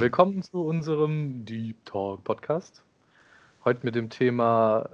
Willkommen 0.00 0.42
zu 0.42 0.64
unserem 0.64 1.44
Deep 1.44 1.84
Talk 1.84 2.22
Podcast. 2.22 2.84
Heute 3.64 3.80
mit 3.82 3.96
dem 3.96 4.10
Thema 4.10 4.90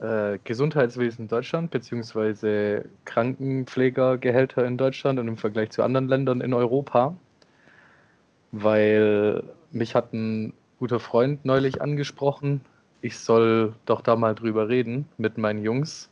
äh, 0.00 0.38
Gesundheitswesen 0.44 1.24
in 1.24 1.28
Deutschland 1.28 1.70
bzw. 1.70 2.84
Krankenpflegergehälter 3.04 4.64
in 4.64 4.78
Deutschland 4.78 5.18
und 5.18 5.28
im 5.28 5.36
Vergleich 5.36 5.72
zu 5.72 5.82
anderen 5.82 6.08
Ländern 6.08 6.40
in 6.40 6.54
Europa. 6.54 7.14
Weil 8.50 9.42
mich 9.72 9.94
hat 9.94 10.14
ein 10.14 10.54
guter 10.78 11.00
Freund 11.00 11.44
neulich 11.44 11.82
angesprochen, 11.82 12.62
ich 13.02 13.18
soll 13.18 13.74
doch 13.84 14.00
da 14.00 14.16
mal 14.16 14.34
drüber 14.34 14.70
reden 14.70 15.06
mit 15.18 15.36
meinen 15.36 15.62
Jungs, 15.62 16.08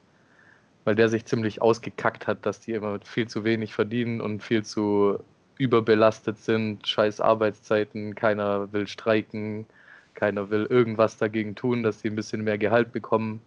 weil 0.84 0.96
der 0.96 1.08
sich 1.08 1.24
ziemlich 1.24 1.62
ausgekackt 1.62 2.26
hat, 2.26 2.44
dass 2.44 2.60
die 2.60 2.72
immer 2.72 2.98
viel 3.04 3.26
zu 3.26 3.42
wenig 3.42 3.72
verdienen 3.72 4.20
und 4.20 4.42
viel 4.42 4.64
zu 4.64 5.18
überbelastet 5.58 6.38
sind, 6.38 6.86
scheiß 6.86 7.20
Arbeitszeiten, 7.20 8.14
keiner 8.14 8.72
will 8.72 8.86
streiken, 8.88 9.66
keiner 10.14 10.50
will 10.50 10.66
irgendwas 10.66 11.16
dagegen 11.16 11.54
tun, 11.54 11.82
dass 11.82 12.00
sie 12.00 12.08
ein 12.08 12.16
bisschen 12.16 12.44
mehr 12.44 12.58
Gehalt 12.58 12.92
bekommen. 12.92 13.40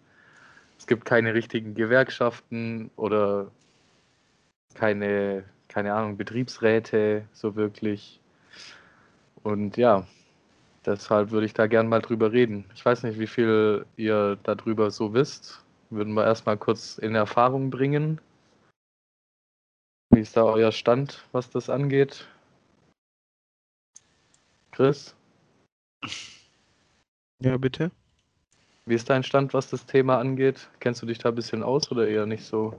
Es 0.78 0.88
gibt 0.88 1.06
keine 1.06 1.34
richtigen 1.34 1.74
Gewerkschaften 1.76 2.92
oder 2.96 3.48
keine, 4.76 5.44
keine 5.68 5.94
Ahnung, 5.94 6.18
Betriebsräte 6.18 7.24
so 7.34 7.56
wirklich. 7.56 8.20
Und 9.44 9.78
ja, 9.78 10.06
deshalb 10.86 11.32
würde 11.32 11.46
ich 11.46 11.54
da 11.54 11.68
gern 11.68 11.88
mal 11.88 12.02
drüber 12.02 12.32
reden. 12.32 12.66
Ich 12.76 12.86
weiß 12.86 13.04
nicht, 13.04 13.20
wie 13.20 13.28
viel 13.28 13.86
ihr 13.96 14.38
darüber 14.44 14.92
so 14.92 15.14
wisst. 15.14 15.64
Würden 15.90 16.14
wir 16.14 16.26
erstmal 16.26 16.58
kurz 16.58 16.98
in 16.98 17.16
Erfahrung 17.16 17.70
bringen. 17.70 18.20
Wie 20.18 20.22
ist 20.22 20.36
da 20.36 20.46
euer 20.46 20.72
Stand, 20.72 21.24
was 21.32 21.52
das 21.52 21.70
angeht? 21.70 22.28
Chris? 24.72 25.16
Ja, 27.40 27.56
bitte. 27.58 27.92
Wie 28.88 28.96
ist 28.96 29.12
dein 29.12 29.22
Stand, 29.22 29.54
was 29.54 29.70
das 29.70 29.86
Thema 29.86 30.18
angeht? 30.18 30.72
Kennst 30.80 31.04
du 31.04 31.06
dich 31.06 31.20
da 31.20 31.30
ein 31.30 31.36
bisschen 31.36 31.62
aus 31.62 31.92
oder 31.92 32.08
eher 32.08 32.26
nicht 32.26 32.44
so? 32.46 32.74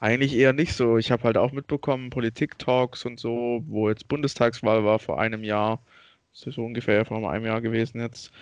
Eigentlich 0.00 0.34
eher 0.34 0.52
nicht 0.52 0.74
so. 0.74 0.98
Ich 0.98 1.10
habe 1.10 1.22
halt 1.22 1.38
auch 1.38 1.52
mitbekommen, 1.52 2.10
Politik-Talks 2.10 3.06
und 3.06 3.18
so, 3.18 3.64
wo 3.68 3.88
jetzt 3.88 4.06
Bundestagswahl 4.08 4.84
war 4.84 4.98
vor 4.98 5.18
einem 5.18 5.44
Jahr. 5.44 5.80
Das 6.32 6.46
ist 6.46 6.54
so 6.54 6.64
ungefähr 6.64 7.04
vor 7.04 7.30
einem 7.30 7.44
Jahr 7.44 7.60
gewesen 7.60 8.00
jetzt 8.00 8.32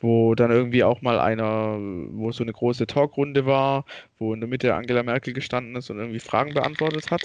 wo 0.00 0.34
dann 0.34 0.50
irgendwie 0.50 0.84
auch 0.84 1.02
mal 1.02 1.18
einer, 1.18 1.76
wo 2.12 2.30
so 2.30 2.44
eine 2.44 2.52
große 2.52 2.86
Talkrunde 2.86 3.46
war, 3.46 3.84
wo 4.18 4.32
in 4.32 4.40
der 4.40 4.48
Mitte 4.48 4.74
Angela 4.74 5.02
Merkel 5.02 5.32
gestanden 5.32 5.74
ist 5.76 5.90
und 5.90 5.98
irgendwie 5.98 6.20
Fragen 6.20 6.54
beantwortet 6.54 7.10
hat. 7.10 7.22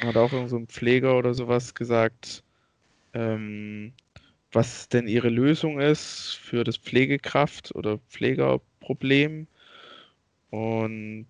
Da 0.00 0.08
hat 0.08 0.16
auch 0.16 0.32
irgend 0.32 0.50
so 0.50 0.56
ein 0.56 0.68
Pfleger 0.68 1.18
oder 1.18 1.34
sowas 1.34 1.74
gesagt, 1.74 2.42
ähm, 3.12 3.92
was 4.52 4.88
denn 4.88 5.06
ihre 5.06 5.28
Lösung 5.28 5.80
ist 5.80 6.38
für 6.42 6.64
das 6.64 6.78
Pflegekraft- 6.78 7.74
oder 7.74 7.98
Pflegerproblem. 8.08 9.46
Und 10.50 11.26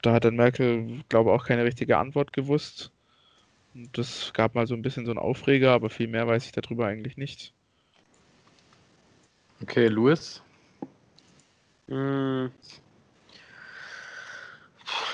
da 0.00 0.14
hat 0.14 0.24
dann 0.24 0.36
Merkel, 0.36 1.02
glaube 1.10 1.30
ich, 1.30 1.36
auch 1.36 1.44
keine 1.46 1.64
richtige 1.64 1.98
Antwort 1.98 2.32
gewusst. 2.32 2.92
Und 3.74 3.98
das 3.98 4.32
gab 4.32 4.54
mal 4.54 4.66
so 4.66 4.74
ein 4.74 4.80
bisschen 4.80 5.04
so 5.04 5.10
einen 5.10 5.18
Aufreger, 5.18 5.72
aber 5.72 5.90
viel 5.90 6.08
mehr 6.08 6.26
weiß 6.26 6.46
ich 6.46 6.52
darüber 6.52 6.86
eigentlich 6.86 7.18
nicht. 7.18 7.52
Okay, 9.62 9.88
Louis? 9.88 10.42
Mm. 11.88 12.46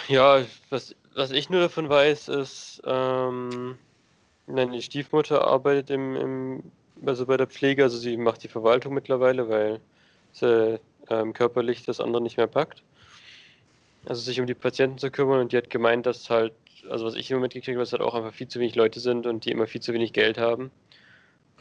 Ja, 0.09 0.45
was, 0.71 0.95
was 1.15 1.31
ich 1.31 1.51
nur 1.51 1.61
davon 1.61 1.89
weiß, 1.89 2.29
ist, 2.29 2.83
ähm, 2.85 3.79
meine 4.47 4.83
Stiefmutter 4.83 5.47
arbeitet 5.47 5.91
im, 5.91 6.17
im, 6.17 6.73
also 7.07 7.27
bei 7.27 7.37
der 7.37 7.47
Pflege, 7.47 7.85
also 7.85 7.97
sie 7.97 8.17
macht 8.17 8.43
die 8.43 8.49
Verwaltung 8.49 8.95
mittlerweile, 8.95 9.49
weil 9.49 9.81
sie 10.33 10.81
ähm, 11.09 11.33
körperlich 11.33 11.85
das 11.85 12.01
andere 12.01 12.23
nicht 12.23 12.37
mehr 12.37 12.47
packt. 12.47 12.83
Also 14.07 14.23
sich 14.23 14.41
um 14.41 14.47
die 14.47 14.55
Patienten 14.55 14.99
zu 14.99 15.11
kümmern 15.11 15.41
und 15.41 15.53
die 15.53 15.57
hat 15.57 15.71
gemeint, 15.71 16.07
dass 16.07 16.31
halt, 16.31 16.55
also 16.89 17.05
was 17.05 17.15
ich 17.15 17.31
immer 17.31 17.41
mitgekriegt 17.41 17.77
habe, 17.77 17.83
dass 17.83 17.93
halt 17.93 18.03
auch 18.03 18.15
einfach 18.15 18.33
viel 18.35 18.49
zu 18.49 18.59
wenig 18.59 18.75
Leute 18.75 18.99
sind 18.99 19.27
und 19.27 19.45
die 19.45 19.51
immer 19.51 19.67
viel 19.67 19.83
zu 19.83 19.93
wenig 19.93 20.13
Geld 20.13 20.39
haben. 20.39 20.71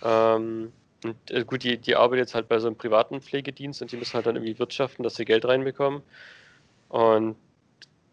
Ähm, 0.01 0.71
und 1.03 1.31
äh, 1.31 1.43
gut, 1.45 1.63
die, 1.63 1.77
die 1.77 1.95
arbeitet 1.95 2.27
jetzt 2.27 2.35
halt 2.35 2.49
bei 2.49 2.59
so 2.59 2.67
einem 2.67 2.75
privaten 2.75 3.21
Pflegedienst 3.21 3.81
und 3.81 3.91
die 3.91 3.97
müssen 3.97 4.13
halt 4.13 4.25
dann 4.25 4.35
irgendwie 4.35 4.59
wirtschaften, 4.59 5.03
dass 5.03 5.15
sie 5.15 5.25
Geld 5.25 5.45
reinbekommen. 5.45 6.01
Und 6.89 7.35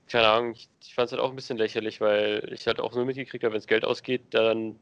keine 0.08 0.28
Ahnung, 0.28 0.52
ich, 0.52 0.68
ich 0.82 0.94
fand 0.94 1.06
es 1.06 1.12
halt 1.12 1.20
auch 1.20 1.30
ein 1.30 1.36
bisschen 1.36 1.58
lächerlich, 1.58 2.00
weil 2.00 2.48
ich 2.52 2.66
halt 2.66 2.80
auch 2.80 2.94
nur 2.94 3.04
mitgekriegt 3.04 3.42
habe, 3.44 3.54
wenn 3.54 3.58
es 3.58 3.66
Geld 3.66 3.84
ausgeht, 3.84 4.22
dann 4.30 4.78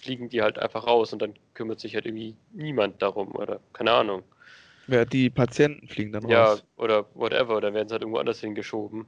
fliegen 0.00 0.28
die 0.28 0.42
halt 0.42 0.58
einfach 0.58 0.86
raus 0.86 1.12
und 1.12 1.20
dann 1.20 1.34
kümmert 1.54 1.80
sich 1.80 1.94
halt 1.94 2.06
irgendwie 2.06 2.36
niemand 2.52 3.02
darum 3.02 3.34
oder 3.34 3.60
keine 3.72 3.92
Ahnung. 3.92 4.22
Ja, 4.88 5.04
die 5.04 5.30
Patienten 5.30 5.88
fliegen 5.88 6.12
dann 6.12 6.24
raus. 6.24 6.30
Ja, 6.30 6.82
oder 6.82 7.06
whatever, 7.14 7.60
dann 7.60 7.74
werden 7.74 7.88
sie 7.88 7.92
halt 7.92 8.02
irgendwo 8.02 8.18
anders 8.18 8.40
hingeschoben. 8.40 9.06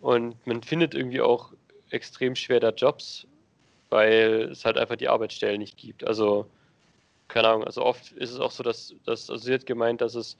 Und 0.00 0.44
man 0.46 0.62
findet 0.62 0.94
irgendwie 0.94 1.20
auch 1.20 1.52
extrem 1.90 2.34
schwer 2.34 2.58
da 2.58 2.70
Jobs, 2.70 3.26
weil 3.90 4.48
es 4.50 4.64
halt 4.64 4.78
einfach 4.78 4.96
die 4.96 5.08
Arbeitsstellen 5.08 5.60
nicht 5.60 5.76
gibt. 5.76 6.04
Also 6.04 6.46
keine 7.28 7.48
Ahnung, 7.48 7.64
also 7.64 7.84
oft 7.84 8.12
ist 8.12 8.30
es 8.30 8.40
auch 8.40 8.50
so, 8.50 8.62
dass, 8.62 8.94
dass 9.04 9.30
also 9.30 9.44
sie 9.44 9.54
hat 9.54 9.66
gemeint, 9.66 10.00
dass 10.00 10.14
es 10.14 10.36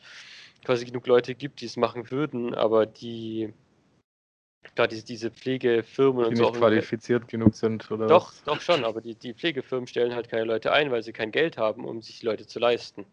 quasi 0.65 0.85
genug 0.85 1.07
Leute 1.07 1.35
gibt, 1.35 1.61
die 1.61 1.67
es 1.67 1.77
machen 1.77 2.11
würden, 2.11 2.55
aber 2.55 2.87
die 2.87 3.53
klar, 4.75 4.89
diese, 4.89 5.05
diese 5.05 5.31
Pflegefirmen 5.31 6.25
die 6.25 6.29
und 6.31 6.37
so 6.37 6.45
so 6.45 6.51
nicht 6.51 6.59
qualifiziert 6.59 7.29
genug 7.29 7.55
sind, 7.55 7.91
oder? 7.91 8.07
Doch, 8.07 8.33
was? 8.33 8.45
doch 8.45 8.61
schon, 8.61 8.85
aber 8.85 9.01
die, 9.01 9.15
die 9.15 9.35
Pflegefirmen 9.35 9.87
stellen 9.87 10.15
halt 10.15 10.29
keine 10.29 10.45
Leute 10.45 10.73
ein, 10.73 10.91
weil 10.91 11.03
sie 11.03 11.13
kein 11.13 11.33
Geld 11.33 11.57
haben, 11.57 11.85
um 11.85 12.03
sich 12.03 12.21
die 12.21 12.27
Leute 12.27 12.47
zu 12.47 12.59
leisten. 12.59 13.05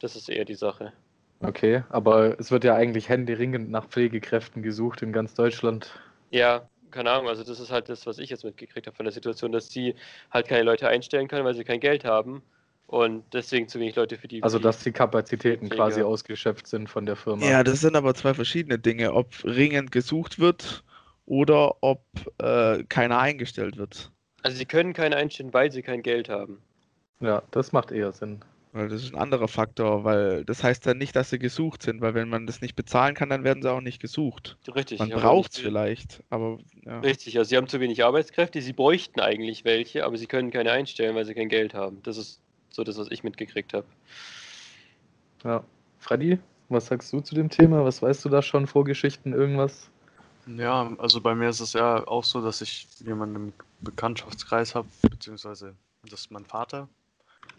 Das 0.00 0.16
ist 0.16 0.28
eher 0.28 0.44
die 0.44 0.54
Sache. 0.54 0.92
Okay, 1.40 1.82
aber 1.88 2.38
es 2.40 2.50
wird 2.50 2.64
ja 2.64 2.74
eigentlich 2.74 3.08
händeringend 3.08 3.70
nach 3.70 3.86
Pflegekräften 3.86 4.62
gesucht 4.62 5.02
in 5.02 5.12
ganz 5.12 5.34
Deutschland. 5.34 5.98
Ja, 6.30 6.68
keine 6.90 7.10
Ahnung, 7.10 7.28
also 7.28 7.44
das 7.44 7.60
ist 7.60 7.70
halt 7.70 7.88
das, 7.88 8.06
was 8.06 8.18
ich 8.18 8.30
jetzt 8.30 8.44
mitgekriegt 8.44 8.86
habe 8.86 8.96
von 8.96 9.04
der 9.04 9.12
Situation, 9.12 9.52
dass 9.52 9.68
sie 9.68 9.94
halt 10.30 10.48
keine 10.48 10.62
Leute 10.62 10.88
einstellen 10.88 11.28
können, 11.28 11.44
weil 11.44 11.54
sie 11.54 11.64
kein 11.64 11.80
Geld 11.80 12.04
haben 12.04 12.42
und 12.86 13.24
deswegen 13.32 13.68
zu 13.68 13.80
wenig 13.80 13.96
Leute 13.96 14.16
für 14.16 14.28
die. 14.28 14.42
Also, 14.42 14.58
dass 14.58 14.82
die 14.82 14.92
Kapazitäten 14.92 15.66
Pflege. 15.66 15.76
quasi 15.76 16.02
ausgeschöpft 16.02 16.66
sind 16.66 16.88
von 16.88 17.06
der 17.06 17.16
Firma. 17.16 17.44
Ja, 17.44 17.64
das 17.64 17.80
sind 17.80 17.96
aber 17.96 18.14
zwei 18.14 18.34
verschiedene 18.34 18.78
Dinge, 18.78 19.12
ob 19.12 19.28
ringend 19.44 19.92
gesucht 19.92 20.38
wird 20.38 20.84
oder 21.26 21.82
ob 21.82 22.02
äh, 22.38 22.84
keiner 22.84 23.18
eingestellt 23.18 23.76
wird. 23.76 24.12
Also 24.42 24.56
sie 24.56 24.66
können 24.66 24.92
keine 24.92 25.16
einstellen, 25.16 25.52
weil 25.52 25.72
sie 25.72 25.82
kein 25.82 26.02
Geld 26.02 26.28
haben. 26.28 26.62
Ja, 27.20 27.42
das 27.50 27.72
macht 27.72 27.90
eher 27.90 28.12
Sinn. 28.12 28.40
Weil 28.72 28.88
das 28.90 29.02
ist 29.02 29.14
ein 29.14 29.18
anderer 29.18 29.48
Faktor, 29.48 30.04
weil 30.04 30.44
das 30.44 30.62
heißt 30.62 30.84
ja 30.84 30.92
nicht, 30.92 31.16
dass 31.16 31.30
sie 31.30 31.38
gesucht 31.38 31.82
sind, 31.82 32.02
weil 32.02 32.14
wenn 32.14 32.28
man 32.28 32.46
das 32.46 32.60
nicht 32.60 32.76
bezahlen 32.76 33.14
kann, 33.14 33.30
dann 33.30 33.42
werden 33.42 33.62
sie 33.62 33.72
auch 33.72 33.80
nicht 33.80 34.02
gesucht. 34.02 34.58
Richtig. 34.72 34.98
Man 34.98 35.08
braucht 35.08 35.52
es 35.52 35.58
vielleicht, 35.58 36.22
aber 36.28 36.58
ja. 36.84 37.00
Richtig, 37.00 37.38
also 37.38 37.48
sie 37.48 37.56
haben 37.56 37.68
zu 37.68 37.80
wenig 37.80 38.04
Arbeitskräfte, 38.04 38.60
sie 38.60 38.74
bräuchten 38.74 39.18
eigentlich 39.18 39.64
welche, 39.64 40.04
aber 40.04 40.18
sie 40.18 40.26
können 40.26 40.50
keine 40.50 40.72
einstellen, 40.72 41.16
weil 41.16 41.24
sie 41.24 41.34
kein 41.34 41.48
Geld 41.48 41.72
haben. 41.72 42.02
Das 42.02 42.18
ist 42.18 42.42
so 42.76 42.84
das, 42.84 42.98
was 42.98 43.10
ich 43.10 43.24
mitgekriegt 43.24 43.74
habe. 43.74 43.86
Ja. 45.42 45.64
Freddy, 45.98 46.38
was 46.68 46.86
sagst 46.86 47.12
du 47.12 47.20
zu 47.20 47.34
dem 47.34 47.50
Thema? 47.50 47.84
Was 47.84 48.02
weißt 48.02 48.24
du 48.24 48.28
da 48.28 48.42
schon? 48.42 48.66
Vorgeschichten, 48.66 49.32
irgendwas? 49.32 49.90
Ja, 50.46 50.92
also 50.98 51.20
bei 51.20 51.34
mir 51.34 51.48
ist 51.48 51.60
es 51.60 51.72
ja 51.72 52.06
auch 52.06 52.22
so, 52.22 52.40
dass 52.40 52.60
ich 52.60 52.86
jemanden 53.00 53.36
im 53.36 53.52
Bekanntschaftskreis 53.80 54.76
habe, 54.76 54.86
beziehungsweise 55.02 55.74
das 56.04 56.20
ist 56.20 56.30
mein 56.30 56.44
Vater. 56.44 56.88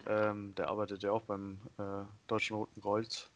Ähm, 0.07 0.55
der 0.55 0.69
arbeitet 0.69 1.03
ja 1.03 1.11
auch 1.11 1.23
beim 1.23 1.57
äh, 1.77 2.05
Deutschen 2.27 2.55
Roten 2.55 2.81
Kreuz. 2.81 3.29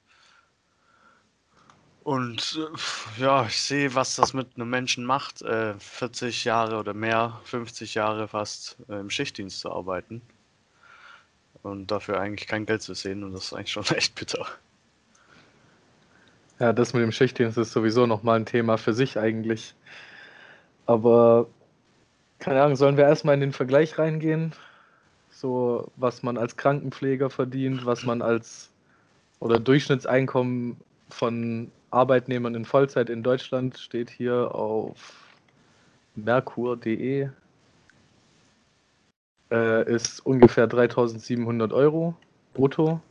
Und 2.03 2.57
äh, 2.57 3.21
ja, 3.21 3.45
ich 3.45 3.61
sehe, 3.61 3.93
was 3.93 4.15
das 4.15 4.33
mit 4.33 4.55
einem 4.55 4.69
Menschen 4.69 5.05
macht, 5.05 5.41
äh, 5.41 5.73
40 5.77 6.45
Jahre 6.45 6.77
oder 6.77 6.93
mehr, 6.93 7.39
50 7.43 7.95
Jahre 7.95 8.27
fast 8.29 8.77
äh, 8.87 8.99
im 8.99 9.09
Schichtdienst 9.09 9.59
zu 9.59 9.71
arbeiten. 9.71 10.21
Und 11.63 11.91
dafür 11.91 12.19
eigentlich 12.19 12.47
kein 12.47 12.65
Geld 12.65 12.81
zu 12.81 12.93
sehen. 12.93 13.23
Und 13.23 13.33
das 13.33 13.45
ist 13.45 13.53
eigentlich 13.53 13.71
schon 13.71 13.85
echt 13.95 14.15
bitter. 14.15 14.45
Ja, 16.59 16.73
das 16.73 16.93
mit 16.93 17.01
dem 17.01 17.11
Schichtdienst 17.11 17.57
ist 17.57 17.71
sowieso 17.71 18.05
nochmal 18.05 18.39
ein 18.39 18.45
Thema 18.45 18.77
für 18.77 18.93
sich 18.93 19.17
eigentlich. 19.17 19.73
Aber, 20.85 21.47
keine 22.39 22.61
Ahnung, 22.61 22.75
sollen 22.75 22.97
wir 22.97 23.05
erstmal 23.05 23.35
in 23.35 23.41
den 23.41 23.53
Vergleich 23.53 23.97
reingehen? 23.97 24.53
So, 25.31 25.91
was 25.95 26.21
man 26.21 26.37
als 26.37 26.57
Krankenpfleger 26.57 27.29
verdient, 27.29 27.85
was 27.85 28.03
man 28.03 28.21
als 28.21 28.69
oder 29.39 29.59
Durchschnittseinkommen 29.59 30.77
von 31.09 31.71
Arbeitnehmern 31.89 32.55
in 32.55 32.65
Vollzeit 32.65 33.09
in 33.09 33.23
Deutschland 33.23 33.77
steht 33.77 34.09
hier 34.09 34.53
auf 34.53 35.31
merkur.de. 36.15 37.29
Äh, 39.51 39.93
ist 39.93 40.25
ungefähr 40.25 40.65
3700 40.67 41.73
Euro 41.73 42.15
brutto. 42.53 43.01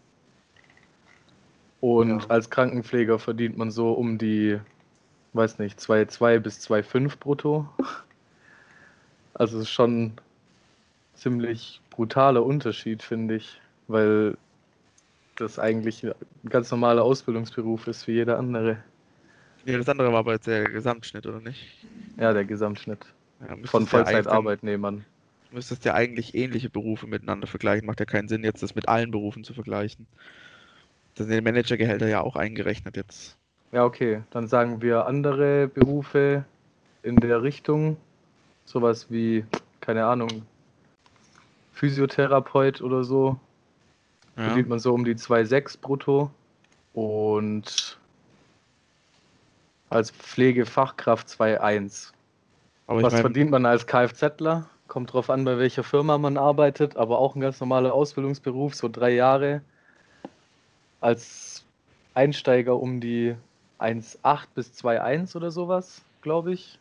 Und 1.81 2.23
Ja. 2.23 2.29
als 2.29 2.51
Krankenpfleger 2.51 3.19
verdient 3.19 3.57
man 3.59 3.71
so 3.71 3.93
um 3.93 4.19
die, 4.19 4.59
weiß 5.35 5.59
nicht, 5.59 5.79
2,2 5.81 6.39
bis 6.39 6.61
2,5 6.61 7.19
brutto. 7.19 7.69
Also 9.35 9.59
es 9.59 9.65
ist 9.65 9.71
schon 9.71 10.13
ziemlich 11.15 11.81
brutaler 11.91 12.45
Unterschied, 12.45 13.03
finde 13.03 13.37
ich, 13.37 13.61
weil 13.89 14.37
das 15.37 15.59
eigentlich 15.59 16.05
ein 16.05 16.15
ganz 16.49 16.71
normaler 16.71 17.03
Ausbildungsberuf 17.03 17.87
ist 17.87 18.07
wie 18.07 18.13
jeder 18.13 18.39
andere. 18.39 18.79
Ja, 19.65 19.77
das 19.77 19.89
andere 19.89 20.11
war 20.13 20.21
aber 20.21 20.33
jetzt 20.33 20.47
der 20.47 20.65
Gesamtschnitt, 20.65 21.27
oder 21.27 21.41
nicht? 21.41 21.87
Ja, 22.19 22.33
der 22.33 22.45
Gesamtschnitt 22.45 23.07
Ja, 23.47 23.57
von 23.67 23.87
Vollzeitarbeitnehmern. 23.87 25.05
Müsstest 25.53 25.85
ja 25.85 25.95
eigentlich 25.95 26.35
ähnliche 26.35 26.71
Berufe 26.71 27.07
miteinander 27.07 27.47
vergleichen. 27.47 27.87
Macht 27.87 28.01
ja 28.01 28.07
keinen 28.07 28.29
Sinn, 28.29 28.45
jetzt 28.45 28.63
das 28.63 28.75
mit 28.75 28.89
allen 28.89 29.11
Berufen 29.11 29.45
zu 29.45 29.55
vergleichen. 29.55 30.07
Da 31.15 31.23
sind 31.23 31.33
die 31.35 31.41
Managergehälter 31.41 32.09
ja 32.09 32.21
auch 32.21 32.35
eingerechnet 32.35 32.97
jetzt. 32.97 33.39
Ja, 33.73 33.85
okay, 33.85 34.23
dann 34.31 34.49
sagen 34.49 34.83
wir 34.83 35.07
andere 35.07 35.69
Berufe 35.69 36.45
in 37.03 37.21
der 37.21 37.43
Richtung, 37.43 37.97
sowas 38.67 39.11
wie, 39.11 39.45
keine 39.81 40.07
Ahnung, 40.07 40.47
Physiotherapeut 41.73 42.81
oder 42.83 43.03
so, 43.05 43.39
Ja. 44.37 44.43
verdient 44.45 44.69
man 44.69 44.79
so 44.79 44.93
um 44.95 45.05
die 45.05 45.17
2,6 45.17 45.77
brutto 45.77 46.31
und 46.95 47.99
als 49.91 50.11
Pflegefachkraft 50.11 51.29
2,1. 51.29 52.15
Aber 52.87 53.01
ich 53.01 53.05
Was 53.05 53.13
meine, 53.13 53.23
verdient 53.23 53.51
man 53.51 53.67
als 53.67 53.87
Kfzler? 53.87 54.69
Kommt 54.91 55.13
drauf 55.13 55.31
an, 55.31 55.45
bei 55.45 55.57
welcher 55.57 55.85
Firma 55.85 56.19
man 56.19 56.37
arbeitet, 56.37 56.97
aber 56.97 57.21
auch 57.21 57.37
ein 57.37 57.41
ganz 57.41 57.61
normaler 57.61 57.95
Ausbildungsberuf, 57.95 58.75
so 58.75 58.89
drei 58.89 59.15
Jahre. 59.15 59.61
Als 61.01 61.65
Einsteiger 62.15 62.77
um 62.77 63.01
die 63.01 63.37
1,8 63.79 64.47
bis 64.57 64.73
2,1 64.73 65.37
oder 65.37 65.53
sowas, 65.53 66.03
glaube 66.23 66.53
ich. 66.55 66.81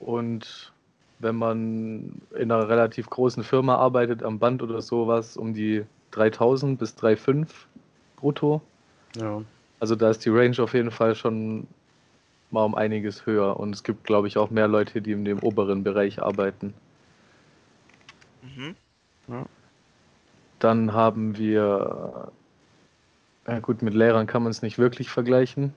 Und 0.00 0.72
wenn 1.20 1.36
man 1.36 2.20
in 2.34 2.50
einer 2.50 2.68
relativ 2.68 3.08
großen 3.08 3.44
Firma 3.44 3.76
arbeitet, 3.76 4.24
am 4.24 4.40
Band 4.40 4.60
oder 4.60 4.82
sowas, 4.82 5.36
um 5.36 5.54
die 5.54 5.84
3000 6.10 6.80
bis 6.80 6.96
3,5 6.96 7.46
brutto. 8.16 8.60
Ja. 9.14 9.40
Also 9.78 9.94
da 9.94 10.10
ist 10.10 10.24
die 10.24 10.30
Range 10.30 10.58
auf 10.58 10.74
jeden 10.74 10.90
Fall 10.90 11.14
schon 11.14 11.68
mal 12.50 12.64
um 12.64 12.74
einiges 12.74 13.24
höher. 13.24 13.60
Und 13.60 13.72
es 13.72 13.84
gibt, 13.84 14.02
glaube 14.02 14.26
ich, 14.26 14.36
auch 14.36 14.50
mehr 14.50 14.66
Leute, 14.66 15.00
die 15.00 15.12
in 15.12 15.24
dem 15.24 15.38
oberen 15.44 15.84
Bereich 15.84 16.20
arbeiten. 16.20 16.74
Mhm. 18.42 18.76
Dann 20.58 20.92
haben 20.92 21.38
wir, 21.38 22.32
ja 23.46 23.58
gut, 23.60 23.82
mit 23.82 23.94
Lehrern 23.94 24.26
kann 24.26 24.42
man 24.42 24.50
es 24.50 24.62
nicht 24.62 24.78
wirklich 24.78 25.08
vergleichen. 25.08 25.72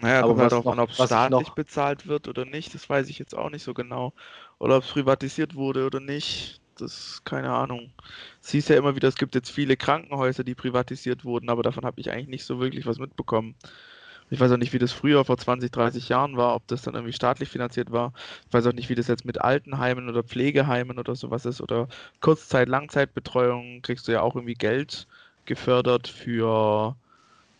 Naja, 0.00 0.20
Aber 0.20 0.36
kommt 0.36 0.52
halt 0.52 0.66
an, 0.66 0.78
ob 0.78 0.90
es 0.90 1.04
staatlich 1.04 1.48
noch- 1.48 1.54
bezahlt 1.54 2.06
wird 2.06 2.28
oder 2.28 2.44
nicht. 2.44 2.72
Das 2.74 2.88
weiß 2.88 3.08
ich 3.08 3.18
jetzt 3.18 3.36
auch 3.36 3.50
nicht 3.50 3.64
so 3.64 3.74
genau. 3.74 4.12
Oder 4.58 4.76
ob 4.76 4.84
es 4.84 4.90
privatisiert 4.90 5.56
wurde 5.56 5.86
oder 5.86 5.98
nicht. 6.00 6.60
Das 6.76 7.22
keine 7.24 7.50
Ahnung. 7.50 7.90
Es 8.40 8.50
hieß 8.50 8.68
ja 8.68 8.76
immer 8.76 8.94
wieder, 8.94 9.08
es 9.08 9.16
gibt 9.16 9.34
jetzt 9.34 9.50
viele 9.50 9.76
Krankenhäuser, 9.76 10.44
die 10.44 10.54
privatisiert 10.54 11.24
wurden, 11.24 11.50
aber 11.50 11.64
davon 11.64 11.84
habe 11.84 12.00
ich 12.00 12.12
eigentlich 12.12 12.28
nicht 12.28 12.44
so 12.44 12.60
wirklich 12.60 12.86
was 12.86 13.00
mitbekommen. 13.00 13.56
Ich 14.30 14.40
weiß 14.40 14.52
auch 14.52 14.56
nicht, 14.58 14.72
wie 14.72 14.78
das 14.78 14.92
früher 14.92 15.24
vor 15.24 15.38
20, 15.38 15.70
30 15.70 16.08
Jahren 16.08 16.36
war, 16.36 16.54
ob 16.54 16.66
das 16.66 16.82
dann 16.82 16.94
irgendwie 16.94 17.12
staatlich 17.14 17.48
finanziert 17.48 17.90
war. 17.92 18.12
Ich 18.46 18.52
weiß 18.52 18.66
auch 18.66 18.72
nicht, 18.74 18.88
wie 18.90 18.94
das 18.94 19.08
jetzt 19.08 19.24
mit 19.24 19.40
Altenheimen 19.40 20.08
oder 20.08 20.22
Pflegeheimen 20.22 20.98
oder 20.98 21.14
sowas 21.16 21.46
ist. 21.46 21.60
Oder 21.62 21.88
Kurzzeit-, 22.20 22.68
Langzeitbetreuung 22.68 23.80
kriegst 23.82 24.06
du 24.08 24.12
ja 24.12 24.20
auch 24.22 24.34
irgendwie 24.36 24.54
Geld 24.54 25.06
gefördert 25.46 26.08
für, 26.08 26.96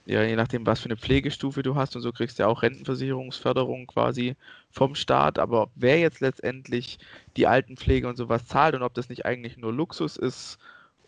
ja, 0.06 0.22
je 0.24 0.36
nachdem, 0.36 0.66
was 0.66 0.80
für 0.80 0.86
eine 0.86 0.96
Pflegestufe 0.96 1.62
du 1.62 1.74
hast 1.76 1.96
und 1.96 2.02
so 2.02 2.12
kriegst 2.12 2.38
du 2.38 2.44
ja 2.44 2.48
auch 2.48 2.62
Rentenversicherungsförderung 2.62 3.86
quasi 3.86 4.36
vom 4.70 4.94
Staat. 4.94 5.38
Aber 5.38 5.70
wer 5.74 5.98
jetzt 6.00 6.20
letztendlich 6.20 6.98
die 7.36 7.46
Altenpflege 7.46 8.08
und 8.08 8.16
sowas 8.16 8.46
zahlt 8.46 8.74
und 8.74 8.82
ob 8.82 8.94
das 8.94 9.08
nicht 9.10 9.26
eigentlich 9.26 9.56
nur 9.58 9.72
Luxus 9.72 10.16
ist 10.16 10.58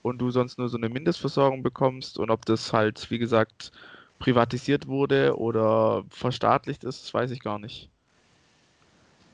und 0.03 0.19
du 0.21 0.31
sonst 0.31 0.59
nur 0.59 0.69
so 0.69 0.77
eine 0.79 0.89
Mindestversorgung 0.89 1.63
bekommst 1.63 2.19
und 2.19 2.31
ob 2.31 2.47
das 2.47 2.73
halt, 2.73 3.11
wie 3.11 3.19
gesagt, 3.19 3.73
privatisiert 4.21 4.87
wurde 4.87 5.37
oder 5.39 6.05
verstaatlicht 6.11 6.85
ist, 6.85 7.03
das 7.05 7.13
weiß 7.15 7.31
ich 7.33 7.41
gar 7.43 7.59
nicht. 7.59 7.91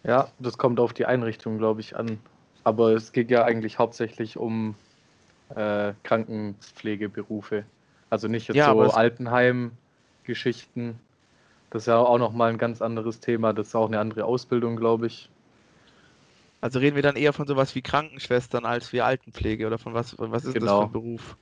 Ja, 0.04 0.28
das 0.38 0.56
kommt 0.58 0.78
auf 0.80 0.94
die 0.94 1.04
Einrichtung, 1.06 1.58
glaube 1.58 1.80
ich, 1.82 1.96
an. 1.96 2.18
Aber 2.64 2.92
es 2.94 3.12
geht 3.12 3.30
ja 3.30 3.44
eigentlich 3.44 3.78
hauptsächlich 3.78 4.36
um 4.38 4.74
äh, 5.54 5.92
Krankenpflegeberufe. 6.04 7.64
Also 8.10 8.26
nicht 8.28 8.48
jetzt 8.48 8.56
Ja, 8.56 8.72
so 8.72 8.82
es- 8.82 8.94
Altenheim-Geschichten. 8.94 10.98
Das 11.70 11.82
ist 11.82 11.86
ja 11.86 11.98
auch 11.98 12.18
nochmal 12.18 12.50
ein 12.50 12.58
ganz 12.58 12.82
anderes 12.82 13.20
Thema. 13.20 13.52
Das 13.52 13.68
ist 13.68 13.76
auch 13.76 13.86
eine 13.88 13.98
andere 14.00 14.24
Ausbildung, 14.24 14.76
glaube 14.76 15.06
ich. 15.08 15.28
Also 16.60 16.78
reden 16.80 16.96
wir 16.96 17.02
dann 17.02 17.16
eher 17.16 17.32
von 17.32 17.46
sowas 17.46 17.74
wie 17.74 17.80
Krankenschwestern 17.82 18.64
als 18.66 18.92
wie 18.92 19.00
Altenpflege 19.00 19.66
oder 19.66 19.78
von 19.78 19.94
was, 19.94 20.14
was 20.18 20.44
ist 20.44 20.54
das 20.54 20.60
Genau. 20.60 20.80
für 20.80 20.86
ein 20.86 20.92
Beruf? 20.92 21.36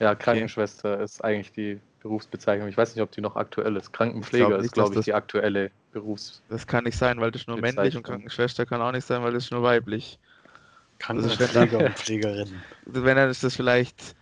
Ja, 0.00 0.14
Krankenschwester 0.14 1.00
ist 1.00 1.24
eigentlich 1.24 1.52
die 1.52 1.80
Berufsbezeichnung. 2.06 2.68
Ich 2.68 2.76
weiß 2.76 2.94
nicht, 2.94 3.02
ob 3.02 3.10
die 3.10 3.20
noch 3.20 3.36
aktuell 3.36 3.76
ist. 3.76 3.92
Krankenpfleger 3.92 4.46
glaub 4.46 4.58
ist, 4.58 4.62
nicht, 4.62 4.74
glaube 4.74 4.94
dass 4.94 5.00
ich, 5.00 5.04
die 5.06 5.14
aktuelle 5.14 5.70
Berufs. 5.92 6.42
Das 6.48 6.66
kann 6.66 6.84
nicht 6.84 6.96
sein, 6.96 7.20
weil 7.20 7.30
das 7.30 7.46
nur 7.46 7.58
männlich 7.58 7.96
und. 7.96 8.02
Krankenschwester 8.02 8.66
kann 8.66 8.80
auch 8.80 8.92
nicht 8.92 9.06
sein, 9.06 9.22
weil 9.22 9.32
das 9.32 9.44
ist 9.44 9.50
nur 9.50 9.62
weiblich. 9.62 10.18
Krankenpfleger 10.98 11.78
und 11.78 11.98
Pflegerinnen. 11.98 12.62
Also 12.86 13.04
wenn 13.04 13.16
dann 13.16 13.28
ist 13.28 13.44
das 13.44 13.56
vielleicht 13.56 14.14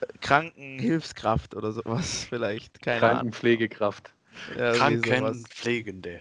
äh, 0.00 0.06
Krankenhilfskraft 0.20 1.54
oder 1.54 1.72
sowas, 1.72 2.24
vielleicht. 2.28 2.82
Keine 2.82 3.02
Ahnung. 3.02 3.10
Krankenpflegekraft. 3.16 4.12
Ja. 4.58 4.72
Krankenpflegende. 4.72 6.20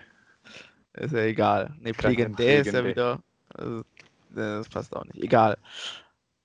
Ist 0.94 1.13
ja 1.13 1.19
egal. 1.19 1.73
Ne, 1.81 1.94
Pflegende 1.94 2.44
ist 2.44 2.73
ja 2.73 2.85
wieder. 2.85 3.19
Also, 3.53 3.83
das 4.29 4.69
passt 4.69 4.95
auch 4.95 5.06
nicht. 5.06 5.23
Egal. 5.23 5.57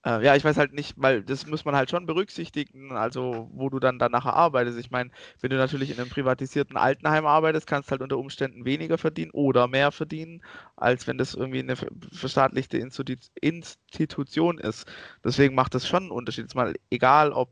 Äh, 0.05 0.23
ja, 0.25 0.35
ich 0.37 0.45
weiß 0.45 0.59
halt 0.59 0.73
nicht, 0.75 0.95
weil 0.99 1.23
das 1.23 1.47
muss 1.47 1.65
man 1.65 1.75
halt 1.75 1.89
schon 1.91 2.05
berücksichtigen, 2.07 2.93
also 2.93 3.49
wo 3.53 3.71
du 3.71 3.79
dann, 3.81 3.97
nachher 3.97 4.35
arbeitest. 4.35 4.79
Ich 4.79 4.91
meine, 4.91 5.11
wenn 5.41 5.51
du 5.51 5.57
natürlich 5.57 5.91
in 5.91 5.99
einem 5.99 6.11
privatisierten 6.11 6.77
Altenheim 6.77 7.25
arbeitest, 7.27 7.67
kannst 7.67 7.89
du 7.89 7.93
halt 7.93 8.03
unter 8.03 8.19
Umständen 8.19 8.65
weniger 8.67 8.99
verdienen 8.99 9.31
oder 9.31 9.67
mehr 9.67 9.93
verdienen, 9.93 10.43
als 10.77 11.07
wenn 11.07 11.17
das 11.17 11.35
irgendwie 11.35 11.61
eine 11.61 11.77
ver- 11.77 11.89
verstaatlichte 12.13 12.77
Institu- 12.79 13.31
Institution 13.41 14.59
ist. 14.59 14.87
Deswegen 15.25 15.55
macht 15.55 15.75
das 15.75 15.87
schon 15.89 16.05
einen 16.05 16.13
Unterschied. 16.13 16.45
Jetzt 16.45 16.55
mal 16.55 16.75
egal, 16.91 17.33
ob 17.33 17.51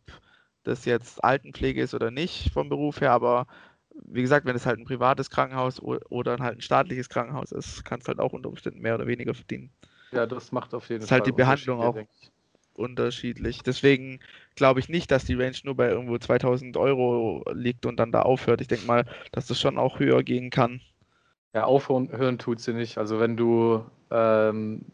das 0.62 0.84
jetzt 0.84 1.24
Altenpflege 1.24 1.82
ist 1.82 1.94
oder 1.94 2.10
nicht 2.10 2.52
vom 2.52 2.68
Beruf 2.68 3.00
her, 3.00 3.12
aber 3.12 3.46
wie 4.06 4.22
gesagt, 4.22 4.46
wenn 4.46 4.56
es 4.56 4.66
halt 4.66 4.78
ein 4.78 4.84
privates 4.84 5.30
Krankenhaus 5.30 5.80
oder 5.80 6.38
halt 6.38 6.58
ein 6.58 6.60
staatliches 6.62 7.08
Krankenhaus 7.08 7.50
ist, 7.52 7.84
kannst 7.84 8.06
du 8.06 8.10
halt 8.10 8.20
auch 8.20 8.32
unter 8.32 8.48
Umständen 8.50 8.80
mehr 8.80 8.94
oder 8.94 9.06
weniger 9.06 9.34
verdienen. 9.34 9.70
Ja, 10.12 10.26
das 10.26 10.52
macht 10.52 10.74
auf 10.74 10.88
jeden 10.90 11.04
Ist 11.04 11.10
Fall 11.10 11.18
halt 11.18 11.26
die 11.26 11.32
Behandlung 11.32 11.80
auch. 11.80 12.06
Unterschiedlich. 12.74 13.62
Deswegen 13.62 14.20
glaube 14.54 14.80
ich 14.80 14.88
nicht, 14.88 15.10
dass 15.10 15.24
die 15.24 15.34
Range 15.34 15.56
nur 15.64 15.76
bei 15.76 15.90
irgendwo 15.90 16.18
2000 16.18 16.76
Euro 16.76 17.44
liegt 17.52 17.86
und 17.86 17.96
dann 17.96 18.12
da 18.12 18.22
aufhört. 18.22 18.60
Ich 18.60 18.68
denke 18.68 18.86
mal, 18.86 19.04
dass 19.32 19.46
das 19.46 19.60
schon 19.60 19.78
auch 19.78 19.98
höher 19.98 20.22
gehen 20.22 20.50
kann. 20.50 20.80
Ja, 21.54 21.64
aufhören 21.64 22.10
hören 22.10 22.38
tut 22.38 22.60
sie 22.60 22.72
nicht. 22.72 22.96
Also 22.96 23.20
wenn 23.20 23.36
du 23.36 23.84
ähm, 24.10 24.86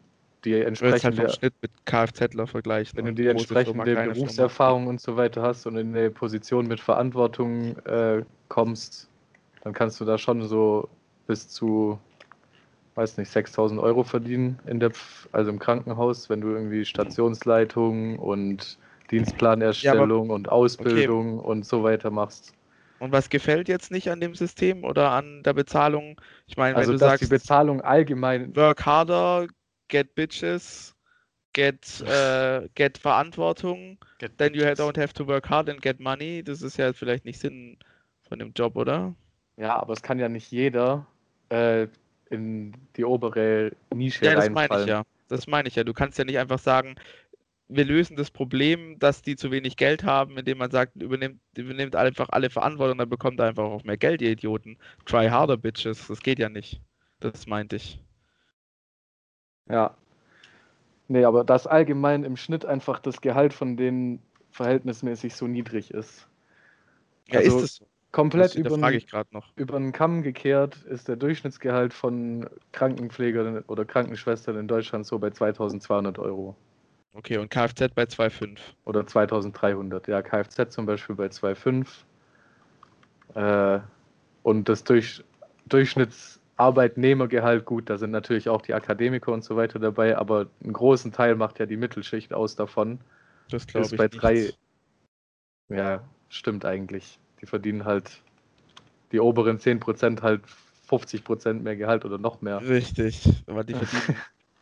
die 0.45 0.55
halt 0.55 0.67
entsprechende, 0.67 1.23
vom 1.23 1.29
Schnitt 1.29 1.53
mit 1.61 1.71
Kfzler 1.85 2.47
vergleichen. 2.47 2.97
wenn 2.97 3.05
du 3.05 3.09
und 3.09 3.17
die 3.17 3.23
Firma, 3.23 3.31
entsprechende 3.31 3.95
Firma. 3.95 4.13
Berufserfahrung 4.13 4.87
und 4.87 5.01
so 5.01 5.17
weiter 5.17 5.41
hast 5.41 5.65
und 5.65 5.77
in 5.77 5.95
eine 5.95 6.09
Position 6.09 6.67
mit 6.67 6.79
Verantwortung 6.79 7.77
äh, 7.85 8.23
kommst, 8.47 9.09
dann 9.63 9.73
kannst 9.73 9.99
du 9.99 10.05
da 10.05 10.17
schon 10.17 10.41
so 10.47 10.89
bis 11.27 11.47
zu, 11.47 11.99
weiß 12.99 13.17
nicht, 13.17 13.31
6000 13.31 13.79
Euro 13.81 14.03
verdienen 14.03 14.59
in 14.65 14.79
der, 14.79 14.91
Pf- 14.91 15.27
also 15.31 15.49
im 15.51 15.59
Krankenhaus, 15.59 16.29
wenn 16.29 16.41
du 16.41 16.49
irgendwie 16.49 16.85
Stationsleitung 16.85 18.19
und 18.19 18.77
Dienstplanerstellung 19.11 20.29
und 20.29 20.49
Ausbildung 20.49 21.39
und 21.39 21.65
so 21.65 21.83
weiter 21.83 22.11
machst. 22.11 22.53
Und 22.97 23.11
was 23.11 23.29
gefällt 23.29 23.67
jetzt 23.69 23.91
nicht 23.91 24.09
an 24.11 24.19
dem 24.21 24.35
System 24.35 24.83
oder 24.83 25.11
an 25.11 25.43
der 25.43 25.53
Bezahlung? 25.53 26.19
Ich 26.47 26.57
meine, 26.57 26.75
Also 26.75 26.91
wenn 26.91 26.91
du 26.91 26.97
dass 26.97 27.17
die 27.17 27.27
sagst, 27.27 27.27
Bezahlung 27.27 27.81
allgemein 27.81 28.55
work 28.55 28.85
harder, 28.85 29.47
get 29.87 30.15
bitches, 30.15 30.95
get, 31.53 32.01
äh, 32.01 32.69
get 32.75 32.97
Verantwortung, 32.99 33.99
Get 34.19 34.31
then 34.37 34.53
you 34.55 34.63
don't 34.75 34.97
have 34.97 35.13
to 35.15 35.27
work 35.27 35.49
hard 35.49 35.69
and 35.69 35.81
get 35.81 35.99
money. 35.99 36.43
Das 36.43 36.61
ist 36.63 36.77
ja 36.77 36.93
vielleicht 36.93 37.25
nicht 37.25 37.39
Sinn 37.39 37.79
von 38.29 38.39
dem 38.39 38.53
Job, 38.53 38.77
oder? 38.77 39.15
Ja, 39.57 39.75
aber 39.77 39.93
es 39.93 40.01
kann 40.01 40.19
ja 40.19 40.29
nicht 40.29 40.51
jeder 40.51 41.05
äh, 41.49 41.87
in 42.29 42.73
die 42.95 43.05
obere 43.05 43.71
Nische 43.93 44.25
Ja, 44.25 44.35
das 44.35 44.49
meine 44.49 44.81
ich 44.81 44.87
ja. 44.87 45.03
Das 45.27 45.47
meine 45.47 45.67
ich 45.67 45.75
ja. 45.75 45.83
Du 45.83 45.93
kannst 45.93 46.17
ja 46.17 46.25
nicht 46.25 46.39
einfach 46.39 46.59
sagen, 46.59 46.95
wir 47.67 47.85
lösen 47.85 48.15
das 48.15 48.31
Problem, 48.31 48.97
dass 48.97 49.21
die 49.21 49.35
zu 49.35 49.51
wenig 49.51 49.77
Geld 49.77 50.03
haben, 50.03 50.37
indem 50.37 50.57
man 50.57 50.71
sagt, 50.71 50.95
übernimmt, 50.95 51.39
übernimmt 51.55 51.95
einfach 51.95 52.29
alle 52.29 52.49
Verantwortung, 52.49 52.97
dann 52.97 53.09
bekommt 53.09 53.39
er 53.39 53.47
einfach 53.47 53.63
auch 53.63 53.83
mehr 53.83 53.97
Geld, 53.97 54.21
ihr 54.23 54.31
Idioten. 54.31 54.77
Try 55.05 55.27
harder, 55.29 55.55
bitches. 55.55 56.07
Das 56.07 56.19
geht 56.19 56.39
ja 56.39 56.49
nicht. 56.49 56.81
Das 57.19 57.45
meinte 57.45 57.75
ich. 57.75 58.01
Ja. 59.69 59.95
Nee, 61.07 61.25
aber 61.25 61.43
dass 61.43 61.67
allgemein 61.67 62.23
im 62.23 62.37
Schnitt 62.37 62.65
einfach 62.65 62.99
das 62.99 63.21
Gehalt 63.21 63.53
von 63.53 63.77
denen 63.77 64.21
verhältnismäßig 64.51 65.35
so 65.35 65.47
niedrig 65.47 65.91
ist. 65.91 66.27
Ja, 67.27 67.39
Also- 67.39 67.57
ist 67.57 67.63
es 67.63 67.75
so. 67.75 67.85
Komplett 68.11 68.55
über, 68.55 68.75
über 69.55 69.79
den 69.79 69.91
Kamm 69.91 70.23
gekehrt 70.23 70.83
ist 70.83 71.07
der 71.07 71.15
Durchschnittsgehalt 71.15 71.93
von 71.93 72.49
Krankenpflegern 72.71 73.63
oder 73.67 73.85
Krankenschwestern 73.85 74.57
in 74.57 74.67
Deutschland 74.67 75.05
so 75.05 75.19
bei 75.19 75.29
2200 75.29 76.17
Euro. 76.19 76.55
Okay, 77.13 77.37
und 77.37 77.49
Kfz 77.49 77.93
bei 77.93 78.03
2,5. 78.03 78.57
Oder 78.85 79.05
2300. 79.05 80.07
Ja, 80.07 80.21
Kfz 80.21 80.69
zum 80.69 80.85
Beispiel 80.85 81.15
bei 81.15 81.27
2,5. 81.27 82.05
Äh, 83.35 83.81
und 84.43 84.69
das 84.69 84.83
Durch 84.83 85.23
Durchschnittsarbeitnehmergehalt, 85.67 87.65
gut, 87.65 87.89
da 87.89 87.97
sind 87.97 88.11
natürlich 88.11 88.49
auch 88.49 88.61
die 88.61 88.73
Akademiker 88.73 89.31
und 89.31 89.43
so 89.43 89.55
weiter 89.55 89.79
dabei, 89.79 90.17
aber 90.17 90.47
einen 90.63 90.73
großen 90.73 91.11
Teil 91.11 91.35
macht 91.35 91.59
ja 91.59 91.65
die 91.65 91.77
Mittelschicht 91.77 92.33
aus 92.33 92.55
davon. 92.55 92.99
Das 93.49 93.67
glaube 93.67 93.87
ich 93.87 93.97
bei 93.97 94.07
drei. 94.07 94.51
Ja, 95.69 96.03
stimmt 96.29 96.65
eigentlich. 96.65 97.19
Die 97.41 97.45
verdienen 97.45 97.85
halt 97.85 98.21
die 99.11 99.19
oberen 99.19 99.59
10% 99.59 100.21
halt 100.21 100.41
50% 100.87 101.63
mehr 101.63 101.75
Gehalt 101.75 102.05
oder 102.05 102.17
noch 102.17 102.41
mehr. 102.41 102.61
Richtig, 102.61 103.29
aber 103.47 103.63
die 103.63 103.73
verdienen, 103.75 104.15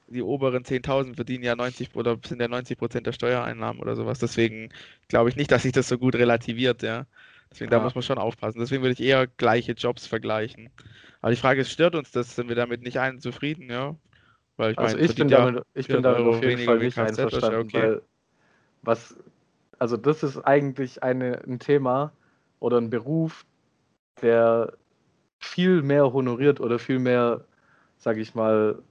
die 0.08 0.22
oberen 0.22 0.64
10.000 0.64 1.16
verdienen 1.16 1.44
ja 1.44 1.56
90 1.56 1.96
oder 1.96 2.18
sind 2.26 2.42
ja 2.42 2.48
90 2.48 2.78
Prozent 2.78 3.08
der 3.08 3.14
Steuereinnahmen 3.14 3.82
oder 3.82 3.96
sowas. 3.96 4.20
Deswegen 4.20 4.70
glaube 5.08 5.30
ich 5.30 5.36
nicht, 5.36 5.52
dass 5.52 5.64
sich 5.64 5.72
das 5.74 5.88
so 5.88 5.98
gut 5.98 6.16
relativiert, 6.16 6.82
ja. 6.84 7.06
Deswegen, 7.52 7.72
da 7.72 7.78
Ja. 7.78 7.84
muss 7.84 7.96
man 7.96 8.04
schon 8.04 8.18
aufpassen. 8.18 8.60
Deswegen 8.60 8.84
würde 8.84 8.94
ich 8.94 9.02
eher 9.02 9.26
gleiche 9.28 9.72
Jobs 9.74 10.06
vergleichen. 10.06 10.70
Aber 11.22 11.32
die 11.32 11.38
Frage 11.38 11.62
ist, 11.62 11.72
stört 11.72 11.96
uns 11.96 12.12
das? 12.12 12.36
Sind 12.36 12.50
wir 12.50 12.56
damit 12.56 12.82
nicht 12.82 13.00
allen 13.00 13.20
zufrieden, 13.20 13.70
ja? 13.70 13.96
Weil 14.58 14.72
ich 14.74 14.78
Also 14.78 14.96
meine, 14.96 15.08
ich 15.08 15.16
bin 15.16 15.30
ja- 15.30 15.46
damit, 15.46 15.64
ich 15.76 15.88
bin 15.88 16.04
400 16.04 16.18
damit 16.18 16.28
auf 16.36 16.42
jeden 16.44 16.66
Fall 16.66 16.80
nicht 16.80 16.98
einverstanden, 16.98 17.68
okay. 17.68 17.80
weil 17.80 18.02
was, 18.84 19.16
also 19.80 19.98
das 19.98 20.24
ist 20.24 20.40
eigentlich 20.40 21.04
eine, 21.04 21.42
ein 21.48 21.60
Thema 21.60 22.12
oder 22.60 22.78
ein 22.78 22.90
Beruf, 22.90 23.46
der 24.22 24.74
viel 25.40 25.82
mehr 25.82 26.12
honoriert 26.14 26.60
oder 26.60 26.80
viel 26.80 27.00
mehr, 27.00 27.46
sage 27.98 28.22
ich 28.22 28.36
mal, 28.36 28.82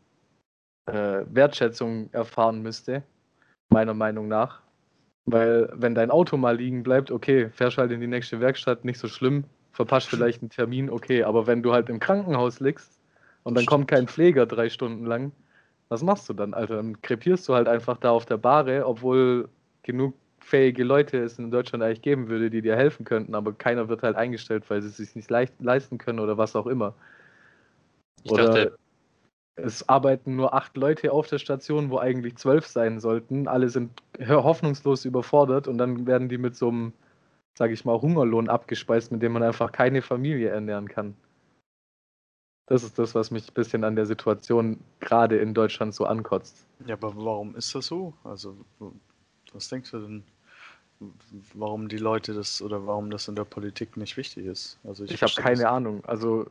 äh, 0.87 1.25
Wertschätzung 1.29 2.09
erfahren 2.13 2.63
müsste, 2.63 3.03
meiner 3.69 3.95
Meinung 3.95 4.29
nach. 4.29 4.61
Weil 5.25 5.69
wenn 5.75 5.95
dein 5.95 6.11
Auto 6.11 6.37
mal 6.37 6.57
liegen 6.57 6.83
bleibt, 6.85 7.11
okay, 7.11 7.51
fährst 7.51 7.79
halt 7.79 7.91
in 7.91 8.01
die 8.01 8.07
nächste 8.07 8.41
Werkstatt, 8.41 8.85
nicht 8.85 9.01
so 9.01 9.09
schlimm, 9.09 9.45
verpasst 9.73 10.09
vielleicht 10.09 10.41
einen 10.41 10.51
Termin, 10.51 10.89
okay, 10.89 11.25
aber 11.25 11.47
wenn 11.47 11.63
du 11.63 11.73
halt 11.73 11.89
im 11.89 11.99
Krankenhaus 11.99 12.61
liegst 12.61 13.01
und 13.43 13.57
dann 13.57 13.67
kommt 13.67 13.89
kein 13.89 14.07
Pfleger 14.07 14.47
drei 14.47 14.69
Stunden 14.69 15.05
lang, 15.05 15.33
was 15.89 16.03
machst 16.03 16.29
du 16.29 16.33
dann, 16.33 16.55
Alter? 16.55 16.77
Dann 16.77 17.01
krepierst 17.03 17.49
du 17.49 17.55
halt 17.55 17.69
einfach 17.69 17.99
da 17.99 18.11
auf 18.11 18.27
der 18.27 18.39
Bahre, 18.39 18.87
obwohl 18.87 19.49
genug 19.83 20.15
fähige 20.47 20.85
Leute 20.85 21.19
es 21.19 21.39
in 21.39 21.51
Deutschland 21.51 21.83
eigentlich 21.83 22.03
geben 22.03 22.29
würde, 22.29 22.51
die 22.51 22.63
dir 22.63 22.77
helfen 22.77 23.05
könnten, 23.05 23.35
aber 23.35 23.53
keiner 23.53 23.89
wird 23.89 24.03
halt 24.03 24.17
eingestellt, 24.17 24.69
weil 24.71 24.81
sie 24.81 24.89
es 24.89 24.97
sich 24.97 25.17
nicht 25.17 25.29
leicht, 25.29 25.55
leisten 25.61 25.99
können 25.99 26.21
oder 26.21 26.39
was 26.39 26.55
auch 26.55 26.67
immer. 26.67 26.95
Ich 28.25 28.33
Oder 28.33 28.47
dachte, 28.47 28.79
es 29.57 29.89
arbeiten 29.89 30.37
nur 30.37 30.55
acht 30.55 30.77
Leute 30.77 31.13
auf 31.13 31.27
der 31.29 31.39
Station, 31.39 31.91
wo 31.91 31.99
eigentlich 31.99 32.37
zwölf 32.37 32.67
sein 32.67 33.01
sollten. 33.01 33.49
Alle 33.49 33.69
sind 33.69 33.91
ho- 34.21 34.45
hoffnungslos 34.45 35.05
überfordert 35.05 35.67
und 35.67 35.79
dann 35.79 36.07
werden 36.07 36.29
die 36.29 36.39
mit 36.39 36.55
so 36.57 36.69
einem, 36.69 36.93
sage 37.57 37.73
ich 37.73 37.85
mal, 37.85 38.01
Hungerlohn 38.01 38.49
abgespeist, 38.49 39.13
mit 39.13 39.23
dem 39.23 39.33
man 39.33 39.43
einfach 39.43 39.73
keine 39.73 40.03
Familie 40.03 40.51
ernähren 40.51 40.89
kann. 40.89 41.17
Das 42.69 42.83
ist 42.83 42.99
das, 42.99 43.15
was 43.15 43.31
mich 43.31 43.49
ein 43.49 43.55
bisschen 43.55 43.85
an 43.85 43.97
der 43.97 44.07
Situation 44.07 44.79
gerade 45.01 45.39
in 45.39 45.55
Deutschland 45.55 45.95
so 45.95 46.05
ankotzt. 46.05 46.67
Ja, 46.85 46.95
aber 46.95 47.17
warum 47.17 47.55
ist 47.55 47.75
das 47.75 47.87
so? 47.87 48.13
Also, 48.25 48.57
was 49.53 49.69
denkst 49.69 49.93
du 49.93 50.01
denn, 50.01 50.25
warum 51.55 51.89
die 51.89 51.99
Leute 51.99 52.35
das 52.35 52.63
oder 52.63 52.87
warum 52.87 53.11
das 53.11 53.29
in 53.29 53.37
der 53.37 53.45
Politik 53.45 53.97
nicht 53.97 54.17
wichtig 54.17 54.47
ist? 54.47 54.79
Also 54.85 55.05
Ich, 55.05 55.13
habe 55.13 55.19
verstehe 55.19 55.45
keine 55.45 55.63
das. 55.63 55.73
Ahnung. 55.73 56.05
Also, 56.07 56.47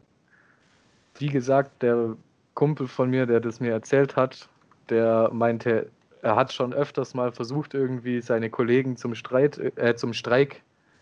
wie 1.17 1.27
gesagt, 1.27 1.81
der 1.81 2.15
Kumpel 2.53 2.87
von 2.87 3.09
mir, 3.09 3.25
der 3.25 3.39
das 3.39 3.59
mir 3.59 3.71
erzählt 3.71 4.15
hat, 4.15 4.47
der 4.89 5.29
meinte, 5.33 5.89
er 6.21 6.35
hat 6.35 6.53
schon 6.53 6.73
öfters 6.73 7.13
mal 7.13 7.31
versucht, 7.31 7.73
irgendwie 7.73 8.21
seine 8.21 8.49
Kollegen 8.49 8.97
zum 8.97 9.15
Streit, 9.15 9.57
äh, 9.77 9.95
zum 9.95 10.13
Streik, 10.13 10.61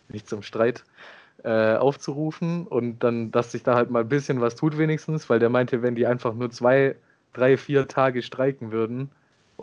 nicht 0.10 0.28
zum 0.28 0.42
Streit, 0.42 0.84
äh, 1.44 1.76
aufzurufen 1.76 2.68
und 2.68 3.04
dann, 3.04 3.32
dass 3.32 3.52
sich 3.52 3.64
da 3.64 3.76
halt 3.76 3.90
mal 3.90 4.02
ein 4.02 4.10
bisschen 4.10 4.40
was 4.42 4.56
tut 4.56 4.78
wenigstens, 4.78 5.30
weil 5.30 5.40
der 5.40 5.50
meinte, 5.50 5.82
wenn 5.82 5.96
die 5.96 6.08
einfach 6.08 6.34
nur 6.34 6.50
zwei, 6.52 6.96
drei, 7.34 7.58
vier 7.58 7.88
Tage 7.88 8.22
streiken 8.22 8.72
würden 8.72 9.10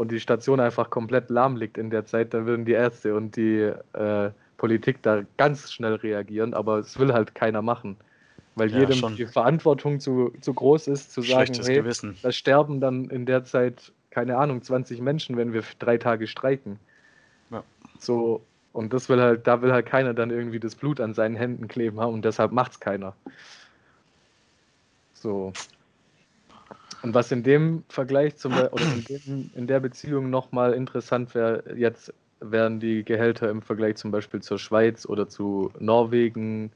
und 0.00 0.10
die 0.10 0.18
Station 0.18 0.60
einfach 0.60 0.88
komplett 0.88 1.28
lahm 1.28 1.56
liegt 1.56 1.76
in 1.76 1.90
der 1.90 2.06
Zeit, 2.06 2.32
dann 2.32 2.46
würden 2.46 2.64
die 2.64 2.72
Ärzte 2.72 3.14
und 3.14 3.36
die 3.36 3.70
äh, 3.92 4.30
Politik 4.56 5.02
da 5.02 5.24
ganz 5.36 5.70
schnell 5.70 5.92
reagieren, 5.92 6.54
aber 6.54 6.78
es 6.78 6.98
will 6.98 7.12
halt 7.12 7.34
keiner 7.34 7.60
machen. 7.60 7.98
Weil 8.54 8.70
Ja, 8.70 8.80
jedem 8.80 8.96
schon. 8.96 9.16
die 9.16 9.26
Verantwortung 9.26 10.00
zu, 10.00 10.32
zu 10.40 10.54
groß 10.54 10.88
ist, 10.88 11.12
zu 11.12 11.20
sagen, 11.20 11.48
Schlechtes 11.48 11.68
hey, 11.68 11.76
Gewissen. 11.82 12.16
da 12.22 12.32
sterben 12.32 12.80
dann 12.80 13.10
in 13.10 13.26
der 13.26 13.44
Zeit, 13.44 13.92
keine 14.08 14.38
Ahnung, 14.38 14.62
20 14.62 15.02
Menschen, 15.02 15.36
wenn 15.36 15.52
wir 15.52 15.62
drei 15.78 15.98
Tage 15.98 16.26
streiken. 16.26 16.80
Ja. 17.50 17.62
So, 17.98 18.42
und 18.72 18.94
das 18.94 19.10
will 19.10 19.20
halt, 19.20 19.46
da 19.46 19.60
will 19.60 19.70
halt 19.70 19.84
keiner 19.84 20.14
dann 20.14 20.30
irgendwie 20.30 20.60
das 20.60 20.76
Blut 20.76 20.98
an 21.00 21.12
seinen 21.12 21.36
Händen 21.36 21.68
kleben 21.68 22.00
haben 22.00 22.14
und 22.14 22.24
deshalb 22.24 22.52
macht's 22.52 22.80
keiner. 22.80 23.14
So. 25.12 25.52
Und 27.02 27.14
was 27.14 27.32
in 27.32 27.42
dem 27.42 27.84
Vergleich 27.88 28.36
zum 28.36 28.52
oder 28.52 28.82
in, 28.82 29.04
dem, 29.04 29.50
in 29.54 29.66
der 29.66 29.80
Beziehung 29.80 30.28
nochmal 30.28 30.74
interessant 30.74 31.34
wäre, 31.34 31.64
jetzt 31.74 32.12
wären 32.40 32.80
die 32.80 33.04
Gehälter 33.04 33.48
im 33.50 33.62
Vergleich 33.62 33.96
zum 33.96 34.10
Beispiel 34.10 34.40
zur 34.40 34.58
Schweiz 34.58 35.06
oder 35.06 35.28
zu 35.28 35.72
Norwegen 35.78 36.72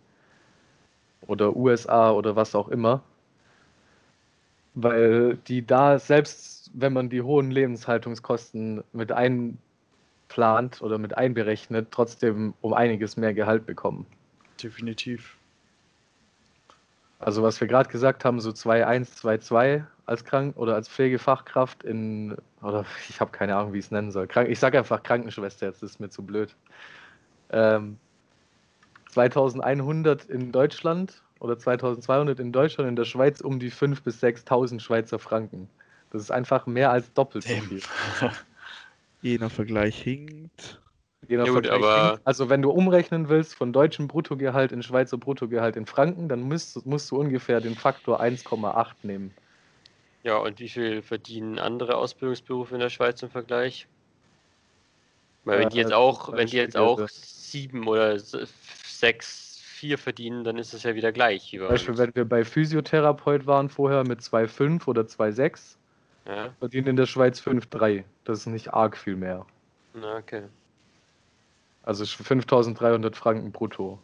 oder 1.26 1.56
USA 1.56 2.12
oder 2.12 2.36
was 2.36 2.54
auch 2.54 2.68
immer. 2.68 3.02
Weil 4.74 5.36
die 5.46 5.64
da, 5.64 5.98
selbst 5.98 6.70
wenn 6.74 6.92
man 6.92 7.08
die 7.08 7.22
hohen 7.22 7.50
Lebenshaltungskosten 7.50 8.82
mit 8.92 9.12
einplant 9.12 10.80
oder 10.80 10.98
mit 10.98 11.16
einberechnet, 11.16 11.88
trotzdem 11.90 12.54
um 12.60 12.72
einiges 12.74 13.16
mehr 13.16 13.34
Gehalt 13.34 13.66
bekommen. 13.66 14.06
Definitiv. 14.62 15.36
Also 17.18 17.42
was 17.42 17.60
wir 17.60 17.68
gerade 17.68 17.88
gesagt 17.88 18.24
haben, 18.24 18.40
so 18.40 18.50
2-1, 18.50 19.20
2-2 19.22 19.84
als 20.06 20.24
Krank 20.24 20.56
oder 20.56 20.74
als 20.74 20.88
Pflegefachkraft 20.88 21.82
in, 21.82 22.36
oder 22.62 22.84
ich 23.08 23.20
habe 23.20 23.30
keine 23.30 23.56
Ahnung, 23.56 23.72
wie 23.72 23.78
ich 23.78 23.86
es 23.86 23.90
nennen 23.90 24.10
soll. 24.10 24.26
Krank, 24.26 24.48
ich 24.48 24.58
sage 24.58 24.78
einfach 24.78 25.02
Krankenschwester, 25.02 25.66
jetzt 25.66 25.82
ist 25.82 26.00
mir 26.00 26.10
zu 26.10 26.22
blöd. 26.22 26.54
Ähm, 27.50 27.98
2100 29.10 30.24
in 30.24 30.50
Deutschland 30.50 31.22
oder 31.38 31.58
2200 31.58 32.40
in 32.40 32.52
Deutschland, 32.52 32.88
in 32.88 32.96
der 32.96 33.04
Schweiz 33.04 33.40
um 33.40 33.60
die 33.60 33.70
5.000 33.70 34.02
bis 34.02 34.22
6.000 34.22 34.80
Schweizer 34.80 35.18
Franken. 35.18 35.68
Das 36.10 36.22
ist 36.22 36.30
einfach 36.30 36.66
mehr 36.66 36.90
als 36.90 37.12
doppelt 37.12 37.44
so 37.44 37.54
viel. 37.54 37.80
Jener 39.22 39.50
Vergleich 39.50 40.00
hinkt. 40.00 40.80
Jeder 41.28 41.46
Ja 41.46 41.52
gut, 41.52 41.66
Vergleich 41.66 41.90
aber- 41.90 42.08
hinkt. 42.08 42.26
Also 42.26 42.48
wenn 42.50 42.62
du 42.62 42.70
umrechnen 42.70 43.28
willst 43.28 43.54
von 43.54 43.72
deutschem 43.72 44.08
Bruttogehalt 44.08 44.72
in 44.72 44.82
Schweizer 44.82 45.16
Bruttogehalt 45.16 45.76
in 45.76 45.86
Franken, 45.86 46.28
dann 46.28 46.42
musst, 46.42 46.84
musst 46.86 47.10
du 47.10 47.16
ungefähr 47.16 47.60
den 47.60 47.74
Faktor 47.74 48.20
1,8 48.20 48.94
nehmen. 49.02 49.34
Ja, 50.24 50.38
und 50.38 50.58
wie 50.58 50.68
viel 50.68 51.02
verdienen 51.02 51.58
andere 51.58 51.96
Ausbildungsberufe 51.96 52.74
in 52.74 52.80
der 52.80 52.88
Schweiz 52.88 53.22
im 53.22 53.30
Vergleich? 53.30 53.86
Weil 55.44 55.60
wenn 55.60 55.68
die 55.68 55.76
jetzt 55.76 55.92
auch, 55.92 56.32
wenn 56.32 56.48
die 56.48 56.56
jetzt 56.56 56.76
auch 56.76 57.06
sieben 57.08 57.86
oder 57.86 58.18
sechs, 58.18 59.60
vier 59.62 59.98
verdienen, 59.98 60.42
dann 60.42 60.56
ist 60.56 60.72
es 60.72 60.82
ja 60.82 60.94
wieder 60.94 61.12
gleich. 61.12 61.50
Zum 61.50 61.68
Beispiel, 61.68 61.98
wenn 61.98 62.14
wir 62.14 62.24
bei 62.24 62.42
Physiotherapeut 62.42 63.46
waren 63.46 63.68
vorher 63.68 64.02
mit 64.04 64.20
2,5 64.20 64.88
oder 64.88 65.02
2,6, 65.02 65.76
Ja, 66.26 66.54
verdienen 66.58 66.88
in 66.88 66.96
der 66.96 67.04
Schweiz 67.06 67.40
5,3. 67.40 68.04
Das 68.24 68.38
ist 68.40 68.46
nicht 68.46 68.72
arg 68.72 68.96
viel 68.96 69.16
mehr. 69.16 69.44
na 69.92 70.16
okay. 70.16 70.44
Also 71.82 72.04
5.300 72.04 73.14
Franken 73.14 73.52
brutto. 73.52 73.98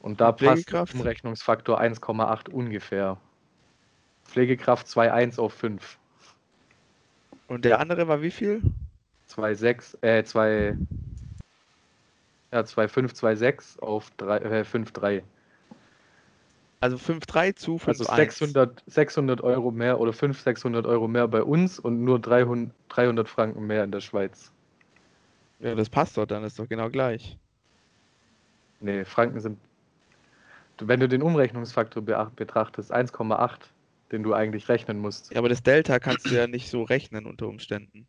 Und 0.00 0.18
da 0.20 0.32
passt 0.32 0.40
der 0.40 0.52
Pflegekraft? 0.54 0.94
Umrechnungsfaktor 0.94 1.78
1,8 1.78 2.48
ungefähr. 2.48 3.18
Pflegekraft 4.28 4.86
2,1 4.86 5.40
auf 5.40 5.52
5. 5.54 5.98
Und 7.48 7.64
der 7.64 7.80
andere 7.80 8.06
war 8.08 8.22
wie 8.22 8.30
viel? 8.30 8.62
2,6, 9.28 10.02
äh, 10.02 10.22
2, 10.22 10.76
ja, 12.52 12.60
2,5, 12.60 13.14
2,6 13.14 13.78
auf 13.80 14.10
3, 14.18 14.36
äh, 14.38 14.64
5,3. 14.64 15.22
Also 16.80 16.96
5,3 16.96 17.56
zu 17.56 17.76
5,1. 17.76 17.88
Also 17.88 18.04
600, 18.04 18.82
600 18.86 19.40
Euro 19.40 19.70
mehr 19.70 19.98
oder 19.98 20.12
500, 20.12 20.44
600 20.44 20.86
Euro 20.86 21.08
mehr 21.08 21.26
bei 21.26 21.42
uns 21.42 21.80
und 21.80 22.04
nur 22.04 22.20
300, 22.20 22.72
300 22.88 23.28
Franken 23.28 23.66
mehr 23.66 23.82
in 23.82 23.90
der 23.90 24.00
Schweiz. 24.00 24.52
Ja, 25.58 25.74
das 25.74 25.90
passt 25.90 26.16
doch, 26.16 26.26
dann 26.26 26.44
ist 26.44 26.58
doch 26.58 26.68
genau 26.68 26.88
gleich. 26.88 27.36
Nee, 28.80 29.04
Franken 29.04 29.40
sind. 29.40 29.58
Wenn 30.80 31.00
du 31.00 31.08
den 31.08 31.22
Umrechnungsfaktor 31.22 32.02
betrachtest, 32.02 32.94
1,8, 32.94 33.58
den 34.12 34.22
du 34.22 34.34
eigentlich 34.34 34.68
rechnen 34.68 34.98
musst. 34.98 35.32
Ja, 35.32 35.38
aber 35.38 35.48
das 35.48 35.62
Delta 35.62 35.98
kannst 35.98 36.26
du 36.26 36.34
ja 36.34 36.46
nicht 36.46 36.70
so 36.70 36.82
rechnen 36.82 37.26
unter 37.26 37.48
Umständen. 37.48 38.06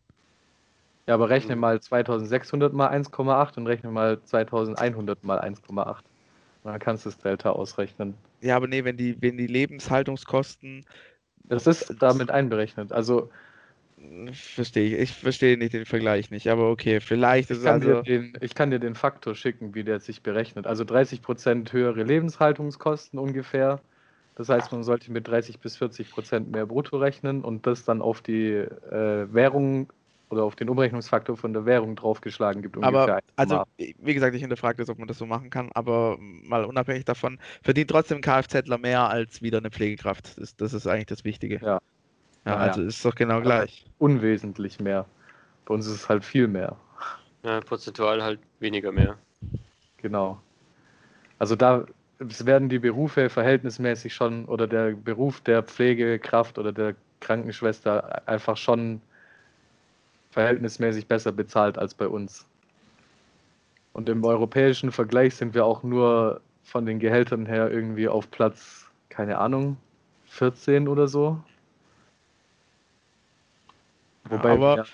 Ja, 1.08 1.16
aber 1.16 1.30
rechne 1.30 1.56
mal 1.56 1.82
2600 1.82 2.72
mal 2.72 2.90
1,8 2.90 3.58
und 3.58 3.68
rechne 3.68 3.90
mal 3.92 4.22
2100 4.24 5.24
mal 5.24 5.40
1,8. 5.40 6.04
Dann 6.64 6.80
kannst 6.80 7.06
du 7.06 7.10
das 7.10 7.18
Delta 7.18 7.52
ausrechnen. 7.52 8.14
Ja, 8.42 8.56
aber 8.56 8.68
nee, 8.68 8.84
wenn 8.84 8.98
die, 8.98 9.20
wenn 9.22 9.38
die 9.38 9.48
Lebenshaltungskosten. 9.48 10.86
Das 11.46 11.66
ist 11.66 11.96
damit 12.00 12.30
einberechnet. 12.30 12.92
Also 12.92 13.30
Verstehe 14.32 14.96
ich. 14.96 15.02
Ich 15.02 15.12
verstehe 15.12 15.58
nicht 15.58 15.74
den 15.74 15.86
Vergleich 15.86 16.32
nicht, 16.32 16.48
aber 16.48 16.70
okay, 16.70 17.02
vielleicht 17.02 17.50
ist 17.50 17.58
ich 17.58 17.64
es 17.64 17.66
kann, 17.66 17.82
also. 17.82 18.02
dir 18.02 18.04
den, 18.04 18.38
ich 18.40 18.56
kann 18.56 18.72
dir 18.72 18.80
den 18.80 18.96
Faktor 18.96 19.36
schicken, 19.36 19.76
wie 19.76 19.84
der 19.84 20.00
sich 20.00 20.24
berechnet. 20.24 20.68
Also 20.68 20.84
30% 20.86 21.74
höhere 21.74 22.04
Lebenshaltungskosten 22.04 23.20
ungefähr. 23.20 23.82
Das 24.40 24.48
heißt, 24.48 24.72
man 24.72 24.86
sollte 24.86 25.12
mit 25.12 25.28
30 25.28 25.60
bis 25.60 25.76
40% 25.76 26.48
mehr 26.52 26.66
brutto 26.66 26.98
rechnen 26.98 27.44
und 27.44 27.68
das 27.68 27.84
dann 27.84 28.02
auf 28.02 28.22
die 28.22 28.54
äh, 28.54 29.28
Währung 29.34 29.92
oder 30.30 30.44
auf 30.44 30.56
den 30.56 30.70
Umrechnungsfaktor 30.70 31.36
von 31.36 31.52
der 31.52 31.66
Währung 31.66 31.98
draufgeschlagen 31.98 32.62
gibt. 32.62 32.78
Aber, 32.78 33.20
also, 33.36 33.64
wie 33.78 34.14
gesagt, 34.14 34.34
ich 34.36 34.42
hinterfrage 34.42 34.78
das, 34.78 34.88
ob 34.88 34.98
man 34.98 35.10
das 35.10 35.18
so 35.18 35.26
machen 35.26 35.50
kann, 35.50 35.70
aber 35.74 36.16
mal 36.20 36.64
unabhängig 36.64 37.04
davon, 37.04 37.38
verdient 37.64 37.90
trotzdem 37.90 38.20
ein 38.20 38.22
Kfzler 38.22 38.78
mehr 38.78 39.10
als 39.10 39.42
wieder 39.42 39.58
eine 39.58 39.72
Pflegekraft. 39.72 40.38
Das, 40.40 40.56
das 40.56 40.74
ist 40.74 40.88
eigentlich 40.88 41.08
das 41.08 41.26
Wichtige. 41.26 41.56
Ja. 41.56 41.82
Ja, 42.46 42.52
Ja, 42.52 42.56
also 42.56 42.82
ist 42.84 43.04
doch 43.04 43.16
genau 43.16 43.36
Aber 43.38 43.44
gleich. 43.44 43.86
unwesentlich 43.98 44.80
mehr. 44.80 45.06
Bei 45.66 45.74
uns 45.74 45.86
ist 45.86 45.94
es 45.96 46.10
halt 46.10 46.24
viel 46.24 46.48
mehr. 46.48 46.78
Ja, 47.44 47.60
prozentual 47.60 48.24
halt 48.24 48.40
weniger 48.62 48.94
mehr. 48.94 49.18
Genau. 49.98 50.42
Also 51.38 51.56
da 51.56 51.86
es 52.20 52.46
werden 52.46 52.70
die 52.70 52.80
Berufe 52.80 53.30
verhältnismäßig 53.30 54.14
schon 54.14 54.46
oder 54.46 54.68
der 54.68 54.92
Beruf 54.92 55.42
der 55.42 55.64
Pflegekraft 55.64 56.58
oder 56.58 56.72
der 56.74 56.96
Krankenschwester 57.22 58.28
einfach 58.28 58.58
schon 58.58 59.02
verhältnismäßig 60.32 61.08
besser 61.08 61.32
bezahlt 61.32 61.78
als 61.78 61.94
bei 61.94 62.08
uns. 62.08 62.46
Und 63.94 64.10
im 64.10 64.24
europäischen 64.24 64.92
Vergleich 64.92 65.36
sind 65.36 65.54
wir 65.54 65.66
auch 65.66 65.84
nur 65.84 66.42
von 66.64 66.86
den 66.86 67.00
Gehältern 67.00 67.46
her 67.46 67.72
irgendwie 67.72 68.08
auf 68.08 68.30
Platz, 68.30 68.86
keine 69.10 69.40
Ahnung, 69.40 69.78
14 70.28 70.88
oder 70.88 71.08
so. 71.08 71.42
Wobei 74.26 74.52
aber- 74.52 74.76
wir, 74.78 74.86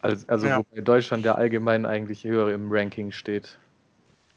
also, 0.00 0.26
also 0.28 0.46
Ja. 0.46 0.58
wobei 0.58 0.80
Deutschland 0.82 1.24
ja 1.24 1.34
allgemein 1.34 1.84
eigentlich 1.84 2.24
höher 2.24 2.52
im 2.52 2.70
Ranking 2.70 3.10
steht. 3.10 3.58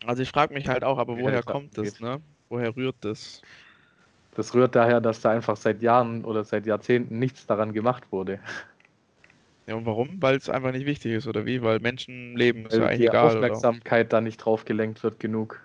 Also 0.05 0.24
ich 0.24 0.29
frage 0.29 0.53
mich 0.53 0.67
halt 0.67 0.84
auch, 0.84 0.98
aber 0.98 1.17
woher 1.17 1.43
kommt 1.43 1.77
das, 1.77 2.00
ne? 2.00 2.22
Woher 2.50 2.75
rührt 2.75 2.96
das? 3.01 3.41
Das 4.36 4.53
rührt 4.53 4.75
daher, 4.75 5.01
dass 5.01 5.22
da 5.22 5.31
einfach 5.31 5.58
seit 5.58 5.81
Jahren 5.81 6.24
oder 6.25 6.43
seit 6.43 6.65
Jahrzehnten 6.65 7.20
nichts 7.20 7.46
daran 7.46 7.74
gemacht 7.74 8.12
wurde. 8.12 8.39
Ja, 9.67 9.75
und 9.75 9.86
warum? 9.86 10.22
Weil 10.22 10.36
es 10.36 10.50
einfach 10.50 10.72
nicht 10.72 10.86
wichtig 10.86 11.13
ist, 11.13 11.27
oder 11.27 11.46
wie? 11.46 11.62
Weil 11.62 11.79
Menschenleben 11.79 12.65
ist 12.65 12.74
ja 12.74 12.79
Weil 12.79 12.88
eigentlich 12.88 13.00
die 13.00 13.08
egal, 13.10 13.38
oder? 13.38 13.38
Aufmerksamkeit 13.38 14.12
da 14.12 14.22
nicht 14.22 14.38
drauf 14.38 14.65
gelenkt 14.65 15.03
wird 15.03 15.20
genug. 15.20 15.62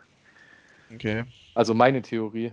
Okay. 0.92 1.24
Also 1.54 1.74
meine 1.74 2.02
Theorie. 2.02 2.52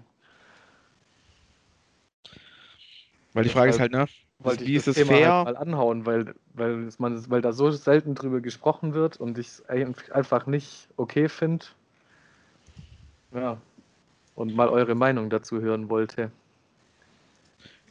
Weil 3.33 3.43
die 3.43 3.49
Frage 3.49 3.71
ist 3.71 3.79
halt, 3.79 3.93
Deshalb 3.93 4.09
ne? 4.09 4.13
Wollte 4.43 4.65
wie 4.65 4.71
ich 4.71 4.77
ist 4.77 4.87
das 4.87 4.97
es 4.97 5.07
Thema 5.07 5.17
fair? 5.17 5.33
halt 5.33 5.45
mal 5.45 5.57
anhauen, 5.57 6.05
weil, 6.05 6.33
weil, 6.53 6.83
es 6.83 6.99
man, 6.99 7.29
weil 7.29 7.41
da 7.41 7.53
so 7.53 7.71
selten 7.71 8.15
drüber 8.15 8.41
gesprochen 8.41 8.93
wird 8.93 9.17
und 9.17 9.37
ich 9.37 9.47
es 9.47 9.63
einfach 10.11 10.45
nicht 10.45 10.87
okay 10.97 11.29
finde. 11.29 11.65
Ja. 13.33 13.57
Und 14.35 14.55
mal 14.55 14.69
eure 14.69 14.95
Meinung 14.95 15.29
dazu 15.29 15.61
hören 15.61 15.89
wollte. 15.89 16.31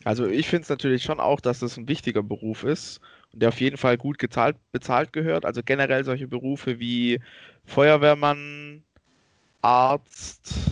Also 0.05 0.27
ich 0.27 0.49
finde 0.49 0.63
es 0.63 0.69
natürlich 0.69 1.05
schon 1.05 1.21
auch, 1.21 1.41
dass 1.41 1.61
das 1.61 1.77
ein 1.77 1.89
wichtiger 1.89 2.23
Beruf 2.23 2.65
ist 2.65 3.01
und 3.33 3.43
der 3.43 3.51
auf 3.51 3.61
jeden 3.61 3.77
Fall 3.77 3.97
gut 3.97 4.19
gezahlt, 4.19 4.57
bezahlt 4.73 5.13
gehört. 5.13 5.45
Also 5.45 5.63
generell 5.65 6.05
solche 6.05 6.27
Berufe 6.27 6.81
wie 6.81 7.21
Feuerwehrmann, 7.67 8.83
Arzt, 9.61 10.72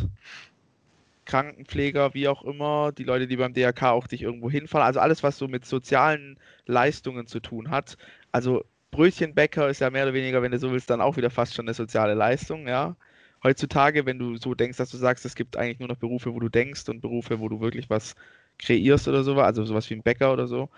Krankenpfleger, 1.31 2.13
wie 2.13 2.27
auch 2.27 2.43
immer, 2.43 2.91
die 2.91 3.05
Leute, 3.05 3.29
die 3.29 3.37
beim 3.37 3.55
DRK 3.55 3.93
auch 3.93 4.09
dich 4.09 4.23
irgendwo 4.23 4.51
hinfahren. 4.51 4.85
Also 4.85 4.99
alles, 4.99 5.23
was 5.23 5.39
so 5.39 5.47
mit 5.47 5.65
sozialen 5.65 6.39
Leistungen 6.67 7.29
zu 7.29 7.39
tun 7.39 7.71
hat. 7.71 7.97
Also 8.33 8.65
Brötchenbäcker 8.91 9.69
ist 9.69 9.81
ja 9.81 9.91
mehr 9.91 10.03
oder 10.05 10.15
weniger, 10.15 10.43
wenn 10.43 10.51
du 10.51 10.59
so 10.59 10.73
willst, 10.73 10.91
dann 10.91 11.01
auch 11.01 11.17
wieder 11.17 11.31
fast 11.31 11.55
schon 11.55 11.67
eine 11.67 11.75
soziale 11.75 12.15
Leistung, 12.15 12.67
ja. 12.67 12.97
Heutzutage, 13.45 14.07
wenn 14.07 14.19
du 14.19 14.37
so 14.37 14.55
denkst, 14.55 14.79
dass 14.79 14.91
du 14.91 14.97
sagst, 14.97 15.25
es 15.25 15.37
gibt 15.37 15.57
eigentlich 15.57 15.79
nur 15.79 15.89
noch 15.89 15.97
Berufe, 15.97 16.35
wo 16.35 16.41
du 16.41 16.49
denkst 16.49 16.89
und 16.89 17.01
Berufe, 17.01 17.39
wo 17.39 17.49
du 17.49 17.61
wirklich 17.61 17.89
was 17.89 18.17
kreierst 18.59 19.07
oder 19.09 19.23
sowas, 19.23 19.47
also 19.47 19.65
sowas 19.65 19.89
wie 19.89 19.95
ein 19.95 20.03
Bäcker 20.03 20.33
oder 20.33 20.49
so, 20.49 20.69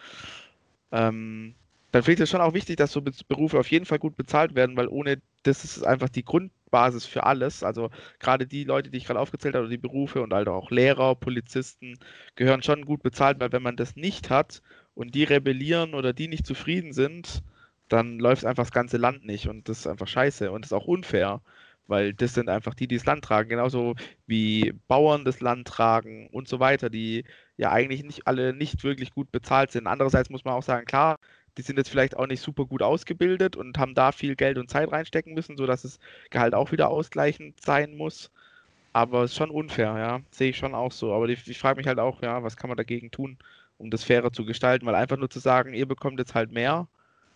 ähm, 0.93 1.55
dann 1.93 2.03
finde 2.03 2.15
ich 2.15 2.21
es 2.23 2.31
schon 2.31 2.41
auch 2.41 2.55
wichtig, 2.55 2.77
dass 2.77 2.93
so 2.93 3.03
Be- 3.03 3.13
Berufe 3.29 3.59
auf 3.61 3.71
jeden 3.71 3.85
Fall 3.87 3.99
gut 4.01 4.17
bezahlt 4.17 4.55
werden, 4.55 4.77
weil 4.77 4.89
ohne 4.89 5.23
das 5.45 5.65
ist 5.65 5.83
einfach 5.85 6.09
die 6.09 6.25
Grundbasis 6.25 7.07
für 7.07 7.25
alles. 7.25 7.63
Also 7.63 7.91
gerade 8.19 8.47
die 8.47 8.65
Leute, 8.65 8.91
die 8.91 8.99
ich 8.99 9.05
gerade 9.07 9.21
aufgezählt 9.21 9.55
habe, 9.55 9.69
die 9.69 9.79
Berufe 9.79 10.23
und 10.23 10.33
halt 10.35 10.49
auch 10.49 10.71
Lehrer, 10.71 11.15
Polizisten 11.17 11.99
gehören 12.37 12.63
schon 12.63 12.85
gut 12.87 13.03
bezahlt, 13.03 13.41
weil 13.41 13.53
wenn 13.53 13.63
man 13.63 13.77
das 13.77 13.97
nicht 13.97 14.31
hat 14.31 14.63
und 14.95 15.15
die 15.15 15.25
rebellieren 15.25 15.95
oder 15.95 16.13
die 16.13 16.29
nicht 16.29 16.47
zufrieden 16.47 16.93
sind, 16.93 17.43
dann 17.89 18.19
läuft 18.19 18.45
einfach 18.45 18.65
das 18.65 18.73
ganze 18.73 18.97
Land 18.97 19.25
nicht 19.25 19.49
und 19.49 19.69
das 19.69 19.81
ist 19.81 19.87
einfach 19.87 20.09
scheiße 20.09 20.51
und 20.51 20.65
ist 20.65 20.73
auch 20.73 20.87
unfair. 20.87 21.43
Weil 21.89 22.15
das 22.15 22.35
sind 22.35 22.49
einfach 22.49 22.75
die, 22.75 22.87
die 22.87 22.97
das 22.97 23.07
Land 23.07 23.25
tragen, 23.25 23.49
genauso 23.51 23.95
wie 24.27 24.73
Bauern 24.89 25.25
das 25.25 25.41
Land 25.41 25.67
tragen 25.69 26.29
und 26.31 26.49
so 26.49 26.61
weiter, 26.61 26.89
die 26.91 27.25
ja 27.57 27.71
eigentlich 27.73 28.05
nicht 28.05 28.27
alle 28.27 28.53
nicht 28.55 28.85
wirklich 28.85 29.11
gut 29.13 29.31
bezahlt 29.33 29.73
sind. 29.73 29.87
Andererseits 29.89 30.31
muss 30.31 30.45
man 30.45 30.55
auch 30.55 30.63
sagen, 30.63 30.87
klar, 30.87 31.17
die 31.59 31.63
sind 31.63 31.77
jetzt 31.77 31.91
vielleicht 31.91 32.17
auch 32.17 32.27
nicht 32.27 32.43
super 32.43 32.65
gut 32.65 32.83
ausgebildet 32.83 33.57
und 33.57 33.79
haben 33.79 33.95
da 33.95 34.13
viel 34.13 34.37
Geld 34.37 34.59
und 34.59 34.71
Zeit 34.71 34.91
reinstecken 34.91 35.35
müssen, 35.35 35.57
sodass 35.57 35.83
das 35.83 35.99
Gehalt 36.31 36.55
auch 36.55 36.73
wieder 36.73 36.89
ausgleichend 36.89 37.61
sein 37.61 37.97
muss. 37.97 38.31
Aber 38.93 39.23
es 39.25 39.33
ist 39.33 39.37
schon 39.39 39.51
unfair, 39.51 39.97
ja. 39.99 40.21
Sehe 40.31 40.51
ich 40.51 40.59
schon 40.59 40.75
auch 40.75 40.93
so. 40.93 41.13
Aber 41.13 41.27
die, 41.27 41.37
ich 41.47 41.59
frage 41.59 41.79
mich 41.79 41.87
halt 41.87 41.99
auch, 41.99 42.23
ja, 42.23 42.43
was 42.43 42.57
kann 42.57 42.69
man 42.69 42.77
dagegen 42.77 43.11
tun, 43.11 43.39
um 43.79 43.91
das 43.91 44.05
fairer 44.05 44.33
zu 44.33 44.45
gestalten? 44.45 44.87
Weil 44.87 44.95
einfach 44.95 45.17
nur 45.17 45.31
zu 45.31 45.39
sagen, 45.39 45.75
ihr 45.75 45.87
bekommt 45.87 46.19
jetzt 46.19 46.35
halt 46.35 46.53
mehr, 46.53 46.89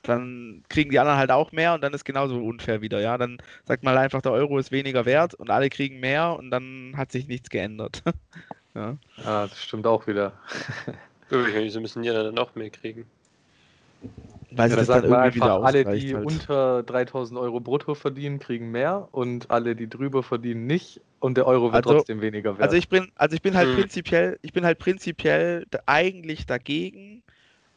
dann 0.03 0.63
kriegen 0.69 0.91
die 0.91 0.99
anderen 0.99 1.19
halt 1.19 1.31
auch 1.31 1.53
mehr 1.53 1.75
und 1.75 1.83
dann 1.83 1.95
ist 1.95 2.05
genauso 2.05 2.37
unfair 2.43 2.81
wieder, 2.83 3.01
ja. 3.01 3.19
Dann 3.19 3.39
sagt 3.65 3.83
man 3.83 3.95
halt 3.95 4.05
einfach, 4.05 4.23
der 4.23 4.33
Euro 4.33 4.59
ist 4.59 4.71
weniger 4.73 5.05
wert 5.05 5.35
und 5.35 5.51
alle 5.51 5.71
kriegen 5.71 6.01
mehr 6.01 6.37
und 6.39 6.51
dann 6.51 6.95
hat 6.97 7.13
sich 7.13 7.27
nichts 7.27 7.51
geändert. 7.51 8.03
ja. 8.75 8.97
Ja, 9.25 9.47
das 9.47 9.63
stimmt 9.63 9.87
auch 9.87 10.07
wieder. 10.07 10.33
Wieso 11.31 11.81
müssen 11.81 12.03
die 12.03 12.09
dann 12.09 12.39
auch 12.39 12.55
mehr 12.55 12.71
kriegen? 12.71 13.07
Weil 14.53 14.69
sie 14.71 14.75
Ja, 14.75 14.81
das 14.81 14.87
da 14.87 15.01
dann 15.01 15.11
irgendwie 15.11 15.35
wieder 15.37 15.55
einfach, 15.57 15.67
alle, 15.67 15.85
die 15.97 16.15
halt. 16.15 16.27
unter 16.27 16.83
3000 16.85 17.39
Euro 17.39 17.61
brutto 17.61 17.95
verdienen, 17.95 18.39
kriegen 18.39 18.71
mehr 18.71 19.09
und 19.13 19.51
alle, 19.51 19.75
die 19.77 19.89
drüber 19.89 20.23
verdienen, 20.23 20.67
nicht. 20.67 21.01
Und 21.19 21.37
der 21.37 21.47
Euro 21.47 21.73
wird 21.73 21.85
Also- 21.85 21.99
trotzdem 21.99 22.21
weniger 22.21 22.57
wert. 22.57 22.63
Also 22.63 22.77
ich 22.77 22.89
bin, 22.89 23.11
also 23.17 23.35
ich 23.35 23.43
bin 23.43 23.57
halt 23.57 23.69
Hm. 23.69 23.77
prinzipiell, 23.77 24.39
ich 24.43 24.53
bin 24.53 24.65
halt 24.65 24.79
prinzipiell 24.79 25.67
eigentlich 25.87 26.47
dagegen, 26.47 27.23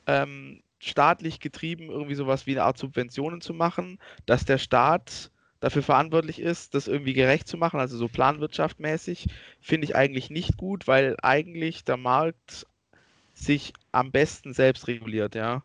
ähm, 0.07 0.61
staatlich 0.79 1.39
getrieben 1.39 1.89
irgendwie 1.89 2.15
sowas 2.15 2.45
wie 2.47 2.51
eine 2.51 2.63
Art 2.63 2.77
Subventionen 2.77 3.41
zu 3.41 3.53
machen, 3.53 3.99
dass 4.25 4.45
der 4.45 4.57
Staat 4.57 5.31
dafür 5.59 5.83
verantwortlich 5.83 6.39
ist, 6.39 6.73
das 6.73 6.87
irgendwie 6.87 7.13
gerecht 7.13 7.47
zu 7.47 7.57
machen, 7.57 7.79
also 7.81 7.97
so 7.97 8.07
planwirtschaftmäßig, 8.07 9.27
finde 9.59 9.85
ich 9.85 9.95
eigentlich 9.95 10.29
nicht 10.29 10.55
gut, 10.55 10.87
weil 10.87 11.17
eigentlich 11.21 11.83
der 11.83 11.97
Markt 11.97 12.65
sich 13.33 13.73
am 13.91 14.11
besten 14.11 14.53
selbst 14.53 14.87
reguliert, 14.87 15.35
ja. 15.35 15.63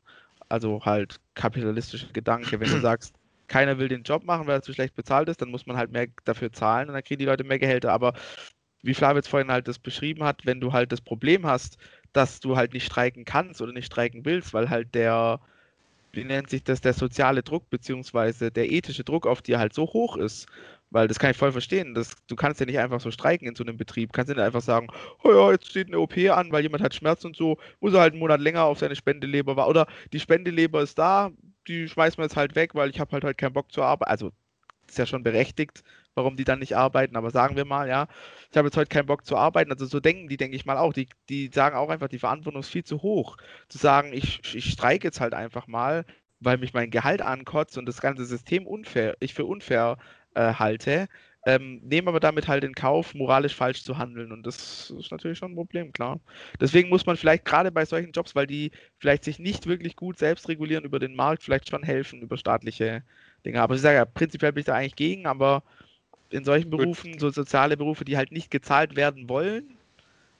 Also 0.48 0.84
halt 0.84 1.20
kapitalistischer 1.34 2.08
Gedanke, 2.12 2.60
wenn 2.60 2.70
du 2.70 2.78
sagst, 2.80 3.14
keiner 3.48 3.78
will 3.78 3.88
den 3.88 4.02
Job 4.02 4.24
machen, 4.24 4.46
weil 4.46 4.56
er 4.56 4.62
zu 4.62 4.72
schlecht 4.72 4.94
bezahlt 4.94 5.28
ist, 5.28 5.40
dann 5.42 5.50
muss 5.50 5.66
man 5.66 5.76
halt 5.76 5.90
mehr 5.92 6.08
dafür 6.24 6.52
zahlen 6.52 6.88
und 6.88 6.94
dann 6.94 7.04
kriegen 7.04 7.18
die 7.18 7.26
Leute 7.26 7.44
mehr 7.44 7.58
Gehälter. 7.58 7.92
Aber 7.92 8.14
wie 8.82 8.94
Flav 8.94 9.16
jetzt 9.16 9.28
vorhin 9.28 9.50
halt 9.50 9.68
das 9.68 9.78
beschrieben 9.78 10.24
hat, 10.24 10.46
wenn 10.46 10.60
du 10.60 10.72
halt 10.72 10.92
das 10.92 11.00
Problem 11.00 11.46
hast, 11.46 11.78
dass 12.12 12.40
du 12.40 12.56
halt 12.56 12.72
nicht 12.74 12.86
streiken 12.86 13.24
kannst 13.24 13.62
oder 13.62 13.72
nicht 13.72 13.86
streiken 13.86 14.24
willst, 14.24 14.54
weil 14.54 14.70
halt 14.70 14.94
der, 14.94 15.40
wie 16.12 16.24
nennt 16.24 16.50
sich 16.50 16.64
das, 16.64 16.80
der 16.80 16.94
soziale 16.94 17.42
Druck 17.42 17.70
beziehungsweise 17.70 18.50
der 18.52 18.70
ethische 18.70 19.04
Druck 19.04 19.26
auf 19.26 19.42
dir 19.42 19.58
halt 19.58 19.74
so 19.74 19.84
hoch 19.84 20.16
ist, 20.16 20.46
weil 20.94 21.08
das 21.08 21.18
kann 21.18 21.32
ich 21.32 21.36
voll 21.36 21.50
verstehen. 21.50 21.92
Das, 21.92 22.14
du 22.28 22.36
kannst 22.36 22.60
ja 22.60 22.66
nicht 22.66 22.78
einfach 22.78 23.00
so 23.00 23.10
streiken 23.10 23.48
in 23.48 23.56
so 23.56 23.64
einem 23.64 23.76
Betrieb. 23.76 24.12
Kannst 24.12 24.28
ja 24.28 24.36
nicht 24.36 24.44
einfach 24.44 24.60
sagen, 24.60 24.86
oh 25.24 25.32
ja, 25.32 25.50
jetzt 25.50 25.68
steht 25.68 25.88
eine 25.88 25.98
OP 25.98 26.16
an, 26.16 26.52
weil 26.52 26.62
jemand 26.62 26.84
hat 26.84 26.94
Schmerz 26.94 27.24
und 27.24 27.34
so, 27.34 27.58
muss 27.80 27.94
er 27.94 28.00
halt 28.00 28.12
einen 28.12 28.20
Monat 28.20 28.40
länger 28.40 28.62
auf 28.62 28.78
seine 28.78 28.94
Spendeleber 28.94 29.56
warten. 29.56 29.70
Oder 29.70 29.86
die 30.12 30.20
Spendeleber 30.20 30.82
ist 30.82 30.96
da, 30.96 31.32
die 31.66 31.88
schmeißen 31.88 32.18
wir 32.18 32.26
jetzt 32.26 32.36
halt 32.36 32.54
weg, 32.54 32.76
weil 32.76 32.90
ich 32.90 33.00
habe 33.00 33.10
halt 33.10 33.24
heute 33.24 33.34
keinen 33.34 33.54
Bock 33.54 33.72
zu 33.72 33.82
arbeiten. 33.82 34.08
Also 34.08 34.30
ist 34.86 34.96
ja 34.96 35.04
schon 35.04 35.24
berechtigt, 35.24 35.82
warum 36.14 36.36
die 36.36 36.44
dann 36.44 36.60
nicht 36.60 36.76
arbeiten, 36.76 37.16
aber 37.16 37.32
sagen 37.32 37.56
wir 37.56 37.64
mal, 37.64 37.88
ja, 37.88 38.06
ich 38.52 38.56
habe 38.56 38.68
jetzt 38.68 38.76
heute 38.76 38.88
keinen 38.88 39.06
Bock 39.06 39.26
zu 39.26 39.36
arbeiten. 39.36 39.72
Also 39.72 39.86
so 39.86 39.98
denken 39.98 40.28
die, 40.28 40.36
denke 40.36 40.54
ich 40.54 40.64
mal 40.64 40.78
auch. 40.78 40.92
Die, 40.92 41.08
die 41.28 41.50
sagen 41.52 41.74
auch 41.74 41.88
einfach, 41.88 42.06
die 42.06 42.20
Verantwortung 42.20 42.60
ist 42.60 42.68
viel 42.68 42.84
zu 42.84 43.02
hoch. 43.02 43.36
Zu 43.68 43.78
sagen, 43.78 44.12
ich, 44.12 44.54
ich 44.54 44.70
streike 44.70 45.08
jetzt 45.08 45.20
halt 45.20 45.34
einfach 45.34 45.66
mal, 45.66 46.04
weil 46.38 46.58
mich 46.58 46.72
mein 46.72 46.90
Gehalt 46.90 47.20
ankotzt 47.20 47.78
und 47.78 47.86
das 47.86 48.00
ganze 48.00 48.24
System 48.24 48.64
unfair, 48.68 49.16
ich 49.18 49.34
für 49.34 49.44
unfair 49.44 49.98
äh, 50.34 50.54
halte, 50.54 51.08
ähm, 51.46 51.80
nehmen 51.84 52.08
aber 52.08 52.20
damit 52.20 52.48
halt 52.48 52.64
in 52.64 52.74
Kauf, 52.74 53.14
moralisch 53.14 53.54
falsch 53.54 53.82
zu 53.82 53.98
handeln. 53.98 54.32
Und 54.32 54.46
das 54.46 54.90
ist 54.90 55.10
natürlich 55.10 55.38
schon 55.38 55.52
ein 55.52 55.56
Problem, 55.56 55.92
klar. 55.92 56.20
Deswegen 56.60 56.88
muss 56.88 57.06
man 57.06 57.16
vielleicht 57.16 57.44
gerade 57.44 57.70
bei 57.70 57.84
solchen 57.84 58.12
Jobs, 58.12 58.34
weil 58.34 58.46
die 58.46 58.70
vielleicht 58.98 59.24
sich 59.24 59.38
nicht 59.38 59.66
wirklich 59.66 59.96
gut 59.96 60.18
selbst 60.18 60.48
regulieren 60.48 60.84
über 60.84 60.98
den 60.98 61.14
Markt, 61.14 61.42
vielleicht 61.42 61.68
schon 61.68 61.82
helfen 61.82 62.22
über 62.22 62.36
staatliche 62.38 63.02
Dinge. 63.44 63.60
Aber 63.60 63.74
ich 63.74 63.82
sage 63.82 63.96
ja, 63.96 64.04
prinzipiell 64.06 64.52
bin 64.52 64.60
ich 64.60 64.66
da 64.66 64.74
eigentlich 64.74 64.96
gegen, 64.96 65.26
aber 65.26 65.62
in 66.30 66.44
solchen. 66.44 66.70
Berufen, 66.70 67.18
so 67.18 67.30
soziale 67.30 67.76
Berufe, 67.76 68.04
die 68.04 68.16
halt 68.16 68.32
nicht 68.32 68.50
gezahlt 68.50 68.96
werden 68.96 69.28
wollen. 69.28 69.78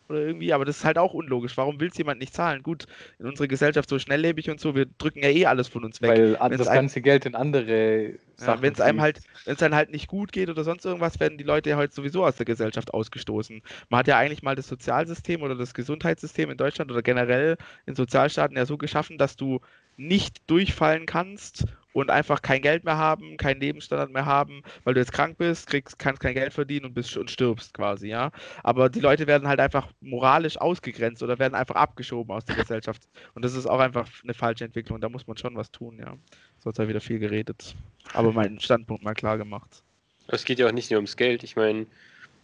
Oder 0.09 0.21
irgendwie, 0.21 0.53
aber 0.53 0.65
das 0.67 0.79
ist 0.79 0.85
halt 0.85 0.99
auch 0.99 1.15
unlogisch. 1.15 1.57
Warum 1.57 1.81
will 1.81 1.89
es 1.89 1.97
jemand 1.97 2.21
nicht 2.21 2.35
zahlen? 2.35 2.63
Gut, 2.63 2.85
in 3.19 3.27
unserer 3.27 3.49
Gesellschaft 3.49 3.89
so 3.89 3.99
schnelllebig 3.99 4.51
und 4.51 4.61
so, 4.61 4.75
wir 4.75 4.87
drücken 4.99 5.23
ja 5.23 5.31
eh 5.31 5.47
alles 5.47 5.69
von 5.69 5.83
uns 5.85 6.03
weg. 6.03 6.11
Weil 6.11 6.39
Wenn's 6.39 6.59
das 6.59 6.69
einem- 6.69 6.83
ganze 6.83 7.01
Geld 7.01 7.25
in 7.25 7.35
andere 7.35 8.11
Ja, 8.11 8.17
Sachen 8.37 8.63
wenn 8.63 8.73
es 8.75 8.81
einem 8.81 9.01
halt, 9.01 9.21
wenn 9.47 9.55
es 9.55 9.61
dann 9.61 9.75
halt 9.75 9.91
nicht 9.91 10.07
gut 10.09 10.33
geht 10.33 10.51
oder 10.51 10.63
sonst 10.65 10.85
irgendwas, 10.85 11.21
werden 11.21 11.39
die 11.39 11.45
Leute 11.45 11.71
ja 11.71 11.77
heute 11.77 11.95
sowieso 11.95 12.25
aus 12.27 12.37
der 12.37 12.45
Gesellschaft 12.45 12.93
ausgestoßen. 12.93 13.63
Man 13.89 13.99
hat 14.01 14.09
ja 14.09 14.19
eigentlich 14.19 14.43
mal 14.43 14.57
das 14.57 14.69
Sozialsystem 14.69 15.41
oder 15.43 15.55
das 15.55 15.73
Gesundheitssystem 15.73 16.51
in 16.51 16.57
Deutschland 16.59 16.91
oder 16.91 17.01
generell 17.03 17.57
in 17.87 17.95
Sozialstaaten 17.95 18.57
ja 18.57 18.67
so 18.67 18.77
geschaffen, 18.77 19.17
dass 19.17 19.37
du 19.37 19.61
nicht 19.97 20.39
durchfallen 20.51 21.07
kannst 21.07 21.65
und 21.95 22.11
einfach 22.11 22.43
kein 22.43 22.61
Geld 22.61 22.85
mehr 22.85 22.99
haben, 22.99 23.37
keinen 23.37 23.61
Lebensstandard 23.61 24.11
mehr 24.11 24.27
haben, 24.27 24.63
weil 24.83 24.95
du 24.95 25.01
jetzt 25.01 25.13
krank 25.13 25.39
bist, 25.39 25.69
kriegst, 25.69 25.97
kannst 25.97 26.21
kein 26.21 26.35
Geld 26.35 26.53
verdienen 26.53 26.87
und 26.87 26.95
bist 26.95 27.17
und 27.17 27.31
stirbst 27.31 27.73
quasi, 27.73 28.09
ja. 28.09 28.33
Aber 28.65 28.91
die 28.91 28.99
Leute 28.99 29.29
werden 29.29 29.47
halt 29.47 29.61
einfach 29.61 29.89
moralisch 30.01 30.61
ausgegrenzt 30.61 31.23
oder 31.23 31.39
werden 31.39 31.55
einfach 31.55 31.77
abgeschoben 31.77 32.35
aus 32.35 32.45
der 32.45 32.57
Gesellschaft. 32.57 33.03
Und 33.35 33.45
das 33.45 33.55
ist 33.55 33.67
auch 33.67 33.79
einfach 33.79 34.09
eine 34.25 34.35
falsche 34.35 34.65
Entwicklung. 34.65 35.01
Da 35.01 35.09
muss 35.09 35.29
man 35.29 35.37
schon 35.37 35.55
was 35.55 35.71
tun, 35.71 35.97
ja. 36.01 36.17
So 36.59 36.71
hat 36.71 36.89
wieder 36.89 37.01
viel 37.01 37.21
geredet. 37.21 37.77
Aber 38.13 38.33
meinen 38.33 38.59
Standpunkt 38.59 39.05
mal 39.05 39.15
klar 39.15 39.39
gemacht. 39.39 39.83
Aber 40.27 40.35
es 40.35 40.45
geht 40.45 40.59
ja 40.59 40.67
auch 40.67 40.73
nicht 40.73 40.91
nur 40.91 40.99
ums 40.99 41.17
Geld. 41.17 41.45
Ich 41.45 41.55
meine, 41.55 41.83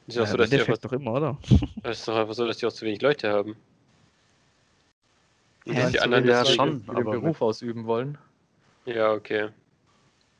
es 0.06 0.14
ist 0.14 0.16
ja 0.16 0.22
auch 0.22 0.26
so, 0.28 0.36
dass 0.36 0.50
die 0.50 0.60
einfach, 0.60 0.78
doch 0.78 0.92
immer, 0.92 1.14
oder? 1.14 1.38
es 1.82 1.98
ist 1.98 2.08
doch 2.08 2.16
einfach 2.16 2.34
so, 2.34 2.46
dass 2.46 2.58
die 2.58 2.66
auch 2.66 2.72
zu 2.72 2.86
wenig 2.86 3.02
Leute 3.02 3.30
haben. 3.30 3.56
Und 5.66 5.76
Ja, 5.76 5.90
die 5.90 5.98
anderen 5.98 6.24
ja 6.24 6.44
schon. 6.44 6.82
die 6.82 6.86
den 6.86 6.96
aber 6.96 7.10
Beruf 7.10 7.42
ausüben 7.42 7.86
wollen. 7.86 8.16
Ja, 8.94 9.12
okay. 9.12 9.50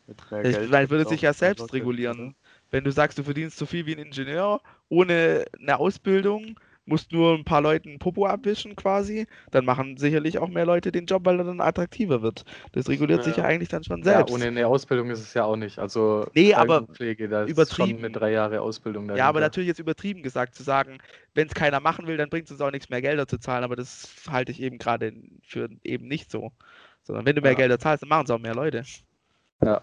Mit 0.07 0.31
mehr 0.31 0.43
Ich 0.43 0.57
Geld 0.57 0.91
würde 0.91 1.07
sich 1.07 1.23
ja 1.23 1.33
selbst 1.33 1.73
regulieren. 1.73 2.35
Wenn 2.71 2.85
du 2.85 2.93
sagst, 2.93 3.19
du 3.19 3.23
verdienst 3.25 3.57
so 3.59 3.67
viel 3.67 3.87
wie 3.87 3.95
ein 3.95 3.99
Ingenieur 3.99 4.61
ohne 4.89 5.45
eine 5.61 5.79
Ausbildung, 5.79 6.59
musst 6.85 7.13
nur 7.13 7.35
ein 7.35 7.45
paar 7.45 7.61
Leuten 7.63 7.99
Popo 7.99 8.27
abwischen 8.27 8.75
quasi, 8.77 9.27
dann 9.53 9.65
machen 9.65 9.97
sicherlich 9.97 10.39
auch 10.39 10.49
mehr 10.49 10.67
Leute 10.67 10.91
den 10.93 11.07
Job, 11.07 11.25
weil 11.25 11.39
er 11.39 11.45
dann 11.45 11.61
attraktiver 11.61 12.23
wird. 12.23 12.45
Das 12.73 12.89
reguliert 12.89 13.23
sich 13.23 13.37
ja 13.37 13.45
Ja. 13.45 13.49
eigentlich 13.49 13.69
dann 13.69 13.85
schon 13.85 14.03
Ja, 14.03 14.03
selbst. 14.03 14.35
ohne 14.35 14.47
eine 14.47 14.67
Ausbildung 14.67 15.11
ist 15.11 15.21
es 15.21 15.35
ja 15.35 15.45
auch 15.45 15.57
nicht. 15.57 15.79
Also 15.79 16.27
Nee, 16.35 16.55
aber 16.55 16.81
Krankenpflege, 16.81 17.29
da 17.29 17.45
ist 17.45 17.51
übertrieben. 17.51 17.99
schon 17.99 17.99
eine 17.99 18.11
drei 18.11 18.33
Jahre 18.33 18.61
Ausbildung 18.63 19.09
Ja, 19.15 19.27
aber 19.29 19.41
dahinter. 19.41 19.41
natürlich 19.41 19.69
jetzt 19.69 19.79
übertrieben 19.81 20.23
gesagt 20.23 20.55
zu 20.55 20.63
sagen, 20.63 20.99
wenn 21.35 21.47
es 21.49 21.55
keiner 21.55 21.81
machen 21.81 22.07
will, 22.07 22.17
dann 22.17 22.31
bringt 22.31 22.47
es 22.47 22.53
uns 22.53 22.61
auch 22.61 22.71
nichts 22.71 22.89
mehr 22.91 23.03
Gelder 23.03 23.27
zu 23.27 23.39
zahlen, 23.39 23.65
aber 23.65 23.77
das 23.77 24.09
halte 24.29 24.53
ich 24.53 24.61
eben 24.63 24.79
gerade 24.79 25.13
für 25.43 25.69
eben 25.83 26.07
nicht 26.09 26.31
so. 26.31 26.53
Sondern 27.11 27.27
wenn 27.27 27.35
du 27.35 27.43
mehr 27.43 27.53
Ja. 27.53 27.59
Gelder 27.59 27.79
zahlst, 27.79 28.03
dann 28.03 28.09
machen 28.09 28.25
es 28.25 28.31
auch 28.31 28.39
mehr 28.39 28.55
Leute. 28.55 28.85
Ja. 29.65 29.83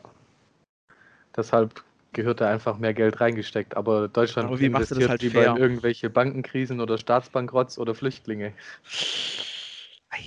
Deshalb 1.35 1.83
gehört 2.13 2.39
da 2.39 2.49
einfach 2.49 2.77
mehr 2.77 2.93
Geld 2.93 3.19
reingesteckt. 3.19 3.75
Aber 3.75 4.07
Deutschland 4.07 4.47
Aber 4.47 4.59
wie 4.59 4.69
machst 4.69 4.91
du 4.91 4.95
das 4.95 5.03
investiert 5.03 5.09
halt 5.09 5.21
lieber 5.21 5.41
fair? 5.43 5.51
in 5.51 5.57
irgendwelche 5.57 6.09
Bankenkrisen 6.09 6.79
oder 6.79 6.97
Staatsbankrotts 6.97 7.77
oder 7.77 7.93
Flüchtlinge. 7.93 8.53
Ei. 10.09 10.19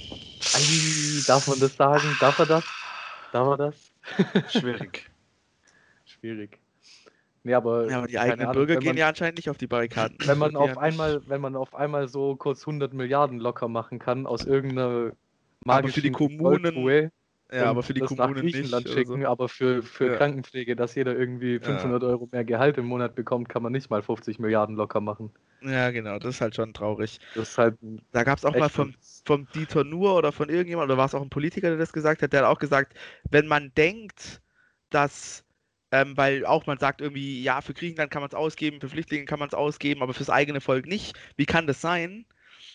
Ei, 0.54 1.22
darf 1.26 1.48
man 1.48 1.58
das 1.58 1.74
sagen? 1.74 2.16
Darf 2.20 2.38
er 2.38 2.46
das? 2.46 2.64
Darf 3.32 3.48
er 3.48 3.56
das? 3.56 3.92
Schwierig. 4.52 5.10
Schwierig. 6.04 6.58
Nee, 7.42 7.54
aber, 7.54 7.88
Ja, 7.88 7.98
aber 7.98 8.06
die 8.08 8.18
eigenen 8.18 8.40
Ahnung, 8.42 8.52
Bürger 8.52 8.74
wenn 8.74 8.80
gehen 8.80 8.88
man, 8.90 8.96
ja 8.98 9.08
anscheinend 9.08 9.38
nicht 9.38 9.48
auf 9.48 9.56
die 9.56 9.66
Barrikaden. 9.66 10.18
wenn 10.26 10.36
man 10.36 10.54
auf 10.56 10.76
einmal, 10.76 11.22
wenn 11.26 11.40
man 11.40 11.56
auf 11.56 11.74
einmal 11.74 12.06
so 12.08 12.36
kurz 12.36 12.60
100 12.62 12.92
Milliarden 12.92 13.38
locker 13.38 13.68
machen 13.68 13.98
kann 13.98 14.26
aus 14.26 14.44
irgendeiner 14.44 15.12
Aber 15.66 15.88
für 15.88 16.00
die 16.02 16.10
Kommunen 16.10 16.74
Goldruhe 16.74 17.12
Ja, 17.52 17.70
aber 17.70 17.82
für 17.82 17.94
die 17.94 18.00
Kommunen 18.00 18.44
nicht. 18.44 18.54
Griechenland 18.54 18.86
oder 18.86 18.94
schicken, 18.94 19.22
so. 19.22 19.28
aber 19.28 19.48
für, 19.48 19.82
für 19.82 20.06
Ja. 20.06 20.16
Krankenpflege, 20.16 20.76
dass 20.76 20.94
jeder 20.94 21.16
irgendwie 21.16 21.58
Ja. 21.60 21.66
500 21.66 22.02
Euro 22.04 22.28
mehr 22.32 22.44
Gehalt 22.44 22.78
im 22.78 22.86
Monat 22.86 23.14
bekommt, 23.14 23.48
kann 23.48 23.62
man 23.62 23.72
nicht 23.72 23.90
mal 23.90 24.02
50 24.02 24.38
Milliarden 24.38 24.76
locker 24.76 25.00
machen. 25.00 25.32
Ja, 25.62 25.90
genau, 25.90 26.18
das 26.18 26.36
ist 26.36 26.40
halt 26.40 26.54
schon 26.54 26.72
traurig. 26.72 27.18
Das 27.34 27.50
ist 27.50 27.58
halt 27.58 27.78
Da 28.12 28.24
gab 28.24 28.38
es 28.38 28.44
auch 28.44 28.56
mal 28.56 28.68
vom, 28.70 28.94
vom 29.24 29.46
Dieter 29.52 29.84
Nuhr 29.84 30.16
oder 30.16 30.32
von 30.32 30.48
irgendjemand, 30.48 30.86
oder 30.90 30.96
war 30.98 31.06
es 31.06 31.14
auch 31.14 31.22
ein 31.22 31.30
Politiker, 31.30 31.68
der 31.68 31.76
das 31.78 31.92
gesagt 31.92 32.22
hat, 32.22 32.32
der 32.32 32.40
hat 32.40 32.48
auch 32.48 32.58
gesagt, 32.58 32.94
wenn 33.30 33.46
man 33.46 33.72
denkt, 33.74 34.40
dass, 34.90 35.44
ähm, 35.92 36.16
weil 36.16 36.46
auch 36.46 36.66
man 36.66 36.78
sagt 36.78 37.00
irgendwie, 37.02 37.42
ja, 37.42 37.60
für 37.60 37.74
Griechenland 37.74 38.10
kann 38.10 38.22
man 38.22 38.28
es 38.28 38.34
ausgeben, 38.34 38.80
für 38.80 38.88
Flüchtlinge 38.88 39.26
kann 39.26 39.38
man 39.38 39.48
es 39.48 39.54
ausgeben, 39.54 40.02
aber 40.02 40.14
fürs 40.14 40.30
eigene 40.30 40.60
Volk 40.60 40.86
nicht, 40.86 41.18
wie 41.36 41.46
kann 41.46 41.66
das 41.66 41.80
sein? 41.80 42.26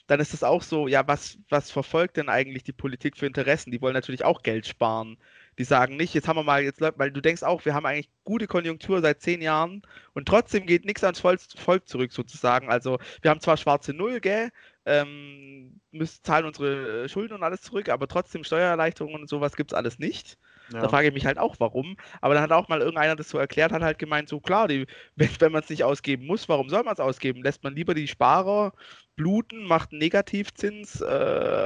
Dann 0.07 0.19
ist 0.19 0.33
es 0.33 0.43
auch 0.43 0.61
so, 0.61 0.87
ja, 0.87 1.07
was, 1.07 1.37
was 1.49 1.71
verfolgt 1.71 2.17
denn 2.17 2.29
eigentlich 2.29 2.63
die 2.63 2.73
Politik 2.73 3.17
für 3.17 3.25
Interessen? 3.25 3.71
Die 3.71 3.81
wollen 3.81 3.93
natürlich 3.93 4.23
auch 4.23 4.43
Geld 4.43 4.67
sparen. 4.67 5.17
Die 5.57 5.63
sagen 5.63 5.95
nicht, 5.97 6.13
jetzt 6.13 6.27
haben 6.27 6.37
wir 6.37 6.43
mal, 6.43 6.63
jetzt, 6.63 6.79
läuft- 6.81 6.99
weil 6.99 7.11
du 7.11 7.21
denkst 7.21 7.43
auch, 7.43 7.65
wir 7.65 7.73
haben 7.73 7.85
eigentlich 7.85 8.09
gute 8.23 8.45
Konjunktur 8.47 9.01
seit 9.01 9.21
zehn 9.21 9.41
Jahren 9.41 9.81
und 10.13 10.27
trotzdem 10.27 10.65
geht 10.65 10.85
nichts 10.85 11.03
ans 11.03 11.19
Volk, 11.19 11.39
Volk 11.57 11.87
zurück 11.87 12.11
sozusagen. 12.11 12.69
Also 12.69 12.99
wir 13.21 13.31
haben 13.31 13.39
zwar 13.39 13.57
schwarze 13.57 13.93
Null, 13.93 14.19
gell, 14.19 14.51
ähm, 14.85 15.79
müssen 15.91 16.23
zahlen 16.23 16.45
unsere 16.45 17.05
äh, 17.05 17.09
Schulden 17.09 17.33
und 17.35 17.43
alles 17.43 17.61
zurück, 17.61 17.89
aber 17.89 18.07
trotzdem 18.07 18.43
Steuererleichterungen 18.43 19.21
und 19.21 19.29
sowas 19.29 19.55
gibt 19.55 19.71
es 19.71 19.77
alles 19.77 19.97
nicht. 19.99 20.37
Da 20.79 20.87
Ja. 20.87 20.89
frage 20.89 21.07
ich 21.07 21.13
mich 21.13 21.25
halt 21.25 21.37
auch, 21.37 21.55
warum. 21.59 21.95
Aber 22.21 22.33
dann 22.33 22.43
hat 22.43 22.51
auch 22.51 22.67
mal 22.67 22.79
irgendeiner 22.81 23.15
das 23.15 23.29
so 23.29 23.37
erklärt, 23.37 23.71
hat 23.71 23.81
halt 23.81 23.97
gemeint, 23.99 24.27
so 24.29 24.39
klar, 24.41 24.67
die, 24.67 24.85
wenn, 25.15 25.29
wenn 25.39 25.51
man 25.51 25.63
es 25.63 25.69
nicht 25.69 25.83
ausgeben 25.83 26.25
muss, 26.25 26.49
warum 26.49 26.69
soll 26.69 26.83
man 26.83 26.93
es 26.93 26.99
ausgeben? 26.99 27.43
Lässt 27.43 27.63
man 27.63 27.75
lieber 27.75 27.93
die 27.93 28.07
Sparer 28.07 28.73
bluten, 29.15 29.63
macht 29.65 29.91
einen 29.91 29.99
Negativzins 29.99 31.01
äh, 31.01 31.05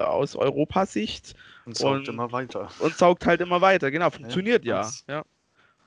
aus 0.05 0.35
Europasicht 0.35 1.35
Und 1.65 1.77
saugt 1.77 2.07
und- 2.07 2.09
immer 2.09 2.31
weiter. 2.31 2.69
und 2.79 2.95
saugt 2.95 3.25
halt 3.25 3.41
immer 3.41 3.62
weiter. 3.62 3.91
Genau, 3.91 4.09
funktioniert 4.09 4.65
ja. 4.65 4.81
ganz- 4.81 5.05
ja. 5.07 5.23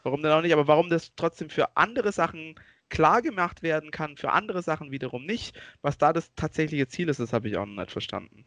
Warum 0.02 0.22
denn 0.22 0.32
auch 0.32 0.42
nicht? 0.42 0.52
Aber 0.52 0.66
warum 0.66 0.88
das 0.90 1.12
trotzdem 1.14 1.48
für 1.48 1.76
andere 1.76 2.10
Sachen 2.10 2.56
klar 2.88 3.22
gemacht 3.22 3.62
werden 3.62 3.90
kann, 3.90 4.16
für 4.16 4.32
andere 4.32 4.62
Sachen 4.62 4.90
wiederum 4.90 5.24
nicht, 5.24 5.58
was 5.80 5.96
da 5.96 6.12
das 6.12 6.34
tatsächliche 6.34 6.88
Ziel 6.88 7.08
ist, 7.08 7.20
das 7.20 7.32
habe 7.32 7.48
ich 7.48 7.56
auch 7.56 7.66
noch 7.66 7.76
nicht 7.76 7.92
verstanden. 7.92 8.44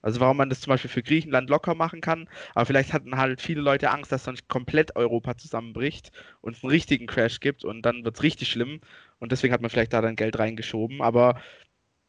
Also 0.00 0.20
warum 0.20 0.36
man 0.36 0.50
das 0.50 0.60
zum 0.60 0.70
Beispiel 0.70 0.90
für 0.90 1.02
Griechenland 1.02 1.48
locker 1.48 1.74
machen 1.74 2.00
kann, 2.02 2.28
aber 2.54 2.66
vielleicht 2.66 2.92
hatten 2.92 3.16
halt 3.16 3.40
viele 3.40 3.62
Leute 3.62 3.90
Angst, 3.90 4.12
dass 4.12 4.24
dann 4.24 4.36
komplett 4.48 4.96
Europa 4.96 5.36
zusammenbricht 5.36 6.10
und 6.42 6.56
es 6.56 6.62
einen 6.62 6.70
richtigen 6.72 7.06
Crash 7.06 7.40
gibt 7.40 7.64
und 7.64 7.82
dann 7.82 8.04
wird 8.04 8.16
es 8.16 8.22
richtig 8.22 8.48
schlimm 8.50 8.80
und 9.18 9.32
deswegen 9.32 9.54
hat 9.54 9.62
man 9.62 9.70
vielleicht 9.70 9.94
da 9.94 10.02
dann 10.02 10.16
Geld 10.16 10.38
reingeschoben, 10.38 11.00
aber 11.00 11.40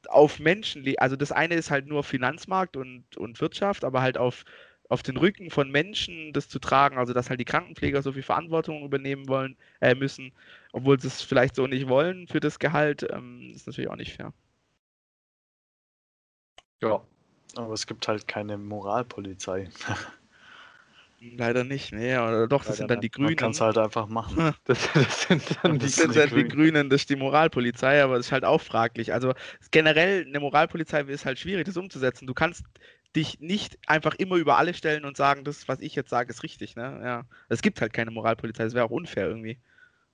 auf 0.09 0.39
Menschen, 0.39 0.85
also 0.97 1.15
das 1.15 1.31
eine 1.31 1.55
ist 1.55 1.71
halt 1.71 1.87
nur 1.87 2.03
Finanzmarkt 2.03 2.77
und, 2.77 3.17
und 3.17 3.41
Wirtschaft, 3.41 3.83
aber 3.83 4.01
halt 4.01 4.17
auf, 4.17 4.45
auf 4.89 5.03
den 5.03 5.17
Rücken 5.17 5.49
von 5.49 5.71
Menschen 5.71 6.33
das 6.33 6.49
zu 6.49 6.59
tragen, 6.59 6.97
also 6.97 7.13
dass 7.13 7.29
halt 7.29 7.39
die 7.39 7.45
Krankenpfleger 7.45 8.01
so 8.01 8.11
viel 8.13 8.23
Verantwortung 8.23 8.83
übernehmen 8.83 9.27
wollen, 9.27 9.57
äh, 9.81 9.95
müssen, 9.95 10.33
obwohl 10.73 10.99
sie 10.99 11.07
es 11.07 11.21
vielleicht 11.21 11.55
so 11.55 11.67
nicht 11.67 11.87
wollen 11.87 12.27
für 12.27 12.39
das 12.39 12.59
Gehalt, 12.59 13.05
ähm, 13.11 13.51
ist 13.53 13.67
natürlich 13.67 13.89
auch 13.89 13.95
nicht 13.95 14.13
fair. 14.13 14.33
Ja. 16.81 17.01
Aber 17.55 17.73
es 17.73 17.87
gibt 17.87 18.07
halt 18.07 18.27
keine 18.27 18.57
Moralpolizei. 18.57 19.69
Leider 21.38 21.63
nicht, 21.63 21.91
nee, 21.93 22.15
oder 22.17 22.47
doch, 22.47 22.63
das 22.65 22.77
Leider 22.77 22.77
sind 22.77 22.91
dann 22.91 23.01
die 23.01 23.11
Man 23.17 23.27
Grünen. 23.27 23.35
kann 23.35 23.51
es 23.51 23.61
halt 23.61 23.77
einfach 23.77 24.07
machen. 24.07 24.35
Das, 24.65 24.89
das 24.93 25.21
sind 25.23 25.43
dann 25.63 25.79
die 25.79 25.79
Das 25.79 25.95
Das 25.95 25.95
sind 25.95 26.15
die 26.15 26.19
halt 26.19 26.35
die 26.35 26.47
Grünen. 26.47 26.49
Grünen, 26.49 26.89
das 26.89 27.01
ist 27.01 27.09
die 27.09 27.15
Moralpolizei, 27.15 28.03
aber 28.03 28.17
das 28.17 28.27
ist 28.27 28.31
halt 28.31 28.45
auch 28.45 28.61
fraglich. 28.61 29.13
Also 29.13 29.33
generell 29.71 30.25
eine 30.25 30.39
Moralpolizei 30.39 31.01
ist 31.01 31.25
halt 31.25 31.39
schwierig, 31.39 31.65
das 31.65 31.77
umzusetzen. 31.77 32.27
Du 32.27 32.33
kannst 32.33 32.63
dich 33.15 33.39
nicht 33.39 33.77
einfach 33.88 34.15
immer 34.15 34.35
über 34.35 34.57
alle 34.57 34.73
stellen 34.73 35.05
und 35.05 35.17
sagen, 35.17 35.43
das, 35.45 35.67
was 35.67 35.79
ich 35.79 35.95
jetzt 35.95 36.09
sage, 36.09 36.29
ist 36.31 36.43
richtig. 36.43 36.75
Ne? 36.75 37.01
Ja. 37.03 37.25
Es 37.49 37.61
gibt 37.61 37.81
halt 37.81 37.93
keine 37.93 38.11
Moralpolizei, 38.11 38.63
das 38.65 38.73
wäre 38.73 38.85
auch 38.85 38.91
unfair 38.91 39.27
irgendwie. 39.27 39.57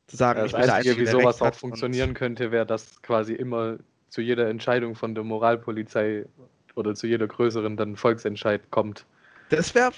Zu 0.08 0.18
sagen, 0.18 0.40
Das 0.40 0.48
ich 0.48 0.56
bin 0.56 0.66
der 0.66 0.76
Einzige, 0.76 0.92
Einzige, 0.92 0.98
wie 0.98 1.04
der 1.06 1.14
sowas 1.14 1.42
auch 1.42 1.56
funktionieren 1.56 2.14
könnte, 2.14 2.52
wäre, 2.52 2.66
dass 2.66 3.02
quasi 3.02 3.34
immer 3.34 3.78
zu 4.10 4.22
jeder 4.22 4.50
Entscheidung 4.50 4.96
von 4.96 5.16
der 5.16 5.24
Moralpolizei 5.24 6.26
oder 6.76 6.96
zu 6.96 7.08
jeder 7.08 7.28
größeren 7.28 7.78
dann 7.78 7.96
Volksentscheid 7.96 8.70
kommt. 8.72 9.06
Das 9.50 9.74
wäre 9.76 9.92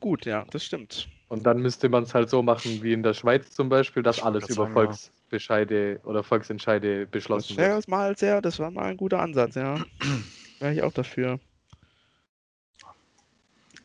gut, 0.00 0.26
ja, 0.26 0.44
das 0.50 0.64
stimmt. 0.64 1.08
Und 1.28 1.44
dann 1.44 1.60
müsste 1.60 1.88
man 1.88 2.04
es 2.04 2.14
halt 2.14 2.30
so 2.30 2.42
machen 2.42 2.82
wie 2.82 2.92
in 2.92 3.02
der 3.02 3.14
Schweiz 3.14 3.50
zum 3.50 3.68
Beispiel, 3.68 4.02
dass 4.02 4.20
alles 4.20 4.44
über 4.48 4.64
sagen, 4.64 4.68
ja. 4.68 4.72
Volksbescheide 4.84 6.00
oder 6.04 6.22
Volksentscheide 6.22 7.00
Das 7.02 7.10
beschlossen 7.10 7.56
wäre 7.56 7.76
wird. 7.76 7.88
mal 7.88 8.16
sehr, 8.16 8.40
das 8.40 8.58
war 8.60 8.70
mal 8.70 8.84
ein 8.86 8.96
guter 8.96 9.20
Ansatz, 9.20 9.56
ja. 9.56 9.84
Wäre 10.60 10.72
ich 10.72 10.82
auch 10.82 10.92
dafür. 10.92 11.38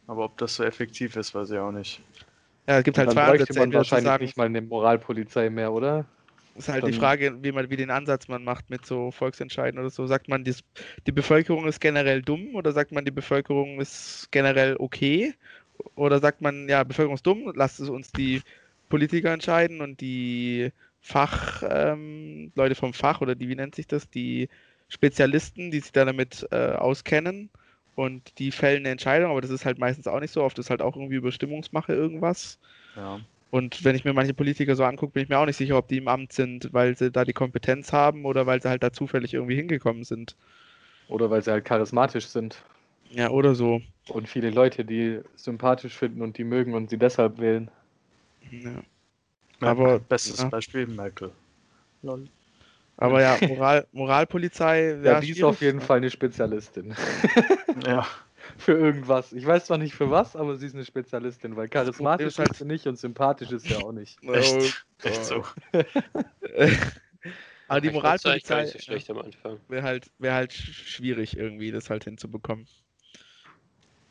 Aber 0.08 0.26
ob 0.26 0.38
das 0.38 0.56
so 0.56 0.64
effektiv 0.64 1.16
ist, 1.16 1.34
weiß 1.34 1.52
ich 1.52 1.58
auch 1.58 1.72
nicht. 1.72 2.02
Ja, 2.68 2.78
es 2.78 2.84
gibt 2.84 2.98
halt 2.98 3.12
zwei 3.12 3.24
Ansätze. 3.24 3.58
man 3.60 3.74
wahrscheinlich 3.74 4.06
sagen, 4.06 4.24
nicht 4.24 4.38
mal 4.38 4.46
eine 4.46 4.62
Moralpolizei 4.62 5.50
mehr, 5.50 5.72
oder? 5.72 6.06
ist 6.56 6.68
halt 6.68 6.86
die 6.86 6.92
dann- 6.92 7.00
Frage, 7.00 7.44
wie 7.44 7.52
man, 7.52 7.70
wie 7.70 7.78
den 7.78 7.90
Ansatz 7.90 8.28
man 8.28 8.44
macht 8.44 8.70
mit 8.70 8.86
so 8.86 9.12
Volksentscheiden 9.12 9.80
oder 9.80 9.90
so. 9.90 10.06
Sagt 10.06 10.28
man, 10.28 10.44
dies, 10.44 10.64
die 11.08 11.12
Bevölkerung 11.12 11.66
ist 11.66 11.80
generell 11.80 12.22
dumm 12.22 12.56
oder 12.56 12.72
sagt 12.72 12.92
man, 12.92 13.06
die 13.06 13.12
Bevölkerung 13.12 13.80
ist 13.80 14.28
generell 14.32 14.76
okay? 14.78 15.34
Oder 15.96 16.20
sagt 16.20 16.42
man, 16.42 16.68
ja, 16.70 16.84
Bevölkerung 16.84 17.16
ist 17.16 17.26
dumm, 17.26 17.52
lasst 17.56 17.80
es 17.80 17.90
uns 17.90 18.12
die 18.12 18.42
Politiker 18.90 19.32
entscheiden 19.32 19.82
und 19.82 20.02
die 20.02 20.72
Fach, 21.02 21.64
ähm, 21.68 22.52
vom 22.74 22.94
Fach 22.94 23.22
oder 23.22 23.36
die, 23.36 23.50
wie 23.50 23.56
nennt 23.56 23.76
sich 23.76 23.88
das, 23.88 24.10
die 24.10 24.50
Spezialisten, 24.88 25.72
die 25.72 25.80
sich 25.80 25.92
da 25.92 26.06
damit 26.06 26.48
äh, 26.52 26.74
auskennen 26.74 27.50
und 27.96 28.38
die 28.40 28.52
fällen 28.52 28.80
eine 28.80 28.90
Entscheidung, 28.90 29.32
aber 29.32 29.42
das 29.42 29.50
ist 29.50 29.66
halt 29.66 29.80
meistens 29.80 30.08
auch 30.08 30.20
nicht 30.20 30.34
so, 30.34 30.44
oft 30.44 30.60
ist 30.60 30.70
halt 30.70 30.82
auch 30.82 30.96
irgendwie 30.96 31.16
über 31.16 31.32
Stimmungsmache 31.32 31.94
irgendwas. 31.94 32.60
Ja. 32.96 33.20
Und 33.52 33.84
wenn 33.84 33.96
ich 33.96 34.06
mir 34.06 34.14
manche 34.14 34.34
Politiker 34.34 34.76
so 34.76 34.86
angucke, 34.86 35.14
bin 35.14 35.24
ich 35.24 35.30
mir 35.30 35.38
auch 35.38 35.46
nicht 35.46 35.58
sicher, 35.58 35.78
ob 35.78 35.88
die 35.88 35.98
im 35.98 36.08
Amt 36.08 36.32
sind, 36.32 36.70
weil 36.72 36.96
sie 36.96 37.12
da 37.12 37.26
die 37.26 37.34
Kompetenz 37.34 37.92
haben 37.92 38.26
oder 38.26 38.46
weil 38.46 38.62
sie 38.62 38.70
halt 38.70 38.82
da 38.82 38.94
zufällig 38.94 39.34
irgendwie 39.34 39.56
hingekommen 39.56 40.04
sind. 40.06 40.36
Oder 41.10 41.30
weil 41.30 41.42
sie 41.42 41.52
halt 41.52 41.66
charismatisch 41.66 42.28
sind. 42.28 42.64
Ja, 43.14 43.30
oder 43.30 43.56
so. 43.56 43.82
Und 44.10 44.28
viele 44.28 44.50
Leute, 44.50 44.86
die 44.86 45.20
sympathisch 45.36 45.94
finden 45.98 46.22
und 46.22 46.38
die 46.38 46.44
mögen 46.44 46.74
und 46.74 46.90
sie 46.90 46.98
deshalb 46.98 47.40
wählen. 47.40 47.70
Ja. 48.52 48.84
Aber 49.60 50.00
bestes 50.00 50.40
ja. 50.42 50.50
Beispiel 50.50 50.88
Merkel. 50.88 51.32
Lol. 52.02 52.28
Aber 52.98 53.22
ja, 53.22 53.38
Moral, 53.48 53.88
Moralpolizei 53.92 54.90
Ja, 54.92 55.04
wäre 55.04 55.22
die 55.22 55.32
ist 55.32 55.44
auf 55.44 55.62
jeden 55.62 55.82
Fall 55.82 55.98
eine 55.98 56.10
Spezialistin. 56.10 56.96
Ja. 57.86 58.06
für 58.58 58.74
irgendwas. 58.74 59.32
Ich 59.34 59.46
weiß 59.46 59.66
zwar 59.66 59.78
nicht 59.78 59.94
für 59.94 60.10
was, 60.12 60.36
aber 60.36 60.56
sie 60.58 60.66
ist 60.68 60.76
eine 60.76 60.86
Spezialistin, 60.86 61.56
weil 61.56 61.68
charismatisch 61.70 62.28
ist 62.28 62.40
halt- 62.40 62.52
ist 62.52 62.58
sie 62.58 62.66
nicht 62.66 62.86
und 62.86 62.98
sympathisch 62.98 63.52
ist 63.52 63.66
sie 63.68 63.76
auch 63.76 63.92
nicht. 63.92 64.18
Echt, 64.34 64.86
echt 65.04 65.26
so. 65.26 65.44
Aber 67.68 67.82
die 67.82 67.90
Moralpolizei 67.92 68.66
so 68.66 68.80
schlecht 68.80 69.10
am 69.10 69.20
Anfang. 69.20 69.60
wäre 69.70 69.84
halt, 69.84 70.12
wär 70.20 70.34
halt 70.34 70.52
sch- 70.52 70.74
schwierig 70.74 71.38
irgendwie, 71.38 71.72
das 71.72 71.90
halt 71.90 72.04
hinzubekommen. 72.04 72.68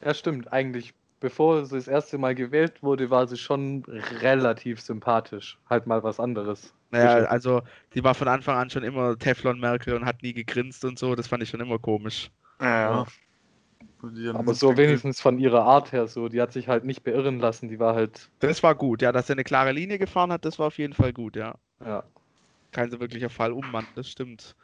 Ja, 0.05 0.15
stimmt. 0.15 0.53
Eigentlich, 0.53 0.95
bevor 1.21 1.65
sie 1.65 1.77
das 1.77 1.89
erste 1.89 2.19
Mal 2.19 2.35
gewählt 2.35 2.83
wurde, 2.83 3.11
war 3.11 3.27
sie 3.27 3.37
schon 3.37 3.85
relativ 4.21 4.81
sympathisch. 4.81 5.59
Halt 5.69 5.87
mal 5.87 6.03
was 6.03 6.19
anderes. 6.19 6.73
Naja, 6.91 7.27
also 7.27 7.63
die 7.95 8.03
war 8.03 8.15
von 8.15 8.29
Anfang 8.29 8.57
an 8.57 8.71
schon 8.71 8.83
immer 8.83 9.17
Teflon 9.17 9.61
Merkel 9.61 9.95
und 9.95 10.05
hat 10.05 10.23
nie 10.23 10.33
gegrinst 10.33 10.85
und 10.85 10.99
so, 10.99 11.15
das 11.15 11.29
fand 11.29 11.43
ich 11.43 11.49
schon 11.49 11.61
immer 11.61 11.79
komisch. 11.79 12.31
Ja. 12.61 13.07
Haben 14.03 14.37
Aber 14.37 14.55
so 14.55 14.77
wenigstens 14.77 15.21
von 15.21 15.39
ihrer 15.39 15.63
Art 15.63 15.93
her 15.93 16.07
so. 16.07 16.29
Die 16.29 16.41
hat 16.41 16.53
sich 16.53 16.69
halt 16.69 16.85
nicht 16.85 17.05
beirren 17.05 17.39
lassen. 17.39 17.69
Die 17.69 17.79
war 17.79 17.95
halt, 17.95 18.31
Das 18.41 18.63
war 18.63 18.75
gut, 18.75 19.03
ja, 19.03 19.13
dass 19.13 19.29
er 19.29 19.35
eine 19.35 19.45
klare 19.45 19.73
Linie 19.73 19.99
gefahren 19.99 20.33
hat, 20.33 20.45
das 20.45 20.59
war 20.59 20.69
auf 20.69 20.79
jeden 20.79 20.95
Fall 20.95 21.13
gut, 21.13 21.37
ja. 21.37 21.55
ja. 21.85 22.03
Kein 22.73 22.91
so 22.91 22.99
wirklicher 22.99 23.31
Fall 23.31 23.53
um 23.53 23.71
Mann, 23.71 23.87
das 23.95 24.09
stimmt. 24.09 24.57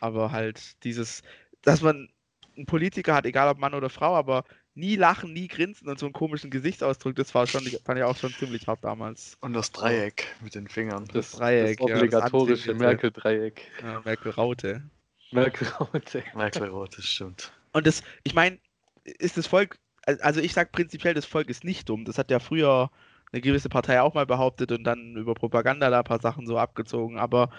Aber 0.00 0.32
halt 0.32 0.82
dieses, 0.84 1.22
dass 1.62 1.82
man 1.82 2.08
einen 2.56 2.66
Politiker 2.66 3.14
hat, 3.14 3.26
egal 3.26 3.48
ob 3.48 3.58
Mann 3.58 3.74
oder 3.74 3.90
Frau, 3.90 4.14
aber 4.14 4.44
nie 4.74 4.96
lachen, 4.96 5.32
nie 5.32 5.48
grinsen 5.48 5.88
und 5.88 5.98
so 5.98 6.06
einen 6.06 6.12
komischen 6.12 6.50
Gesichtsausdruck, 6.50 7.14
das 7.14 7.34
war 7.34 7.46
schon, 7.46 7.62
fand 7.84 7.98
ich 7.98 8.04
auch 8.04 8.16
schon 8.16 8.32
ziemlich 8.34 8.66
hart 8.66 8.82
damals. 8.84 9.36
Und 9.40 9.52
das 9.52 9.70
Dreieck 9.72 10.26
mit 10.42 10.54
den 10.54 10.68
Fingern. 10.68 11.04
Das, 11.12 11.32
Dreieck, 11.32 11.78
das 11.78 11.88
ja, 11.88 11.94
das 11.94 12.02
obligatorische 12.04 12.72
antrainierte. 12.72 13.10
Merkel-Dreieck. 13.10 13.62
Ja, 13.82 14.00
Merkel 14.04 14.32
Raute. 14.32 14.82
Merkel-Raute. 15.30 16.24
Merkel-Rot, 16.34 16.98
das 16.98 17.04
stimmt. 17.08 17.52
Und 17.72 17.86
das, 17.86 18.02
ich 18.24 18.34
meine, 18.34 18.58
ist 19.04 19.36
das 19.36 19.46
Volk, 19.46 19.78
al- 20.06 20.20
also 20.20 20.40
ich 20.40 20.52
sag 20.52 20.72
prinzipiell, 20.72 21.14
das 21.14 21.26
Volk 21.26 21.48
ist 21.48 21.64
nicht 21.64 21.88
dumm. 21.88 22.04
Das 22.04 22.18
hat 22.18 22.30
ja 22.30 22.38
früher 22.38 22.90
eine 23.32 23.40
gewisse 23.40 23.68
Partei 23.68 24.00
auch 24.00 24.14
mal 24.14 24.26
behauptet 24.26 24.70
und 24.72 24.84
dann 24.84 25.16
über 25.16 25.34
Propaganda 25.34 25.90
da 25.90 25.98
ein 25.98 26.04
paar 26.04 26.20
Sachen 26.20 26.46
so 26.46 26.56
abgezogen. 26.58 27.18
Aber 27.18 27.50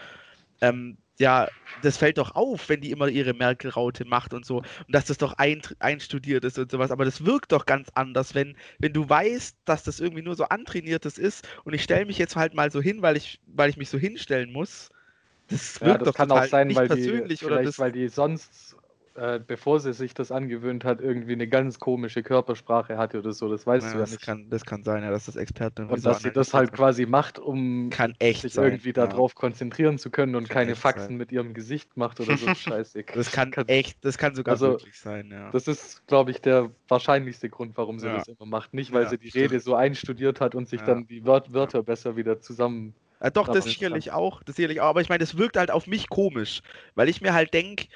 ähm, 0.62 0.98
ja, 1.20 1.50
das 1.78 1.98
fällt 1.98 2.18
doch 2.18 2.36
auf, 2.36 2.70
wenn 2.70 2.82
die 2.82 2.92
immer 2.92 3.10
ihre 3.10 3.34
Merkel-Raute 3.34 4.06
macht 4.06 4.34
und 4.34 4.46
so. 4.46 4.58
Und 4.60 4.66
dass 4.88 5.06
das 5.06 5.18
doch 5.18 5.34
ein, 5.34 5.62
einstudiert 5.80 6.46
ist 6.46 6.58
und 6.58 6.72
sowas. 6.72 6.92
Aber 6.92 7.06
das 7.06 7.26
wirkt 7.26 7.52
doch 7.52 7.66
ganz 7.66 7.90
anders, 7.96 8.34
wenn, 8.36 8.56
wenn 8.80 8.94
du 8.94 9.08
weißt, 9.08 9.58
dass 9.66 9.84
das 9.84 10.00
irgendwie 10.00 10.22
nur 10.24 10.36
so 10.36 10.46
antrainiertes 10.46 11.18
ist 11.18 11.48
und 11.66 11.74
ich 11.74 11.84
stelle 11.84 12.06
mich 12.06 12.18
jetzt 12.18 12.36
halt 12.36 12.54
mal 12.54 12.72
so 12.72 12.82
hin, 12.82 13.02
weil 13.02 13.18
ich, 13.18 13.42
weil 13.46 13.70
ich 13.70 13.78
mich 13.78 13.90
so 13.90 13.98
hinstellen 13.98 14.52
muss. 14.52 14.90
Das 15.48 15.84
wirkt 15.84 15.98
Ja, 15.98 15.98
das 15.98 16.08
doch 16.08 16.14
kann 16.14 16.32
total 16.32 16.48
auch 16.48 16.48
sein, 16.48 16.68
nicht 16.68 16.76
weil 16.76 16.90
die, 16.90 17.24
persönlich 17.24 17.44
oder 17.44 17.60
vielleicht, 17.60 17.60
das, 17.60 17.80
weil 17.80 17.92
die 17.92 18.08
sonst, 18.10 18.75
äh, 19.16 19.40
bevor 19.40 19.80
sie 19.80 19.94
sich 19.94 20.14
das 20.14 20.32
angewöhnt 20.32 20.84
hat, 20.86 21.02
irgendwie 21.02 21.34
eine 21.34 21.48
ganz 21.48 21.80
komische 21.80 22.24
Körpersprache 22.24 22.98
hatte 22.98 23.20
oder 23.20 23.34
so. 23.34 23.50
Das 23.50 23.66
weißt 23.66 23.92
Ja, 23.92 23.94
du 23.94 24.00
ja 24.00 24.06
das, 24.06 24.12
nicht. 24.12 24.22
kann, 24.22 24.50
das 24.50 24.66
kann 24.66 24.84
sein, 24.84 25.04
ja, 25.04 25.12
dass 25.12 25.26
das 25.26 25.36
Experten 25.36 25.82
irgendwie 25.84 25.96
Und 25.96 26.06
dass 26.06 26.22
sie 26.22 26.32
das 26.32 26.54
analysiert 26.54 26.54
halt 26.54 26.72
quasi 26.74 27.06
macht, 27.06 27.40
um 27.40 27.90
kann 27.90 28.16
echt 28.20 28.42
sich 28.42 28.54
sein. 28.54 28.64
irgendwie 28.64 28.92
ja. 28.98 29.08
darauf 29.08 29.36
konzentrieren 29.36 29.98
zu 29.98 30.10
können 30.12 30.36
und 30.36 30.50
Kann 30.50 30.56
keine 30.66 30.76
Faxen 30.76 31.10
sein. 31.10 31.18
mit 31.18 31.32
ihrem 31.32 31.54
Gesicht 31.54 31.96
macht 31.98 32.20
oder 32.20 32.36
so 32.36 32.48
scheißig. 32.54 33.12
Das 33.14 33.32
kann 33.32 33.52
echt, 33.68 34.04
das 34.04 34.18
kann 34.18 34.36
sogar 34.36 34.54
Also, 34.54 34.68
wirklich 34.68 35.00
sein, 35.00 35.32
ja. 35.32 35.52
Das 35.52 35.68
ist, 35.68 36.06
glaube 36.08 36.32
ich, 36.32 36.42
der 36.42 36.72
wahrscheinlichste 36.88 37.50
Grund, 37.50 37.78
warum 37.78 38.00
sie 38.00 38.10
das 38.10 38.28
immer 38.28 38.46
macht. 38.46 38.74
Nicht, 38.74 38.92
weil 38.94 39.08
sie 39.08 39.18
die. 39.18 39.30
Rede 39.30 39.60
so 39.60 39.76
einstudiert 39.76 40.42
hat 40.42 40.56
und 40.56 40.68
sich 40.68 40.84
dann 40.84 41.08
die 41.08 41.26
Wört 41.26 41.54
Wörter 41.54 41.84
besser 41.84 42.16
wieder 42.16 42.40
zusammen. 42.42 42.96
Ja, 43.22 43.30
doch, 43.30 43.48
das 43.48 43.66
sicherlich 43.66 44.12
auch, 44.12 44.44
das 44.44 44.58
sicherlich 44.58 44.82
auch, 44.82 44.88
aber 44.88 45.02
ich 45.02 45.10
meine, 45.10 45.20
das 45.20 45.38
wirkt 45.38 45.58
halt 45.58 45.72
auf 45.72 45.88
mich 45.88 46.10
komisch, 46.10 46.62
weil 46.96 47.10
ich 47.10 47.22
mir 47.22 47.34
halt 47.34 47.54
denke, 47.54 47.88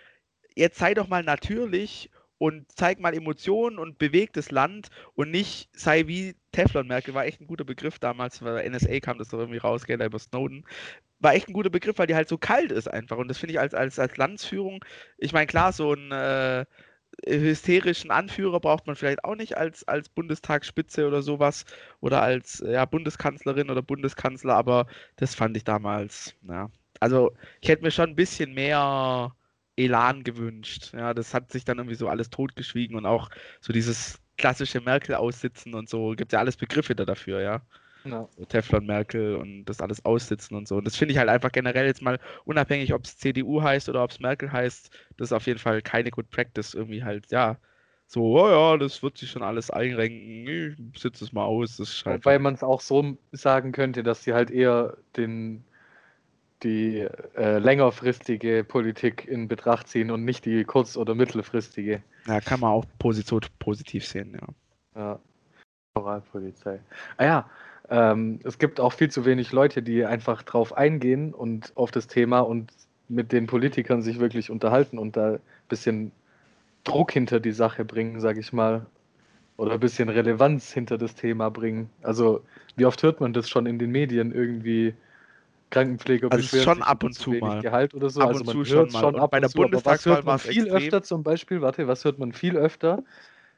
jetzt 0.55 0.79
sei 0.79 0.93
doch 0.93 1.07
mal 1.07 1.23
natürlich 1.23 2.09
und 2.39 2.71
zeig 2.71 2.99
mal 2.99 3.13
Emotionen 3.13 3.77
und 3.79 3.97
beweg 3.97 4.33
das 4.33 4.49
Land 4.49 4.89
und 5.13 5.29
nicht 5.29 5.69
sei 5.73 6.07
wie 6.07 6.35
Teflon 6.53 6.87
Merkel, 6.87 7.13
war 7.13 7.25
echt 7.25 7.41
ein 7.41 7.47
guter 7.47 7.65
Begriff 7.65 7.99
damals, 7.99 8.41
weil 8.41 8.67
NSA 8.69 8.99
kam 9.01 9.17
das 9.19 9.27
doch 9.27 9.39
irgendwie 9.39 9.57
raus, 9.59 9.85
gell, 9.85 10.01
über 10.01 10.19
Snowden. 10.19 10.65
War 11.19 11.33
echt 11.35 11.49
ein 11.49 11.53
guter 11.53 11.69
Begriff, 11.69 11.97
weil 11.99 12.07
die 12.07 12.15
halt 12.15 12.29
so 12.29 12.37
kalt 12.37 12.71
ist 12.71 12.87
einfach. 12.87 13.17
Und 13.17 13.27
das 13.27 13.37
finde 13.37 13.53
ich 13.53 13.59
als, 13.59 13.73
als, 13.73 13.99
als 13.99 14.15
Landsführung, 14.17 14.83
ich 15.17 15.33
meine, 15.33 15.47
klar, 15.47 15.73
so 15.73 15.91
einen 15.93 16.11
äh, 16.13 16.65
hysterischen 17.27 18.11
Anführer 18.11 18.59
braucht 18.59 18.87
man 18.87 18.95
vielleicht 18.95 19.23
auch 19.25 19.35
nicht 19.35 19.57
als, 19.57 19.87
als 19.87 20.09
Bundestagsspitze 20.09 21.07
oder 21.07 21.21
sowas 21.21 21.65
oder 21.99 22.21
als 22.21 22.63
ja, 22.65 22.85
Bundeskanzlerin 22.85 23.69
oder 23.69 23.81
Bundeskanzler, 23.81 24.55
aber 24.55 24.87
das 25.17 25.35
fand 25.35 25.57
ich 25.57 25.63
damals, 25.65 26.35
ja. 26.47 26.69
Also 27.01 27.33
ich 27.61 27.69
hätte 27.69 27.83
mir 27.83 27.91
schon 27.91 28.09
ein 28.09 28.15
bisschen 28.15 28.53
mehr 28.53 29.33
Elan 29.79 30.23
gewünscht. 30.23 30.93
Ja, 30.93 31.13
das 31.13 31.33
hat 31.33 31.51
sich 31.51 31.65
dann 31.65 31.77
irgendwie 31.77 31.95
so 31.95 32.09
alles 32.09 32.29
totgeschwiegen 32.29 32.95
und 32.97 33.05
auch 33.05 33.29
so 33.61 33.73
dieses 33.73 34.19
klassische 34.37 34.81
Merkel-Aussitzen 34.81 35.73
und 35.73 35.89
so, 35.89 36.11
gibt 36.11 36.33
ja 36.33 36.39
alles 36.39 36.57
Begriffe 36.57 36.95
da 36.95 37.05
dafür, 37.05 37.41
ja. 37.41 37.61
Ja. 38.05 38.27
Teflon 38.47 38.85
Merkel 38.85 39.35
und 39.35 39.65
das 39.65 39.81
alles 39.81 40.05
aussitzen 40.05 40.55
und 40.55 40.67
so. 40.67 40.77
Und 40.77 40.85
das 40.85 40.95
finde 40.95 41.11
ich 41.11 41.17
halt 41.17 41.27
einfach 41.29 41.51
generell 41.51 41.85
jetzt 41.85 42.01
mal 42.01 42.17
unabhängig, 42.45 42.93
ob 42.93 43.03
es 43.03 43.17
CDU 43.17 43.61
heißt 43.61 43.89
oder 43.89 44.03
ob 44.03 44.11
es 44.11 44.21
Merkel 44.21 44.51
heißt, 44.51 44.89
das 45.17 45.29
ist 45.29 45.33
auf 45.33 45.47
jeden 45.47 45.59
Fall 45.59 45.81
keine 45.81 46.09
Good 46.09 46.29
Practice 46.29 46.73
irgendwie 46.73 47.03
halt, 47.03 47.29
ja. 47.31 47.57
So, 48.07 48.39
oh 48.39 48.49
ja, 48.49 48.77
das 48.77 49.03
wird 49.03 49.17
sich 49.17 49.29
schon 49.29 49.43
alles 49.43 49.69
einrenken, 49.69 50.91
ich 50.93 50.99
sitze 50.99 51.25
es 51.25 51.33
mal 51.33 51.43
aus. 51.43 51.77
Das 51.77 52.03
halt 52.05 52.25
Wobei 52.25 52.39
man 52.39 52.55
es 52.55 52.63
auch 52.63 52.81
so 52.81 53.17
sagen 53.33 53.71
könnte, 53.71 54.01
dass 54.01 54.23
sie 54.23 54.33
halt 54.33 54.49
eher 54.49 54.97
den, 55.15 55.63
die 56.63 57.07
äh, 57.35 57.57
längerfristige 57.59 58.63
Politik 58.63 59.27
in 59.27 59.47
Betracht 59.47 59.87
ziehen 59.87 60.11
und 60.11 60.25
nicht 60.25 60.45
die 60.45 60.63
kurz- 60.63 60.97
oder 60.97 61.15
mittelfristige. 61.15 62.01
ja, 62.27 62.41
kann 62.41 62.59
man 62.59 62.71
auch 62.71 62.85
positiv, 62.97 63.49
positiv 63.59 64.05
sehen, 64.05 64.37
ja. 64.39 64.47
Ja. 64.99 65.19
Moralpolizei. 65.95 66.79
Ah 67.17 67.25
ja, 67.25 67.49
ähm, 67.89 68.39
es 68.43 68.57
gibt 68.57 68.79
auch 68.79 68.93
viel 68.93 69.09
zu 69.09 69.25
wenig 69.25 69.51
Leute, 69.51 69.81
die 69.81 70.05
einfach 70.05 70.43
drauf 70.43 70.77
eingehen 70.77 71.33
und 71.33 71.71
auf 71.75 71.91
das 71.91 72.07
Thema 72.07 72.39
und 72.39 72.71
mit 73.07 73.31
den 73.31 73.47
Politikern 73.47 74.01
sich 74.01 74.19
wirklich 74.19 74.51
unterhalten 74.51 74.99
und 74.99 75.17
da 75.17 75.33
ein 75.33 75.39
bisschen 75.67 76.11
Druck 76.83 77.11
hinter 77.11 77.39
die 77.39 77.51
Sache 77.51 77.83
bringen, 77.85 78.19
sage 78.19 78.39
ich 78.39 78.53
mal. 78.53 78.85
Oder 79.57 79.73
ein 79.73 79.79
bisschen 79.79 80.07
Relevanz 80.07 80.71
hinter 80.71 80.97
das 80.97 81.15
Thema 81.15 81.49
bringen. 81.49 81.89
Also, 82.01 82.41
wie 82.77 82.85
oft 82.85 83.03
hört 83.03 83.19
man 83.19 83.33
das 83.33 83.49
schon 83.49 83.65
in 83.65 83.77
den 83.77 83.91
Medien 83.91 84.31
irgendwie? 84.31 84.93
Krankenpfleger 85.69 86.31
Also 86.31 86.57
schon 86.63 86.81
ab 86.83 87.03
und 87.03 87.13
zu 87.13 87.31
mal. 87.33 87.61
Gehalt 87.61 87.93
oder 87.93 88.09
so. 88.09 88.21
Ab 88.21 88.29
also 88.29 88.41
und 88.41 88.45
man 88.47 88.55
zu 88.55 88.65
schon 88.65 88.75
hört 88.75 88.91
mal. 88.91 88.99
schon 89.01 89.15
Und 89.15 89.21
ab 89.21 89.31
bei 89.31 89.37
und 89.37 89.41
der 89.41 89.49
zu, 89.49 89.57
Bundestagswahl 89.57 90.15
hört 90.17 90.25
man 90.25 90.39
viel 90.39 90.63
extrem. 90.63 90.75
öfter 90.77 91.03
zum 91.03 91.23
Beispiel? 91.23 91.61
Warte, 91.61 91.87
was 91.87 92.05
hört 92.05 92.19
man 92.19 92.33
viel 92.33 92.57
öfter? 92.57 93.03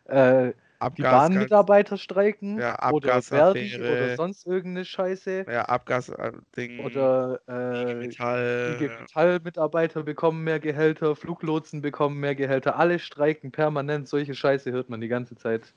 Äh, 0.06 0.54
die 0.98 1.04
Abgas, 1.04 1.30
Bahnmitarbeiter 1.30 1.98
streiken 1.98 2.60
Ja, 2.60 2.90
oder 2.92 3.22
Verdi 3.22 3.82
oder 3.84 4.10
sonst 4.10 4.46
irgendeine 4.46 4.86
Scheiße 4.86 5.46
ja, 5.48 5.66
Abgasding, 5.66 6.78
oder 6.78 7.40
äh, 7.48 7.96
Metall, 7.96 8.76
IG 8.76 8.90
Metall-Mitarbeiter 9.00 10.04
bekommen 10.04 10.44
mehr 10.44 10.60
Gehälter, 10.60 11.16
Fluglotsen 11.16 11.82
bekommen 11.82 12.20
mehr 12.20 12.36
Gehälter, 12.36 12.78
alle 12.78 13.00
streiken 13.00 13.52
permanent, 13.52 14.08
solche 14.08 14.34
Scheiße 14.36 14.72
hört 14.72 14.90
man 14.90 15.02
die 15.02 15.08
ganze 15.08 15.36
Zeit. 15.36 15.74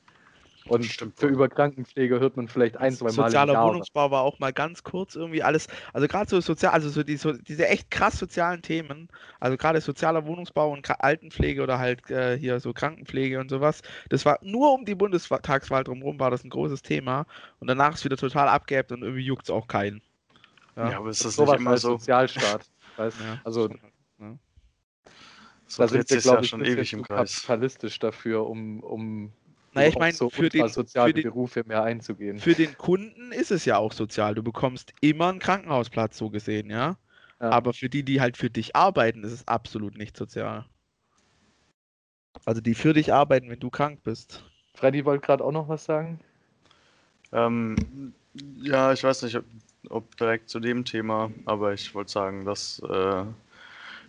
Und 0.66 0.84
Stimmt 0.84 1.18
für 1.18 1.26
über 1.26 1.48
Krankenpflege 1.48 2.20
hört 2.20 2.38
man 2.38 2.48
vielleicht 2.48 2.78
ein, 2.78 2.92
zwei 2.92 3.04
Mal 3.04 3.10
im 3.10 3.16
Sozialer 3.16 3.52
Jahr. 3.52 3.68
Wohnungsbau 3.68 4.10
war 4.10 4.22
auch 4.22 4.38
mal 4.38 4.52
ganz 4.52 4.82
kurz 4.82 5.14
irgendwie 5.14 5.42
alles, 5.42 5.68
also 5.92 6.08
gerade 6.08 6.30
so 6.30 6.40
sozial, 6.40 6.72
also 6.72 6.88
so, 6.88 7.02
die, 7.02 7.18
so 7.18 7.32
diese 7.32 7.68
echt 7.68 7.90
krass 7.90 8.18
sozialen 8.18 8.62
Themen, 8.62 9.08
also 9.40 9.58
gerade 9.58 9.82
sozialer 9.82 10.24
Wohnungsbau 10.24 10.72
und 10.72 10.88
Altenpflege 10.88 11.62
oder 11.62 11.78
halt 11.78 12.10
äh, 12.10 12.38
hier 12.38 12.60
so 12.60 12.72
Krankenpflege 12.72 13.38
und 13.40 13.50
sowas, 13.50 13.82
das 14.08 14.24
war 14.24 14.38
nur 14.40 14.72
um 14.72 14.86
die 14.86 14.94
Bundestagswahl 14.94 15.84
drumherum 15.84 16.18
war 16.18 16.30
das 16.30 16.44
ein 16.44 16.50
großes 16.50 16.80
Thema 16.80 17.26
und 17.60 17.66
danach 17.66 17.94
ist 17.94 18.04
wieder 18.06 18.16
total 18.16 18.48
abgeebbt 18.48 18.90
und 18.92 19.02
irgendwie 19.02 19.24
juckt 19.24 19.44
es 19.44 19.50
auch 19.50 19.68
keinen. 19.68 20.00
Ja, 20.76 20.96
aber 20.96 21.10
ist 21.10 21.24
das 21.24 21.38
nicht 21.38 21.46
Sowas 21.46 21.60
immer 21.60 21.76
so? 21.76 21.90
Sozialstaat. 21.92 22.70
Weißt? 22.96 23.20
Ja. 23.20 23.38
Also 23.44 23.68
So 25.66 25.82
da 25.82 25.88
sind 25.88 26.08
wir, 26.08 26.20
glaube 26.20 26.36
ja 26.38 26.42
ich, 26.42 26.48
schon 26.48 26.64
ewig 26.64 26.92
im 26.92 27.02
Kreis. 27.02 27.42
kapitalistisch 27.42 27.98
dafür, 27.98 28.46
um, 28.46 28.80
um 28.80 29.32
Naja, 29.74 29.88
ich 29.88 29.98
meine, 29.98 30.12
so 30.16 30.30
für 30.30 30.48
den- 30.48 30.68
soziale 30.68 31.08
für 31.10 31.14
den- 31.14 31.22
Berufe 31.24 31.64
mehr 31.66 31.82
einzugehen. 31.82 32.38
Für 32.38 32.54
den 32.54 32.76
Kunden 32.78 33.32
ist 33.32 33.50
es 33.50 33.64
ja 33.64 33.76
auch 33.78 33.92
sozial. 33.92 34.34
Du 34.34 34.42
bekommst 34.42 34.92
immer 35.00 35.28
einen 35.28 35.40
Krankenhausplatz 35.40 36.16
so 36.16 36.30
gesehen, 36.30 36.70
ja. 36.70 36.96
Ja. 37.40 37.50
Aber 37.50 37.72
für 37.74 37.88
die, 37.88 38.04
die 38.04 38.20
halt 38.20 38.36
für 38.36 38.50
dich 38.50 38.76
arbeiten, 38.76 39.24
ist 39.24 39.32
es 39.32 39.48
absolut 39.48 39.96
nicht 39.98 40.16
sozial. 40.16 40.64
Also 42.44 42.60
die 42.60 42.74
für 42.74 42.92
dich 42.92 43.12
arbeiten, 43.12 43.48
wenn 43.50 43.60
du 43.60 43.70
krank 43.70 44.00
bist. 44.04 44.44
Freddy 44.74 45.04
wollte 45.04 45.24
gerade 45.26 45.44
auch 45.44 45.52
noch 45.52 45.68
was 45.68 45.84
sagen. 45.84 46.20
Ähm, 47.32 48.12
Ja, 48.62 48.92
ich 48.92 49.04
weiß 49.04 49.22
nicht, 49.22 49.36
ob, 49.36 49.44
ob 49.90 50.16
direkt 50.16 50.48
zu 50.48 50.58
dem 50.58 50.84
Thema, 50.84 51.30
aber 51.44 51.72
ich 51.72 51.94
wollte 51.94 52.10
sagen, 52.10 52.44
dass 52.44 52.80
äh, 52.88 53.24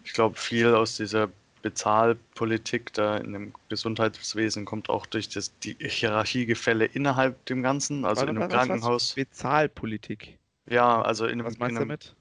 ich 0.04 0.14
glaube, 0.14 0.36
viel 0.36 0.74
aus 0.74 0.98
dieser 0.98 1.30
Bezahlpolitik 1.66 2.94
da 2.94 3.18
in 3.18 3.34
dem 3.34 3.54
Gesundheitswesen 3.70 4.66
kommt 4.66 4.90
auch 4.90 5.06
durch 5.06 5.30
das, 5.30 5.58
die 5.60 5.76
Hierarchiegefälle 5.80 6.86
innerhalb 6.86 7.44
dem 7.46 7.64
Ganzen, 7.64 8.06
also 8.06 8.22
Warte, 8.22 8.32
in 8.32 8.38
einem 8.38 8.50
was- 8.52 8.58
was- 8.58 8.68
Krankenhaus. 8.68 9.14
Bezahlpolitik. 9.16 10.38
Ja, 10.70 11.02
also 11.02 11.26
in 11.26 11.34
einem, 11.34 11.46
Was 11.46 11.54
in 11.56 11.60
meinst 11.60 11.76
du 11.78 11.82
einem, 11.82 11.90
damit? 11.90 12.16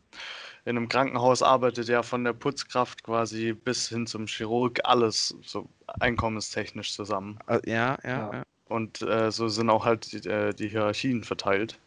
in 0.64 0.76
einem 0.76 0.88
Krankenhaus 0.88 1.42
arbeitet 1.42 1.88
ja 1.88 2.02
von 2.02 2.24
der 2.24 2.32
Putzkraft 2.32 3.02
quasi 3.04 3.52
bis 3.52 3.88
hin 3.88 4.06
zum 4.06 4.26
Chirurg 4.26 4.80
alles 4.84 5.34
so 5.44 5.68
einkommenstechnisch 6.00 6.94
zusammen. 6.94 7.38
Ah, 7.46 7.60
Ja, 7.66 7.98
ja, 8.02 8.08
Ja. 8.10 8.32
ja. 8.32 8.42
Und 8.66 9.02
äh, 9.02 9.30
so 9.30 9.48
sind 9.48 9.68
auch 9.68 9.84
halt 9.84 10.10
die, 10.12 10.26
äh, 10.28 10.54
die 10.54 10.68
Hierarchien 10.68 11.22
verteilt. 11.22 11.78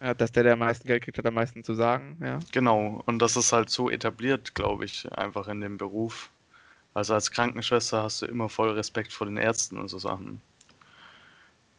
Ja, 0.00 0.14
dass 0.14 0.30
der, 0.32 0.44
der 0.44 0.52
am 0.54 0.60
meisten 0.60 0.86
Geld 0.86 1.02
kriegt, 1.04 1.18
hat 1.18 1.26
am 1.26 1.34
meisten 1.34 1.62
zu 1.64 1.74
sagen, 1.74 2.16
ja. 2.20 2.38
Genau, 2.52 3.02
und 3.06 3.18
das 3.20 3.36
ist 3.36 3.52
halt 3.52 3.70
so 3.70 3.90
etabliert, 3.90 4.54
glaube 4.54 4.84
ich, 4.84 5.10
einfach 5.12 5.46
in 5.48 5.60
dem 5.60 5.78
Beruf. 5.78 6.30
Also 6.94 7.12
als 7.12 7.30
Krankenschwester 7.30 8.02
hast 8.02 8.22
du 8.22 8.26
immer 8.26 8.48
voll 8.48 8.70
Respekt 8.70 9.12
vor 9.12 9.26
den 9.26 9.36
Ärzten 9.36 9.76
und 9.78 9.88
so 9.88 9.98
Sachen. 9.98 10.40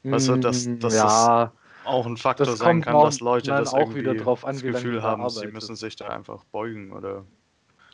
Weißt 0.10 0.28
du, 0.30 0.38
dass- 0.38 0.70
Mm, 0.70 0.80
dass 0.80 0.94
ja, 0.94 1.52
Auch 1.84 2.06
ein 2.06 2.18
Faktor 2.18 2.46
Das 2.48 2.60
sein 2.60 2.82
kann, 2.82 3.00
dass 3.00 3.20
Leute 3.20 3.54
das 3.54 3.74
auch 3.74 3.90
irgendwie 3.90 4.00
wieder 4.00 4.16
drauf 4.16 4.46
an, 4.46 4.56
das 4.56 4.64
Gefühl 4.64 5.02
haben, 5.04 5.30
sie 5.30 5.48
arbeitest. 5.48 5.54
müssen 5.54 5.76
sich 5.76 5.96
da 5.98 6.08
einfach 6.08 6.44
beugen 6.46 6.92
oder 6.94 7.26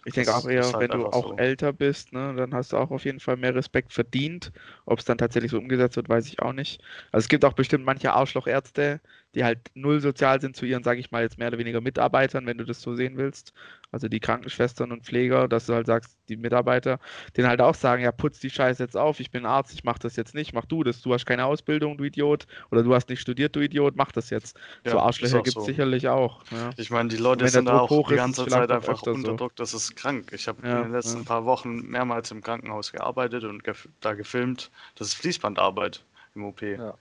Ich 0.05 0.13
denke 0.13 0.31
Das 0.31 0.35
auch 0.35 0.45
eher, 0.49 0.63
halt 0.73 0.79
wenn 0.79 0.91
du 0.91 1.07
auch 1.07 1.13
so. 1.23 1.37
älter 1.37 1.71
bist, 1.73 2.13
ne, 2.13 2.33
dann 2.35 2.53
hast 2.53 2.71
du 2.73 2.77
auch 2.77 2.89
auf 2.91 3.05
jeden 3.05 3.19
Fall 3.19 3.37
mehr 3.37 3.53
Respekt 3.55 3.93
verdient. 3.93 4.51
Ob 4.85 4.99
es 4.99 5.05
dann 5.05 5.17
tatsächlich 5.17 5.51
so 5.51 5.57
umgesetzt 5.57 5.95
wird, 5.97 6.09
weiß 6.09 6.27
ich 6.27 6.41
auch 6.41 6.53
nicht. 6.53 6.81
Also 7.11 7.25
es 7.25 7.29
gibt 7.29 7.43
auch 7.45 7.53
bestimmt 7.53 7.85
manche 7.85 8.13
Arschlochärzte, 8.13 9.01
die 9.39 9.45
halt 9.45 9.71
null 9.73 10.01
sozial 10.01 10.41
sind 10.41 10.57
zu 10.57 10.65
ihren, 10.65 10.83
sage 10.83 10.99
ich 10.99 11.11
mal, 11.11 11.21
jetzt 11.21 11.37
mehr 11.37 11.47
oder 11.47 11.57
weniger 11.57 11.79
Mitarbeitern, 11.79 12.45
wenn 12.45 12.57
du 12.57 12.65
das 12.65 12.81
so 12.81 12.93
sehen 12.93 13.15
willst. 13.15 13.53
Also 13.89 14.09
die 14.09 14.19
Krankenschwestern 14.19 14.91
und 14.91 15.05
Pfleger, 15.05 15.47
dass 15.47 15.65
du 15.65 15.73
halt 15.73 15.87
sagst, 15.87 16.17
die 16.27 16.35
Mitarbeiter, 16.35 16.99
denen 17.37 17.47
halt 17.47 17.61
auch 17.61 17.73
sagen, 17.73 18.03
ja, 18.03 18.11
putz 18.11 18.39
die 18.39 18.49
Scheiße 18.49 18.83
jetzt 18.83 18.97
auf, 18.97 19.21
ich 19.21 19.31
bin 19.31 19.45
Arzt, 19.45 19.73
ich 19.73 19.85
mach 19.85 19.97
das 19.97 20.17
jetzt 20.17 20.35
nicht, 20.35 20.53
mach 20.53 20.65
du 20.65 20.83
das, 20.83 21.01
du 21.01 21.13
hast 21.13 21.25
keine 21.25 21.45
Ausbildung, 21.45 21.97
du 21.97 22.03
Idiot, 22.03 22.47
oder 22.69 22.83
du 22.83 22.93
hast 22.93 23.07
nicht 23.07 23.21
studiert, 23.21 23.55
du 23.55 23.61
Idiot, 23.61 23.95
mach 23.95 24.11
das 24.11 24.29
jetzt. 24.29 24.59
Ja, 24.83 24.91
so 24.91 24.99
Arschlöcher 24.99 25.37
gibt 25.37 25.47
es 25.47 25.53
so. 25.53 25.61
sicherlich 25.61 26.09
auch. 26.09 26.43
Ja. 26.51 26.71
Ich 26.75 26.89
meine, 26.89 27.07
die 27.07 27.17
Leute 27.17 27.47
sind 27.47 27.65
da 27.65 27.79
auch 27.79 27.89
hoch 27.89 28.09
die 28.09 28.15
ganze 28.15 28.43
ist 28.43 28.51
Zeit 28.51 28.69
einfach 28.69 29.01
unter 29.03 29.29
so. 29.29 29.37
Druck, 29.37 29.55
das 29.55 29.73
ist 29.73 29.95
krank. 29.95 30.33
Ich 30.33 30.49
habe 30.49 30.67
Ja, 30.67 30.79
in 30.79 30.83
den 30.83 30.91
letzten 30.91 31.23
paar 31.23 31.45
Wochen 31.45 31.77
mehrmals 31.87 32.29
im 32.31 32.41
Krankenhaus 32.41 32.91
gearbeitet 32.91 33.45
und 33.45 33.63
gef 33.63 33.87
da 34.01 34.15
gefilmt. 34.15 34.69
Das 34.95 35.07
ist 35.07 35.13
Fließbandarbeit 35.13 36.03
im 36.39 36.45
OP. 36.45 36.61
Ja. 36.63 36.97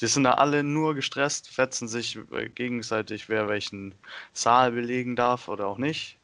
Die 0.00 0.06
sind 0.06 0.24
da 0.24 0.34
alle 0.34 0.64
nur 0.64 0.94
gestresst, 0.94 1.48
fetzen 1.48 1.88
sich 1.88 2.18
äh, 2.32 2.48
gegenseitig, 2.50 3.28
wer 3.28 3.48
welchen 3.48 3.94
Saal 4.34 4.72
belegen 4.72 5.16
darf 5.16 5.48
oder 5.48 5.66
auch 5.68 5.78
nicht. 5.78 6.18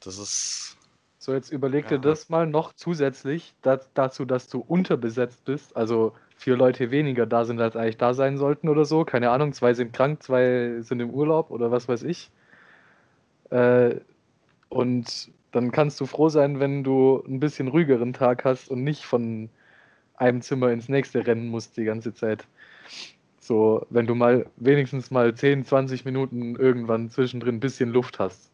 Das 0.00 0.18
ist 0.18 0.78
So, 1.18 1.32
jetzt 1.34 1.50
überleg 1.52 1.90
Ja. 1.90 1.98
dir 1.98 2.00
das 2.00 2.28
mal 2.30 2.46
noch 2.46 2.72
zusätzlich 2.74 3.54
da, 3.62 3.80
dazu, 3.94 4.24
dass 4.24 4.48
du 4.48 4.60
unterbesetzt 4.60 5.44
bist, 5.44 5.76
also 5.76 6.14
vier 6.36 6.56
Leute 6.56 6.90
weniger 6.90 7.26
da 7.26 7.44
sind, 7.44 7.60
als 7.60 7.76
eigentlich 7.76 7.98
da 7.98 8.14
sein 8.14 8.38
sollten 8.38 8.68
oder 8.68 8.84
so. 8.84 9.04
Keine 9.04 9.30
Ahnung, 9.30 9.52
zwei 9.52 9.74
sind 9.74 9.92
krank, 9.92 10.22
zwei 10.22 10.80
sind 10.82 11.00
im 11.00 11.10
Urlaub 11.10 11.50
oder 11.50 11.70
was 11.70 11.88
weiß 11.88 12.04
ich. 12.04 12.30
Äh, 13.50 13.96
und 14.68 15.32
dann 15.52 15.72
kannst 15.72 16.00
du 16.00 16.06
froh 16.06 16.28
sein, 16.30 16.60
wenn 16.60 16.84
du 16.84 17.22
ein 17.26 17.40
bisschen 17.40 17.68
ruhigeren 17.68 18.12
Tag 18.12 18.44
hast 18.44 18.68
und 18.70 18.84
nicht 18.84 19.04
von 19.04 19.50
einem 20.18 20.42
Zimmer 20.42 20.70
ins 20.70 20.88
nächste 20.88 21.26
rennen 21.26 21.48
musst 21.48 21.76
die 21.76 21.84
ganze 21.84 22.14
Zeit. 22.14 22.46
So, 23.40 23.86
wenn 23.90 24.06
du 24.06 24.14
mal 24.14 24.46
wenigstens 24.56 25.10
mal 25.10 25.34
10, 25.34 25.64
20 25.64 26.04
Minuten 26.04 26.56
irgendwann 26.56 27.08
zwischendrin 27.08 27.56
ein 27.56 27.60
bisschen 27.60 27.90
Luft 27.90 28.18
hast. 28.18 28.50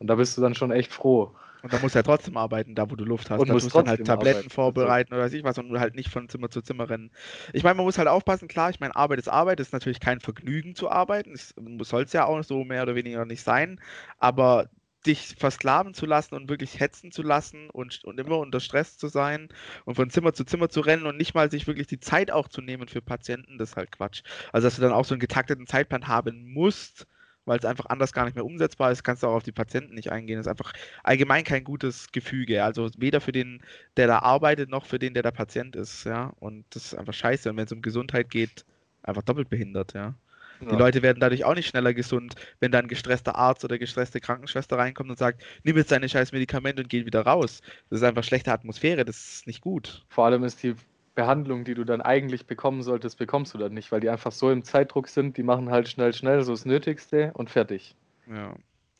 Und 0.00 0.08
da 0.08 0.16
bist 0.16 0.36
du 0.36 0.42
dann 0.42 0.54
schon 0.54 0.72
echt 0.72 0.92
froh. 0.92 1.30
Und 1.62 1.72
dann 1.72 1.80
musst 1.80 1.94
du 1.94 1.98
ja 1.98 2.02
trotzdem 2.02 2.36
arbeiten, 2.36 2.74
da 2.74 2.90
wo 2.90 2.94
du 2.94 3.04
Luft 3.04 3.30
hast. 3.30 3.40
Und 3.40 3.48
da 3.48 3.54
musst 3.54 3.74
dann 3.74 3.88
halt 3.88 4.04
Tabletten 4.04 4.36
arbeiten, 4.36 4.50
vorbereiten 4.50 5.14
oder 5.14 5.22
weiß 5.22 5.32
ich 5.32 5.44
was 5.44 5.56
und 5.56 5.80
halt 5.80 5.94
nicht 5.94 6.10
von 6.10 6.28
Zimmer 6.28 6.50
zu 6.50 6.60
Zimmer 6.60 6.90
rennen. 6.90 7.10
Ich 7.54 7.62
meine, 7.62 7.76
man 7.76 7.86
muss 7.86 7.96
halt 7.96 8.08
aufpassen, 8.08 8.48
klar, 8.48 8.68
ich 8.68 8.80
meine, 8.80 8.94
Arbeit 8.94 9.18
ist 9.18 9.28
Arbeit, 9.28 9.60
ist 9.60 9.72
natürlich 9.72 9.98
kein 9.98 10.20
Vergnügen 10.20 10.74
zu 10.74 10.90
arbeiten. 10.90 11.32
Es 11.32 11.54
soll 11.88 12.02
es 12.02 12.12
ja 12.12 12.26
auch 12.26 12.42
so 12.44 12.64
mehr 12.64 12.82
oder 12.82 12.94
weniger 12.96 13.24
nicht 13.24 13.42
sein, 13.42 13.80
aber 14.18 14.68
dich 15.06 15.34
versklaven 15.38 15.94
zu 15.94 16.06
lassen 16.06 16.34
und 16.34 16.48
wirklich 16.48 16.80
hetzen 16.80 17.12
zu 17.12 17.22
lassen 17.22 17.70
und, 17.70 18.02
und 18.04 18.18
immer 18.18 18.38
unter 18.38 18.60
Stress 18.60 18.96
zu 18.96 19.08
sein 19.08 19.48
und 19.84 19.96
von 19.96 20.10
Zimmer 20.10 20.32
zu 20.32 20.44
Zimmer 20.44 20.68
zu 20.68 20.80
rennen 20.80 21.06
und 21.06 21.16
nicht 21.16 21.34
mal 21.34 21.50
sich 21.50 21.66
wirklich 21.66 21.86
die 21.86 22.00
Zeit 22.00 22.30
auch 22.30 22.48
zu 22.48 22.62
nehmen 22.62 22.88
für 22.88 23.02
Patienten, 23.02 23.58
das 23.58 23.70
ist 23.70 23.76
halt 23.76 23.92
Quatsch. 23.92 24.22
Also, 24.52 24.66
dass 24.66 24.76
du 24.76 24.82
dann 24.82 24.92
auch 24.92 25.04
so 25.04 25.14
einen 25.14 25.20
getakteten 25.20 25.66
Zeitplan 25.66 26.08
haben 26.08 26.52
musst, 26.52 27.06
weil 27.44 27.58
es 27.58 27.64
einfach 27.64 27.86
anders 27.86 28.12
gar 28.12 28.24
nicht 28.24 28.34
mehr 28.34 28.44
umsetzbar 28.44 28.90
ist, 28.90 29.04
kannst 29.04 29.22
du 29.22 29.26
auch 29.26 29.34
auf 29.34 29.42
die 29.42 29.52
Patienten 29.52 29.94
nicht 29.94 30.10
eingehen. 30.10 30.38
Das 30.38 30.46
ist 30.46 30.50
einfach 30.50 30.72
allgemein 31.02 31.44
kein 31.44 31.64
gutes 31.64 32.10
Gefüge. 32.12 32.64
Also 32.64 32.90
weder 32.96 33.20
für 33.20 33.32
den, 33.32 33.62
der 33.96 34.06
da 34.06 34.20
arbeitet, 34.20 34.70
noch 34.70 34.86
für 34.86 34.98
den, 34.98 35.14
der 35.14 35.22
der 35.22 35.30
Patient 35.32 35.76
ist, 35.76 36.04
ja. 36.04 36.32
Und 36.40 36.64
das 36.70 36.86
ist 36.86 36.94
einfach 36.94 37.14
scheiße. 37.14 37.50
Und 37.50 37.56
wenn 37.56 37.66
es 37.66 37.72
um 37.72 37.82
Gesundheit 37.82 38.30
geht, 38.30 38.64
einfach 39.02 39.22
doppelt 39.22 39.50
behindert, 39.50 39.92
ja. 39.94 40.14
Die 40.60 40.66
Ja. 40.66 40.76
Leute 40.76 41.02
werden 41.02 41.20
dadurch 41.20 41.44
auch 41.44 41.54
nicht 41.54 41.68
schneller 41.68 41.94
gesund, 41.94 42.34
wenn 42.60 42.72
da 42.72 42.78
ein 42.78 42.88
gestresster 42.88 43.36
Arzt 43.36 43.64
oder 43.64 43.78
gestresste 43.78 44.20
Krankenschwester 44.20 44.78
reinkommt 44.78 45.10
und 45.10 45.18
sagt, 45.18 45.42
nimm 45.62 45.76
jetzt 45.76 45.92
deine 45.92 46.08
scheiß 46.08 46.32
Medikamente 46.32 46.82
und 46.82 46.88
geh 46.88 47.06
wieder 47.06 47.22
raus. 47.22 47.60
Das 47.90 48.00
ist 48.00 48.04
einfach 48.04 48.24
schlechte 48.24 48.52
Atmosphäre, 48.52 49.04
das 49.04 49.16
ist 49.16 49.46
nicht 49.46 49.60
gut. 49.60 50.04
Vor 50.08 50.26
allem 50.26 50.44
ist 50.44 50.62
die 50.62 50.74
Behandlung, 51.14 51.64
die 51.64 51.74
du 51.74 51.84
dann 51.84 52.00
eigentlich 52.02 52.46
bekommen 52.46 52.82
solltest, 52.82 53.18
bekommst 53.18 53.54
du 53.54 53.58
dann 53.58 53.74
nicht, 53.74 53.92
weil 53.92 54.00
die 54.00 54.10
einfach 54.10 54.32
so 54.32 54.50
im 54.50 54.64
Zeitdruck 54.64 55.08
sind, 55.08 55.36
die 55.36 55.42
machen 55.42 55.70
halt 55.70 55.88
schnell, 55.88 56.12
schnell 56.12 56.42
so 56.42 56.52
das 56.52 56.64
Nötigste 56.64 57.32
und 57.34 57.50
fertig. 57.50 57.94
Ja. 58.28 58.54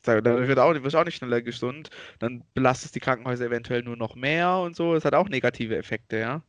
Dann 0.05 0.47
wird 0.47 0.59
auch, 0.59 0.75
wirst 0.75 0.97
auch 0.97 1.05
nicht 1.05 1.17
schneller 1.17 1.41
gesund. 1.41 1.89
Dann 2.19 2.45
belastest 2.53 2.95
die 2.95 3.01
Krankenhäuser 3.01 3.47
eventuell 3.47 3.83
nur 3.83 3.97
noch 3.97 4.17
mehr 4.17 4.59
und 4.59 4.77
so. 4.77 4.93
Das 4.93 5.05
hat 5.07 5.15
auch 5.15 5.31
negative 5.31 5.77
Effekte, 5.77 6.19
ja. 6.19 6.43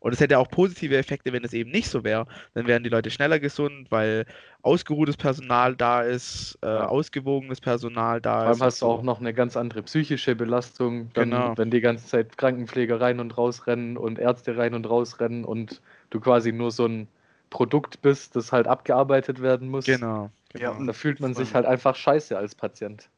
Und 0.00 0.12
es 0.12 0.20
hätte 0.20 0.38
auch 0.38 0.48
positive 0.48 0.96
Effekte, 0.96 1.32
wenn 1.32 1.44
es 1.44 1.52
eben 1.52 1.70
nicht 1.70 1.88
so 1.88 2.04
wäre. 2.04 2.26
Dann 2.54 2.66
wären 2.68 2.84
die 2.84 2.88
Leute 2.88 3.10
schneller 3.10 3.40
gesund, 3.40 3.90
weil 3.90 4.26
ausgeruhtes 4.62 5.16
Personal 5.16 5.74
da 5.74 6.02
ist, 6.02 6.56
äh, 6.62 6.66
ausgewogenes 6.66 7.60
Personal 7.60 8.20
da 8.20 8.34
Vor 8.34 8.42
allem 8.42 8.52
ist. 8.52 8.60
hast 8.62 8.82
du 8.82 8.86
und 8.86 8.92
auch 8.92 9.02
noch 9.02 9.20
eine 9.20 9.34
ganz 9.34 9.56
andere 9.56 9.82
psychische 9.82 10.36
Belastung, 10.36 11.10
dann, 11.14 11.30
Genau. 11.30 11.58
wenn 11.58 11.70
die 11.70 11.80
ganze 11.80 12.06
Zeit 12.06 12.38
Krankenpfleger 12.38 13.00
rein 13.00 13.18
und 13.18 13.36
raus 13.36 13.66
rennen 13.66 13.96
und 13.96 14.18
Ärzte 14.20 14.56
rein 14.56 14.74
und 14.74 14.88
raus 14.88 15.18
rennen 15.18 15.44
und 15.44 15.80
du 16.10 16.20
quasi 16.20 16.52
nur 16.52 16.70
so 16.70 16.86
ein 16.86 17.08
Produkt 17.50 18.00
bist, 18.02 18.36
das 18.36 18.52
halt 18.52 18.66
abgearbeitet 18.68 19.42
werden 19.42 19.68
muss. 19.68 19.86
Genau. 19.86 20.30
Ja, 20.56 20.72
genau. 20.74 20.86
Da 20.86 20.92
fühlt 20.92 21.18
man 21.20 21.34
sich 21.34 21.54
halt 21.54 21.66
einfach 21.66 21.96
scheiße 21.96 22.36
als 22.38 22.54
Patient. 22.54 23.08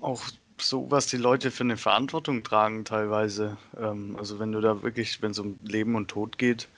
auch 0.00 0.22
so, 0.58 0.90
was 0.90 1.06
die 1.06 1.16
Leute 1.16 1.50
für 1.50 1.64
eine 1.64 1.76
Verantwortung 1.76 2.42
tragen 2.42 2.84
teilweise. 2.84 3.56
Ähm, 3.78 4.16
also 4.18 4.38
wenn 4.38 4.52
du 4.52 4.60
da 4.60 4.82
wirklich, 4.82 5.20
wenn 5.22 5.32
es 5.32 5.38
um 5.38 5.58
Leben 5.64 5.94
und 5.94 6.08
Tod 6.08 6.38
geht, 6.38 6.68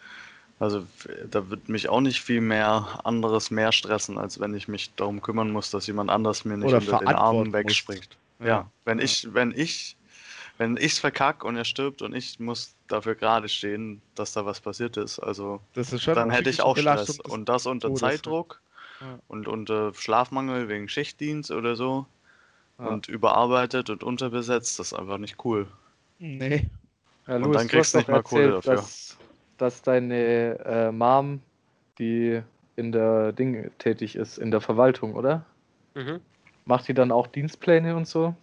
also 0.59 0.87
da 1.31 1.51
wird 1.51 1.69
mich 1.69 1.89
auch 1.91 2.01
nicht 2.01 2.21
viel 2.23 2.41
mehr 2.41 3.01
anderes 3.05 3.51
mehr 3.51 3.73
stressen, 3.73 4.17
als 4.17 4.41
wenn 4.41 4.55
ich 4.55 4.69
mich 4.69 4.91
darum 4.95 5.21
kümmern 5.21 5.51
muss, 5.51 5.71
dass 5.71 5.87
jemand 5.87 6.11
anders 6.11 6.45
mir 6.47 6.57
nicht 6.57 6.67
Oder 6.67 6.79
unter 6.79 6.99
den 6.99 7.09
Armen 7.09 7.51
musst. 7.51 7.55
wegspringt. 7.55 8.09
Ja, 8.41 8.47
Ja. 8.47 8.71
wenn 8.87 8.99
Ja. 8.99 9.05
ich, 9.05 9.35
wenn 9.35 9.53
ich, 9.55 9.97
wenn 10.57 10.77
ich's 10.79 10.99
verkack 10.99 11.45
und 11.45 11.57
er 11.57 11.67
stirbt 11.67 12.01
und 12.01 12.15
ich 12.15 12.41
muss 12.41 12.75
dafür 12.89 13.15
gerade 13.17 13.49
stehen, 13.51 14.01
dass 14.15 14.33
da 14.33 14.47
was 14.47 14.61
passiert 14.61 14.97
ist, 14.97 15.19
also 15.19 15.61
ist 15.75 16.07
dann 16.07 16.31
hätte 16.31 16.49
ich 16.49 16.63
auch 16.63 16.77
Stress. 16.77 17.21
Und 17.21 17.49
das 17.51 17.67
unter 17.67 17.89
Todes? 17.89 18.01
Zeitdruck 18.01 18.63
Ja. 19.03 19.19
und 19.29 19.49
unter 19.49 19.93
Schlafmangel 19.93 20.71
wegen 20.71 20.89
Schichtdienst 20.89 21.51
oder 21.51 21.77
so 21.77 22.07
Ja. 22.79 22.89
und 22.89 23.09
überarbeitet 23.09 23.91
und 23.91 24.05
unterbesetzt, 24.05 24.79
das 24.79 24.93
ist 24.93 24.99
einfach 24.99 25.19
nicht 25.19 25.45
cool. 25.45 25.67
Nee. 26.19 26.69
Ja, 27.27 27.37
Und 27.37 27.43
Louis, 27.43 27.57
dann 27.57 27.69
du 27.69 27.73
kriegst 27.73 27.95
du 27.95 27.99
nicht 27.99 28.09
mal 28.09 28.23
Kohle 28.23 28.55
erzählt, 28.55 28.67
dafür. 28.67 28.75
Dass, 28.75 29.19
dass 29.57 29.83
deine 29.83 30.59
äh, 30.65 30.93
Mom, 30.93 31.41
die 31.99 32.43
in 32.77 32.93
der 32.93 33.33
Ding 33.33 33.71
tätig 33.79 34.17
ist, 34.17 34.39
in 34.39 34.51
der 34.51 34.61
Verwaltung, 34.61 35.15
oder? 35.15 35.45
Mhm. 35.95 36.21
Macht 36.67 36.89
die 36.89 36.95
dann 36.95 37.11
auch 37.11 37.27
Dienstpläne 37.27 37.97
und 37.97 38.07
so? 38.07 38.35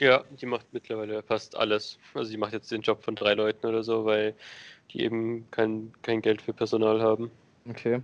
Ja, 0.00 0.24
die 0.30 0.46
macht 0.46 0.66
mittlerweile 0.72 1.22
fast 1.22 1.56
alles. 1.56 1.98
Also 2.14 2.30
die 2.30 2.36
macht 2.36 2.52
jetzt 2.52 2.70
den 2.70 2.82
Job 2.82 3.02
von 3.02 3.14
drei 3.14 3.34
Leuten 3.34 3.66
oder 3.66 3.82
so, 3.82 4.04
weil 4.04 4.34
die 4.90 5.00
eben 5.00 5.50
kein, 5.50 5.92
kein 6.02 6.22
Geld 6.22 6.42
für 6.42 6.52
Personal 6.52 7.00
haben. 7.00 7.30
Okay. 7.68 8.02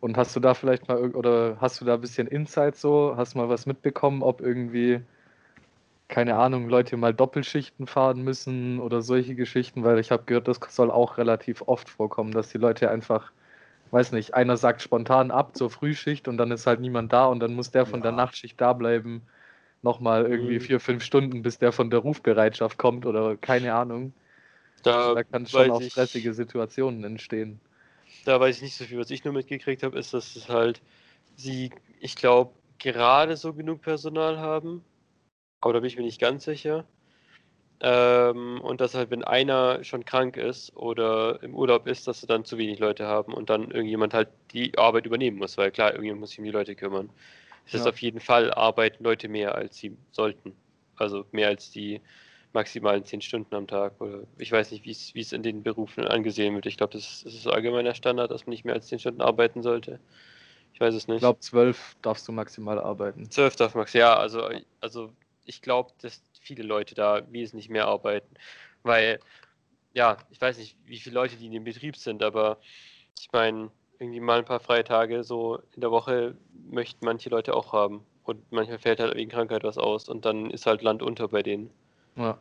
Und 0.00 0.16
hast 0.16 0.34
du 0.36 0.40
da 0.40 0.54
vielleicht 0.54 0.88
mal 0.88 0.98
oder 1.14 1.58
hast 1.60 1.80
du 1.80 1.84
da 1.84 1.94
ein 1.94 2.00
bisschen 2.00 2.26
Insight 2.26 2.76
so? 2.76 3.14
Hast 3.16 3.34
mal 3.34 3.48
was 3.48 3.66
mitbekommen, 3.66 4.22
ob 4.22 4.40
irgendwie, 4.40 5.00
keine 6.08 6.36
Ahnung, 6.36 6.68
Leute 6.68 6.96
mal 6.96 7.14
Doppelschichten 7.14 7.86
fahren 7.86 8.22
müssen 8.22 8.80
oder 8.80 9.00
solche 9.02 9.34
Geschichten? 9.34 9.84
Weil 9.84 9.98
ich 9.98 10.10
habe 10.10 10.24
gehört, 10.24 10.48
das 10.48 10.58
soll 10.68 10.90
auch 10.90 11.18
relativ 11.18 11.62
oft 11.62 11.88
vorkommen, 11.88 12.32
dass 12.32 12.48
die 12.50 12.58
Leute 12.58 12.90
einfach, 12.90 13.32
weiß 13.92 14.12
nicht, 14.12 14.34
einer 14.34 14.56
sagt 14.56 14.82
spontan 14.82 15.30
ab 15.30 15.56
zur 15.56 15.70
Frühschicht 15.70 16.28
und 16.28 16.38
dann 16.38 16.50
ist 16.52 16.66
halt 16.66 16.80
niemand 16.80 17.12
da 17.12 17.26
und 17.26 17.40
dann 17.40 17.54
muss 17.54 17.70
der 17.70 17.86
von 17.86 18.02
der 18.02 18.12
Ja. 18.12 18.16
Nachtschicht 18.16 18.60
da 18.60 18.72
bleiben. 18.74 19.28
Nochmal 19.82 20.26
irgendwie 20.26 20.58
Mhm. 20.58 20.60
vier, 20.60 20.80
fünf 20.80 21.04
Stunden, 21.04 21.42
bis 21.42 21.58
der 21.58 21.72
von 21.72 21.90
der 21.90 22.00
Rufbereitschaft 22.00 22.78
kommt 22.78 23.06
oder 23.06 23.36
keine 23.36 23.74
Ahnung. 23.74 24.14
Da, 24.82 25.14
da 25.14 25.24
kann 25.24 25.46
schon 25.46 25.70
auch 25.70 25.82
stressige 25.82 26.34
Situationen 26.34 27.04
entstehen. 27.04 27.60
Da 28.24 28.40
weiß 28.40 28.56
ich 28.56 28.62
nicht 28.62 28.76
so 28.76 28.84
viel. 28.84 28.98
Was 28.98 29.10
ich 29.10 29.24
nur 29.24 29.34
mitgekriegt 29.34 29.82
habe, 29.82 29.98
ist, 29.98 30.14
dass 30.14 30.36
es 30.36 30.48
halt 30.48 30.80
sie, 31.36 31.70
ich 32.00 32.16
glaube, 32.16 32.52
gerade 32.78 33.36
so 33.36 33.52
genug 33.54 33.82
Personal 33.82 34.38
haben. 34.38 34.84
Aber 35.60 35.74
da 35.74 35.80
bin 35.80 35.88
ich 35.88 35.96
mir 35.96 36.02
nicht 36.04 36.20
ganz 36.20 36.44
sicher. 36.44 36.86
Ähm, 37.82 38.60
und 38.60 38.80
dass 38.82 38.94
halt, 38.94 39.10
wenn 39.10 39.24
einer 39.24 39.84
schon 39.84 40.04
krank 40.04 40.36
ist 40.36 40.76
oder 40.76 41.42
im 41.42 41.54
Urlaub 41.54 41.86
ist, 41.86 42.06
dass 42.06 42.20
sie 42.20 42.26
dann 42.26 42.44
zu 42.44 42.58
wenig 42.58 42.78
Leute 42.78 43.06
haben 43.06 43.32
und 43.32 43.48
dann 43.48 43.70
irgendjemand 43.70 44.12
halt 44.12 44.28
die 44.52 44.76
Arbeit 44.76 45.06
übernehmen 45.06 45.38
muss, 45.38 45.56
weil 45.56 45.70
klar, 45.70 45.92
irgendjemand 45.92 46.20
muss 46.20 46.30
sich 46.30 46.38
um 46.40 46.44
die 46.44 46.50
Leute 46.50 46.74
kümmern. 46.74 47.08
Es 47.66 47.74
ist 47.74 47.86
Ja. 47.86 47.90
auf 47.90 48.02
jeden 48.02 48.20
Fall 48.20 48.52
arbeiten 48.52 49.02
Leute 49.04 49.28
mehr, 49.28 49.54
als 49.54 49.76
sie 49.78 49.96
sollten. 50.12 50.54
Also 50.96 51.24
mehr 51.32 51.48
als 51.48 51.70
die 51.70 52.02
maximalen 52.52 53.04
zehn 53.04 53.20
Stunden 53.20 53.54
am 53.54 53.66
Tag. 53.66 54.00
Oder 54.00 54.24
ich 54.38 54.50
weiß 54.52 54.70
nicht, 54.72 54.84
wie 54.84 54.90
es 54.90 55.14
wie 55.14 55.20
es 55.20 55.32
in 55.32 55.42
den 55.42 55.62
Berufen 55.62 56.06
angesehen 56.06 56.54
wird. 56.54 56.66
Ich 56.66 56.76
glaube, 56.76 56.92
das, 56.94 57.02
ist- 57.02 57.26
das 57.26 57.34
ist 57.34 57.46
allgemeiner 57.46 57.94
Standard, 57.94 58.30
dass 58.30 58.46
man 58.46 58.50
nicht 58.52 58.64
mehr 58.64 58.74
als 58.74 58.86
zehn 58.88 58.98
Stunden 58.98 59.20
arbeiten 59.20 59.62
sollte. 59.62 60.00
Ich 60.72 60.80
weiß 60.80 60.94
es 60.94 61.08
nicht. 61.08 61.16
Ich 61.16 61.20
glaube, 61.20 61.40
zwölf 61.40 61.96
darfst 62.02 62.26
du 62.28 62.32
maximal 62.32 62.78
arbeiten. 62.78 63.30
12 63.30 63.56
darf 63.56 63.74
Max, 63.74 63.92
ja, 63.92 64.16
also, 64.16 64.48
also 64.80 65.12
ich 65.44 65.62
glaube, 65.62 65.92
dass 66.00 66.22
viele 66.40 66.62
Leute 66.62 66.94
da 66.94 67.22
wesentlich 67.30 67.68
mehr 67.68 67.86
arbeiten. 67.86 68.34
Weil, 68.82 69.20
ja, 69.94 70.18
ich 70.30 70.40
weiß 70.40 70.58
nicht, 70.58 70.76
wie 70.86 70.98
viele 70.98 71.14
Leute 71.14 71.36
die 71.36 71.46
in 71.46 71.52
dem 71.52 71.64
Betrieb 71.64 71.96
sind, 71.96 72.22
aber 72.22 72.58
ich 73.18 73.30
meine, 73.32 73.70
irgendwie 73.98 74.20
mal 74.20 74.38
ein 74.38 74.44
paar 74.44 74.60
freie 74.60 74.84
Tage 74.84 75.24
so 75.24 75.60
in 75.74 75.80
der 75.82 75.90
Woche 75.90 76.36
möchten 76.70 77.04
manche 77.04 77.30
Leute 77.30 77.54
auch 77.54 77.72
haben. 77.72 78.04
Und 78.24 78.50
manchmal 78.52 78.78
fällt 78.78 79.00
halt 79.00 79.14
wegen 79.16 79.30
Krankheit 79.30 79.64
was 79.64 79.78
aus 79.78 80.08
und 80.08 80.24
dann 80.24 80.50
ist 80.50 80.66
halt 80.66 80.82
Land 80.82 81.02
unter 81.02 81.28
bei 81.28 81.42
denen. 81.42 81.70
Ja. 82.16 82.38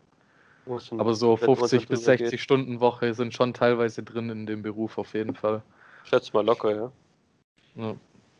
Aber 0.98 1.14
so 1.16 1.40
wenn 1.42 1.48
man 1.48 1.58
50 1.58 1.88
bis 1.88 2.02
drüber 2.02 2.18
60 2.18 2.32
geht. 2.32 2.40
Stunden 2.40 2.80
Woche 2.80 3.14
sind 3.14 3.34
schon 3.34 3.54
teilweise 3.54 4.04
drin 4.04 4.30
in 4.30 4.46
dem 4.46 4.62
Beruf 4.62 4.98
auf 4.98 5.14
jeden 5.14 5.36
Fall. 5.36 5.64
Schätze 6.04 6.32
mal 6.34 6.46
locker, 6.46 6.76
ja. 6.76 6.92
Ja. 7.76 7.96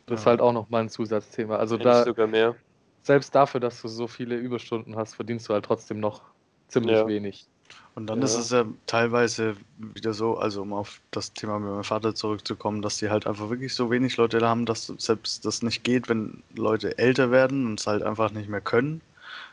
Das 0.06 0.20
ist 0.20 0.26
Ja. 0.26 0.30
halt 0.30 0.40
auch 0.40 0.52
nochmal 0.52 0.82
ein 0.82 0.88
Zusatzthema. 0.88 1.56
Also 1.56 1.76
da, 1.76 2.04
sogar 2.04 2.26
mehr. 2.26 2.54
selbst 3.02 3.34
dafür, 3.34 3.60
dass 3.60 3.80
du 3.82 3.88
so 3.88 4.06
viele 4.06 4.36
Überstunden 4.36 4.96
hast, 4.96 5.14
verdienst 5.14 5.48
du 5.48 5.54
halt 5.54 5.64
trotzdem 5.64 5.98
noch 6.00 6.22
ziemlich 6.68 6.98
Ja. 6.98 7.06
wenig. 7.06 7.46
Und 7.94 8.06
dann 8.06 8.18
Ja. 8.18 8.24
ist 8.24 8.36
es 8.36 8.50
ja 8.50 8.64
teilweise 8.86 9.56
wieder 9.78 10.12
so, 10.12 10.36
also 10.36 10.62
um 10.62 10.72
auf 10.72 11.00
das 11.10 11.32
Thema 11.32 11.58
mit 11.58 11.70
meinem 11.70 11.84
Vater 11.84 12.14
zurückzukommen, 12.14 12.82
dass 12.82 12.98
die 12.98 13.10
halt 13.10 13.26
einfach 13.26 13.48
wirklich 13.50 13.74
so 13.74 13.90
wenig 13.90 14.16
Leute 14.16 14.38
da 14.38 14.48
haben, 14.48 14.66
dass 14.66 14.86
selbst 14.98 15.44
das 15.44 15.62
nicht 15.62 15.82
geht, 15.84 16.08
wenn 16.08 16.42
Leute 16.54 16.98
älter 16.98 17.30
werden 17.30 17.66
und 17.66 17.80
es 17.80 17.86
halt 17.86 18.02
einfach 18.02 18.30
nicht 18.32 18.48
mehr 18.48 18.60
können, 18.60 19.00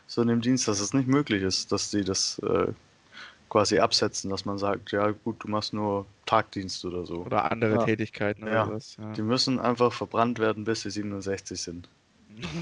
so 0.08 0.22
in 0.22 0.28
dem 0.28 0.40
Dienst, 0.40 0.66
dass 0.66 0.80
es 0.80 0.92
nicht 0.94 1.06
möglich 1.06 1.42
ist, 1.42 1.70
dass 1.70 1.90
die 1.90 2.02
das 2.02 2.40
äh, 2.40 2.72
quasi 3.48 3.78
absetzen, 3.78 4.30
dass 4.30 4.44
man 4.44 4.58
sagt, 4.58 4.90
ja 4.90 5.10
gut, 5.10 5.36
du 5.44 5.48
machst 5.48 5.72
nur 5.72 6.06
Tagdienst 6.26 6.84
oder 6.84 7.06
so. 7.06 7.18
Oder 7.24 7.50
andere 7.50 7.74
Ja. 7.76 7.84
Tätigkeiten 7.84 8.42
oder 8.42 8.52
Ja. 8.52 8.64
sowas. 8.66 8.96
Ja. 8.98 9.12
Die 9.12 9.22
müssen 9.22 9.60
einfach 9.60 9.92
verbrannt 9.92 10.38
werden, 10.38 10.64
bis 10.64 10.82
sie 10.82 10.90
67 10.90 11.60
sind. 11.60 11.88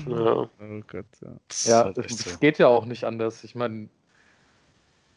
Ja. 0.08 0.48
Oh 0.58 0.82
Gott, 0.90 1.04
ja. 1.22 1.28
Das 1.48 1.66
halt 1.72 1.98
es 1.98 2.18
so. 2.18 2.38
geht 2.38 2.58
ja 2.58 2.66
auch 2.68 2.84
nicht 2.86 3.04
anders. 3.04 3.44
Ich 3.44 3.54
meine, 3.54 3.88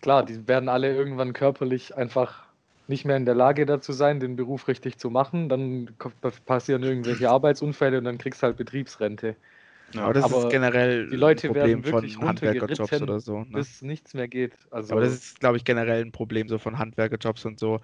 klar, 0.02 0.24
die 0.26 0.48
werden 0.48 0.70
alle 0.70 0.94
irgendwann 0.96 1.34
körperlich 1.34 1.96
einfach 1.96 2.44
nicht 2.88 3.06
mehr 3.06 3.18
in 3.18 3.26
der 3.26 3.36
Lage 3.36 3.66
dazu 3.66 3.94
sein, 3.94 4.20
den 4.20 4.36
Beruf 4.36 4.68
richtig 4.68 4.98
zu 4.98 5.10
machen. 5.12 5.48
Dann 5.50 5.90
passieren 6.46 6.84
irgendwelche 6.84 7.30
Arbeitsunfälle 7.30 8.00
und 8.00 8.04
dann 8.06 8.18
kriegst 8.18 8.42
du 8.42 8.48
halt 8.48 8.58
Betriebsrente, 8.58 9.36
Ja. 9.94 10.04
Aber 10.04 10.14
das 10.14 10.24
Aber 10.26 10.44
ist 10.46 10.52
generell 10.52 11.10
die 11.10 11.16
Leute 11.16 11.48
ein 11.48 11.54
Problem 11.54 11.84
werden 11.84 11.86
wirklich 11.86 12.16
von 12.16 12.28
Handwerkerjobs 12.28 13.02
oder 13.02 13.20
so. 13.20 13.40
Ne? 13.40 13.46
bis 13.52 13.82
nichts 13.82 14.14
mehr 14.14 14.28
geht. 14.28 14.54
Also, 14.72 14.94
Aber 14.94 15.02
das 15.02 15.14
ist, 15.14 15.40
glaube 15.40 15.58
ich, 15.58 15.64
generell 15.64 16.02
ein 16.04 16.12
Problem 16.12 16.48
so 16.48 16.58
von 16.60 16.78
Handwerkerjobs 16.78 17.46
und 17.46 17.60
so. 17.60 17.80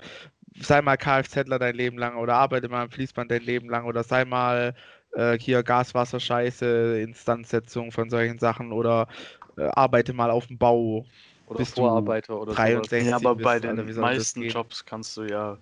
Sei 0.59 0.81
mal 0.81 0.97
Kfzler 0.97 1.59
dein 1.59 1.75
Leben 1.75 1.97
lang 1.97 2.17
oder 2.17 2.35
arbeite 2.35 2.69
mal 2.69 2.83
am 2.83 2.89
Fließband 2.89 3.29
dein 3.31 3.41
Leben 3.41 3.69
lang 3.69 3.85
oder 3.85 4.03
sei 4.03 4.23
mal 4.25 4.73
äh, 5.13 5.37
hier 5.39 5.63
Gaswasser, 5.63 6.19
Scheiße, 6.19 6.99
Instandsetzung 7.01 7.91
von 7.91 8.09
solchen 8.09 8.39
Sachen 8.39 8.71
oder 8.71 9.07
äh, 9.57 9.63
arbeite 9.73 10.13
mal 10.13 10.29
auf 10.31 10.47
dem 10.47 10.57
Bau. 10.57 11.05
oder 11.47 11.57
bist 11.57 11.77
du 11.77 11.81
Vorarbeiter 11.81 12.39
oder 12.39 12.53
sowas. 12.53 12.57
63 12.57 13.07
Ja, 13.09 13.15
aber 13.17 13.35
bist, 13.35 13.43
bei 13.43 13.53
Alter, 13.53 13.73
den 13.75 13.87
das 13.87 13.95
meisten? 13.97 14.43
Jobs 14.43 14.85
kannst 14.85 15.17
du 15.17 15.23
ja 15.23 15.57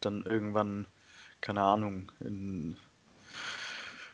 dann 0.00 0.24
irgendwann, 0.24 0.86
keine 1.40 1.62
Ahnung, 1.62 2.12
in 2.20 2.76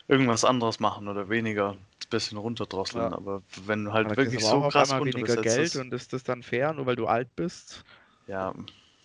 irgendwas 0.07 0.43
anderes 0.45 0.79
machen 0.79 1.07
oder 1.07 1.29
weniger, 1.29 1.71
ein 1.73 2.09
bisschen 2.09 2.37
runterdrosseln. 2.37 3.13
Ja. 3.13 3.13
Aber 3.13 3.43
wenn 3.65 3.85
du 3.85 3.93
halt 3.93 4.07
Aber 4.07 4.17
wirklich 4.17 4.45
so 4.45 4.57
auch 4.57 4.63
auf 4.63 4.73
krass 4.73 4.91
einmal 4.91 5.03
weniger 5.03 5.37
Geld 5.37 5.75
ist, 5.75 5.75
und 5.75 5.93
ist 5.93 6.13
das 6.13 6.23
dann 6.23 6.43
fair, 6.43 6.73
nur 6.73 6.85
weil 6.85 6.95
du 6.95 7.07
alt 7.07 7.35
bist 7.35 7.83
ja, 8.27 8.53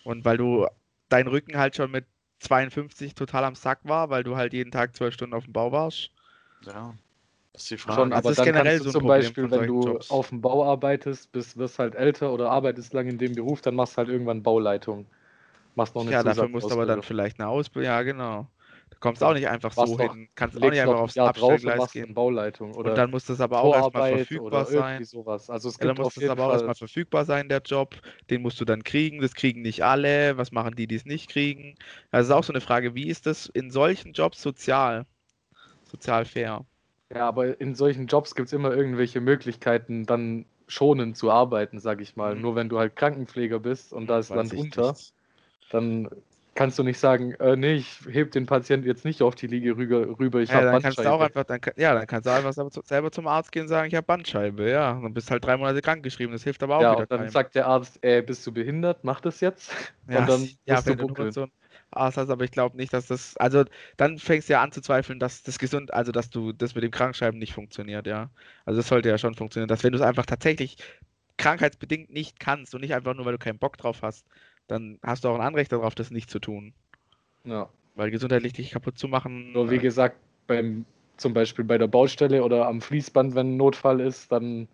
und 0.03 0.25
weil 0.25 0.37
du 0.37 0.67
dein 1.09 1.27
Rücken 1.27 1.57
halt 1.57 1.75
schon 1.75 1.91
mit 1.91 2.05
52 2.39 3.15
total 3.15 3.43
am 3.45 3.55
Sack 3.55 3.79
war, 3.83 4.09
weil 4.09 4.23
du 4.23 4.35
halt 4.35 4.53
jeden 4.53 4.71
Tag 4.71 4.95
zwölf 4.95 5.13
Stunden 5.13 5.35
auf 5.35 5.45
dem 5.45 5.53
Bau 5.53 5.71
warst. 5.71 6.11
ja, 6.65 6.97
das 7.53 7.63
ist 7.63 7.71
die 7.71 7.77
Frage. 7.77 7.95
Schon, 7.95 8.13
Das 8.13 8.19
aber 8.19 8.29
ist 8.29 8.37
dann 8.37 8.45
generell 8.45 8.53
kannst 8.53 8.79
du 8.79 8.83
so 8.83 8.91
zum 8.91 9.05
Beispiel, 9.05 9.49
wenn 9.51 9.67
du 9.67 9.99
Jobs. 9.99 10.07
auf 10.07 10.29
dem 10.29 10.41
Bau 10.41 10.63
arbeitest, 10.65 11.31
bist, 11.31 11.57
wirst 11.57 11.79
halt 11.79 11.95
älter 11.95 12.31
oder 12.33 12.49
arbeitest 12.51 12.93
lang 12.93 13.07
in 13.07 13.17
dem 13.17 13.35
Beruf, 13.35 13.61
dann 13.61 13.75
machst 13.75 13.93
du 13.93 13.97
halt 13.97 14.09
irgendwann 14.09 14.43
Bauleitung. 14.43 15.05
Machst 15.75 15.95
noch 15.95 16.01
eine 16.03 16.13
Ja, 16.13 16.23
dafür 16.23 16.47
musst 16.47 16.69
du 16.69 16.73
aber 16.73 16.85
dann 16.85 17.01
vielleicht 17.01 17.39
eine 17.39 17.49
Ausbildung. 17.49 17.91
Ja, 17.91 18.01
genau. 18.03 18.47
Du 18.91 18.99
kommst 18.99 19.23
auch 19.23 19.33
nicht 19.33 19.47
einfach 19.47 19.73
so 19.73 19.97
hin. 19.97 20.29
Kannst 20.35 20.61
auch 20.61 20.69
nicht 20.69 20.79
einfach 20.81 20.97
ein 20.97 21.03
aufs 21.03 21.15
Jahr 21.15 21.27
Abstellgleis 21.27 21.91
gehen. 21.91 22.13
Bauleitung 22.13 22.73
oder 22.73 22.91
Und 22.91 22.97
dann 22.97 23.11
muss 23.11 23.25
das 23.25 23.41
aber 23.41 23.61
auch 23.61 23.73
erstmal 23.73 24.09
verfügbar 24.09 24.65
sein. 24.65 25.03
sowas. 25.03 25.49
Also 25.49 25.69
es 25.69 25.79
Ja, 25.79 25.87
dann 25.87 25.97
muss 25.97 26.13
das 26.15 26.27
aber 26.29 26.45
auch 26.45 26.51
erstmal 26.51 26.75
verfügbar 26.75 27.25
sein, 27.25 27.49
der 27.49 27.61
Job. 27.61 27.95
Den 28.29 28.41
musst 28.41 28.59
du 28.61 28.65
dann 28.65 28.83
kriegen. 28.83 29.21
Das 29.21 29.33
kriegen 29.33 29.61
nicht 29.61 29.83
alle. 29.83 30.37
Was 30.37 30.51
machen 30.51 30.75
die, 30.75 30.87
die 30.87 30.95
es 30.95 31.05
nicht 31.05 31.29
kriegen? 31.29 31.75
Also 32.11 32.33
ist 32.33 32.37
auch 32.37 32.43
so 32.43 32.53
eine 32.53 32.61
Frage, 32.61 32.93
wie 32.95 33.07
ist 33.07 33.25
das 33.25 33.47
in 33.47 33.71
solchen 33.71 34.13
Jobs 34.13 34.41
sozial? 34.41 35.05
Sozial 35.91 36.25
fair. 36.25 36.65
Ja, 37.13 37.27
aber 37.27 37.59
in 37.59 37.75
solchen 37.75 38.07
Jobs 38.07 38.35
gibt 38.35 38.47
es 38.47 38.53
immer 38.53 38.71
irgendwelche 38.73 39.19
Möglichkeiten, 39.21 40.05
dann 40.05 40.45
schonend 40.67 41.17
zu 41.17 41.29
arbeiten, 41.29 41.79
sag 41.79 41.99
ich 42.01 42.15
mal. 42.15 42.35
Mhm. 42.35 42.41
Nur 42.41 42.55
wenn 42.55 42.69
du 42.69 42.79
halt 42.79 42.95
Krankenpfleger 42.95 43.59
bist 43.59 43.91
und 43.93 44.07
da 44.07 44.19
ist 44.19 44.33
Land 44.33 44.53
unter, 44.53 44.93
nicht. 44.93 45.13
dann 45.69 46.09
kannst 46.55 46.79
du 46.79 46.83
nicht 46.83 46.99
sagen, 46.99 47.33
äh, 47.35 47.55
nee, 47.55 47.73
ich 47.75 47.99
heb 48.09 48.31
den 48.31 48.45
Patienten 48.45 48.87
jetzt 48.87 49.05
nicht 49.05 49.21
auf 49.21 49.35
die 49.35 49.47
Liege 49.47 49.77
rüber, 49.77 50.19
rüber 50.19 50.41
ich 50.41 50.53
Ja, 50.53 50.55
habe 50.55 50.65
dann 50.65 50.79
kannst 50.79 51.03
du 51.03 51.09
auch 51.09 51.21
Bandscheibe. 51.21 51.21
einfach, 51.21 51.43
dann, 51.45 51.61
ja, 51.77 51.93
dann 51.93 52.05
kannst 52.07 52.25
du 52.25 52.31
einfach 52.31 52.51
selber, 52.53 52.71
zu- 52.71 52.81
selber 52.83 53.11
zum 53.11 53.27
Arzt 53.27 53.51
gehen 53.51 53.63
und 53.63 53.67
sagen, 53.69 53.87
ich 53.87 53.95
habe 53.95 54.05
Bandscheibe. 54.05 54.69
Ja, 54.69 54.93
dann 54.99 55.13
bist 55.13 55.31
halt 55.31 55.45
drei 55.45 55.55
Monate 55.57 55.81
krankgeschrieben. 55.81 56.33
Das 56.33 56.43
hilft 56.43 56.61
aber 56.63 56.77
auch 56.77 56.89
Ja, 56.89 56.91
wieder 56.91 57.05
und 57.05 57.11
dann 57.11 57.27
keinem. 57.27 57.29
sagt 57.29 57.55
der 57.55 57.67
Arzt, 57.67 57.99
ey, 58.03 58.21
bist 58.21 58.45
du 58.47 58.51
behindert? 58.53 59.03
Mach 59.03 59.21
das 59.21 59.39
jetzt. 59.41 59.71
Ja, 60.07 60.19
und 60.19 60.27
dann 60.27 60.57
ja, 60.65 60.85
wenn 60.85 60.97
du 60.97 61.07
buckeln. 61.07 61.31
so 61.31 61.43
ein 61.43 61.51
Arzt 61.91 62.17
hast, 62.17 62.29
aber 62.29 62.43
ich 62.43 62.51
glaube 62.51 62.75
nicht, 62.75 62.91
dass 62.91 63.07
das, 63.07 63.37
also 63.37 63.63
dann 63.97 64.17
fängst 64.17 64.49
du 64.49 64.53
ja 64.53 64.61
an 64.61 64.71
zu 64.71 64.81
zweifeln, 64.81 65.19
dass 65.19 65.43
das 65.43 65.59
gesund, 65.59 65.93
also 65.93 66.11
dass 66.11 66.29
du 66.29 66.51
das 66.53 66.73
mit 66.75 66.83
dem 66.83 66.91
Krankschreiben 66.91 67.39
nicht 67.39 67.53
funktioniert, 67.53 68.07
ja. 68.07 68.31
Also 68.65 68.79
das 68.79 68.87
sollte 68.87 69.09
ja 69.09 69.17
schon 69.17 69.35
funktionieren, 69.35 69.67
dass 69.69 69.83
wenn 69.83 69.91
du 69.93 69.99
es 69.99 70.03
einfach 70.03 70.25
tatsächlich 70.25 70.77
krankheitsbedingt 71.37 72.09
nicht 72.11 72.39
kannst 72.39 72.75
und 72.75 72.81
nicht 72.81 72.93
einfach 72.93 73.13
nur, 73.15 73.25
weil 73.25 73.33
du 73.33 73.39
keinen 73.39 73.59
Bock 73.59 73.77
drauf 73.77 74.01
hast, 74.01 74.27
dann 74.71 74.99
hast 75.03 75.23
du 75.23 75.29
auch 75.29 75.35
ein 75.35 75.41
Anrecht 75.41 75.71
darauf, 75.71 75.95
das 75.95 76.11
nicht 76.11 76.29
zu 76.29 76.39
tun. 76.39 76.73
Ja. 77.43 77.69
Weil 77.95 78.09
gesundheitlich 78.11 78.53
dich 78.53 78.71
kaputt 78.71 78.97
zu 78.97 79.07
machen. 79.07 79.51
Nur 79.51 79.69
wie 79.69 79.75
äh, 79.75 79.79
gesagt, 79.79 80.17
beim, 80.47 80.85
zum 81.17 81.33
Beispiel 81.33 81.65
bei 81.65 81.77
der 81.77 81.87
Baustelle 81.87 82.43
oder 82.43 82.67
am 82.67 82.81
Fließband, 82.81 83.35
wenn 83.35 83.53
ein 83.53 83.57
Notfall 83.57 83.99
ist, 83.99 84.31
dann 84.31 84.67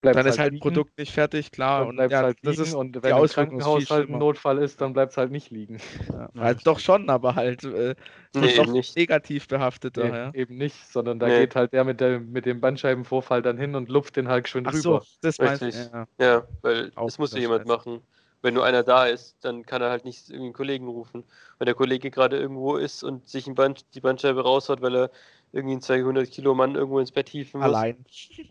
bleibt 0.00 0.16
dann 0.16 0.26
ist 0.26 0.38
halt 0.38 0.50
ein 0.50 0.54
liegen. 0.54 0.62
Produkt 0.62 0.96
nicht 0.96 1.12
fertig, 1.12 1.50
klar. 1.50 1.80
Dann 1.80 1.88
Und 1.90 1.96
bleibt 1.96 2.12
ja, 2.12 2.22
halt 2.22 2.38
das 2.42 2.56
liegen 2.56 2.62
ist 2.68 2.74
und 2.74 3.02
wenn 3.02 3.16
im 3.16 3.26
Krankenhaus 3.26 3.90
halt 3.90 4.08
ein. 4.08 4.18
Notfall 4.18 4.58
ist, 4.58 4.80
dann 4.80 4.92
bleibt 4.92 5.12
es 5.12 5.16
halt 5.18 5.30
nicht 5.30 5.50
liegen. 5.50 5.78
Ja, 6.08 6.28
Ja, 6.34 6.40
halt 6.40 6.66
doch 6.66 6.78
schon, 6.78 7.10
aber 7.10 7.34
halt 7.34 7.64
äh, 7.64 7.94
Nee, 8.34 8.46
ist 8.46 8.58
doch 8.58 8.72
nicht. 8.72 8.96
negativ 8.96 9.48
behaftet 9.48 9.96
Nee, 9.96 10.08
daher. 10.08 10.30
Eben 10.34 10.56
nicht, 10.56 10.76
sondern 10.90 11.18
da 11.18 11.26
Nee. 11.26 11.40
geht 11.40 11.56
halt 11.56 11.72
der 11.72 11.84
mit, 11.84 12.00
der 12.00 12.20
mit 12.20 12.46
dem 12.46 12.60
Bandscheibenvorfall 12.60 13.42
dann 13.42 13.58
hin 13.58 13.74
und 13.74 13.88
lupft 13.88 14.16
den 14.16 14.28
halt 14.28 14.48
schön 14.48 14.66
Ach 14.66 14.72
rüber. 14.72 14.80
so, 14.80 15.02
das 15.20 15.38
meinst 15.38 15.60
du. 15.62 15.66
Richtig. 15.66 15.92
Ja. 15.92 16.06
Ja, 16.18 16.48
weil 16.62 16.92
Auch 16.94 17.06
das 17.06 17.18
muss 17.18 17.32
ja 17.32 17.40
wieder 17.40 17.48
jemand 17.48 17.66
machen. 17.66 18.00
Wenn 18.42 18.54
nur 18.54 18.64
einer 18.64 18.82
da 18.82 19.06
ist, 19.06 19.36
dann 19.44 19.66
kann 19.66 19.82
er 19.82 19.90
halt 19.90 20.04
nicht 20.04 20.28
irgendwie 20.30 20.46
einen 20.46 20.52
Kollegen 20.54 20.88
rufen. 20.88 21.24
Wenn 21.58 21.66
der 21.66 21.74
Kollege 21.74 22.10
gerade 22.10 22.38
irgendwo 22.38 22.76
ist 22.76 23.02
und 23.04 23.28
sich 23.28 23.46
ein 23.46 23.54
Band, 23.54 23.84
die 23.94 24.00
Bandscheibe 24.00 24.42
raushaut, 24.42 24.80
weil 24.82 24.96
er 24.96 25.10
irgendwie 25.52 25.72
einen 25.72 25.82
200 25.82 26.30
Kilo 26.30 26.54
Mann 26.54 26.74
irgendwo 26.74 27.00
ins 27.00 27.12
Bett 27.12 27.28
hieven 27.28 27.60
muss. 27.60 27.66
Allein. 27.66 28.04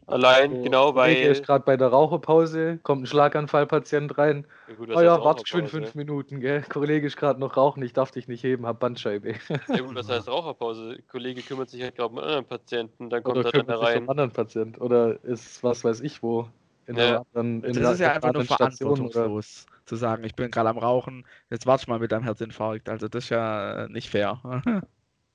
Allein, 0.07 0.51
So, 0.51 0.63
genau, 0.63 0.87
Kollege 0.93 1.27
weil. 1.27 1.31
ist 1.31 1.45
gerade 1.45 1.63
bei 1.63 1.77
der 1.77 1.87
Raucherpause, 1.89 2.79
kommt 2.83 3.03
ein 3.03 3.07
Schlaganfallpatient 3.07 4.17
rein. 4.17 4.45
Ja, 4.67 4.75
gut, 4.75 4.89
Oh 4.95 5.01
ja, 5.01 5.23
warte 5.23 5.43
geschwind 5.43 5.69
fünf 5.69 5.95
Minuten, 5.95 6.39
gell? 6.39 6.63
Kollege 6.63 7.07
ist 7.07 7.17
gerade 7.17 7.39
noch 7.39 7.57
rauchen, 7.57 7.83
ich 7.83 7.93
darf 7.93 8.11
dich 8.11 8.27
nicht 8.27 8.43
heben, 8.43 8.65
hab 8.65 8.79
Bandscheibe. 8.79 9.35
Ja 9.67 9.81
gut, 9.81 9.95
was 9.95 10.09
heißt 10.09 10.27
Raucherpause? 10.27 10.89
Der 10.95 11.01
Kollege 11.03 11.41
kümmert 11.43 11.69
sich 11.69 11.81
halt 11.81 11.95
gerade 11.95 12.09
um 12.09 12.17
einen 12.17 12.27
anderen 12.27 12.45
Patienten, 12.47 13.09
dann 13.09 13.23
kommt 13.23 13.37
Oder 13.37 13.45
er 13.45 13.51
dann 13.51 13.67
da 13.67 13.75
kümmert 13.75 13.79
sich 13.79 13.95
um 13.95 14.01
rein. 14.01 14.03
einen 14.03 14.09
anderen 14.09 14.31
Patient. 14.31 14.81
Oder 14.81 15.23
ist 15.23 15.63
was 15.63 15.83
weiß 15.83 16.01
ich 16.01 16.23
wo. 16.23 16.47
In 16.87 16.97
Ja. 16.97 17.05
einer 17.07 17.25
anderen, 17.35 17.63
in 17.63 17.73
Das 17.83 17.93
ist 17.93 17.99
ja 17.99 18.13
einfach 18.13 18.33
nur 18.33 18.43
Station 18.45 19.01
oder 19.01 19.07
verantwortungslos 19.07 19.65
zu 19.89 19.95
sagen, 19.97 20.23
ich 20.23 20.35
bin 20.35 20.51
gerade 20.51 20.69
am 20.69 20.77
Rauchen, 20.77 21.25
jetzt 21.49 21.65
warte 21.65 21.89
mal 21.89 21.99
mit 21.99 22.11
deinem 22.11 22.23
Herzinfarkt. 22.23 22.89
Also 22.89 23.07
das 23.07 23.25
ist 23.25 23.29
ja 23.29 23.85
äh, 23.85 23.89
nicht 23.89 24.09
fair. 24.09 24.41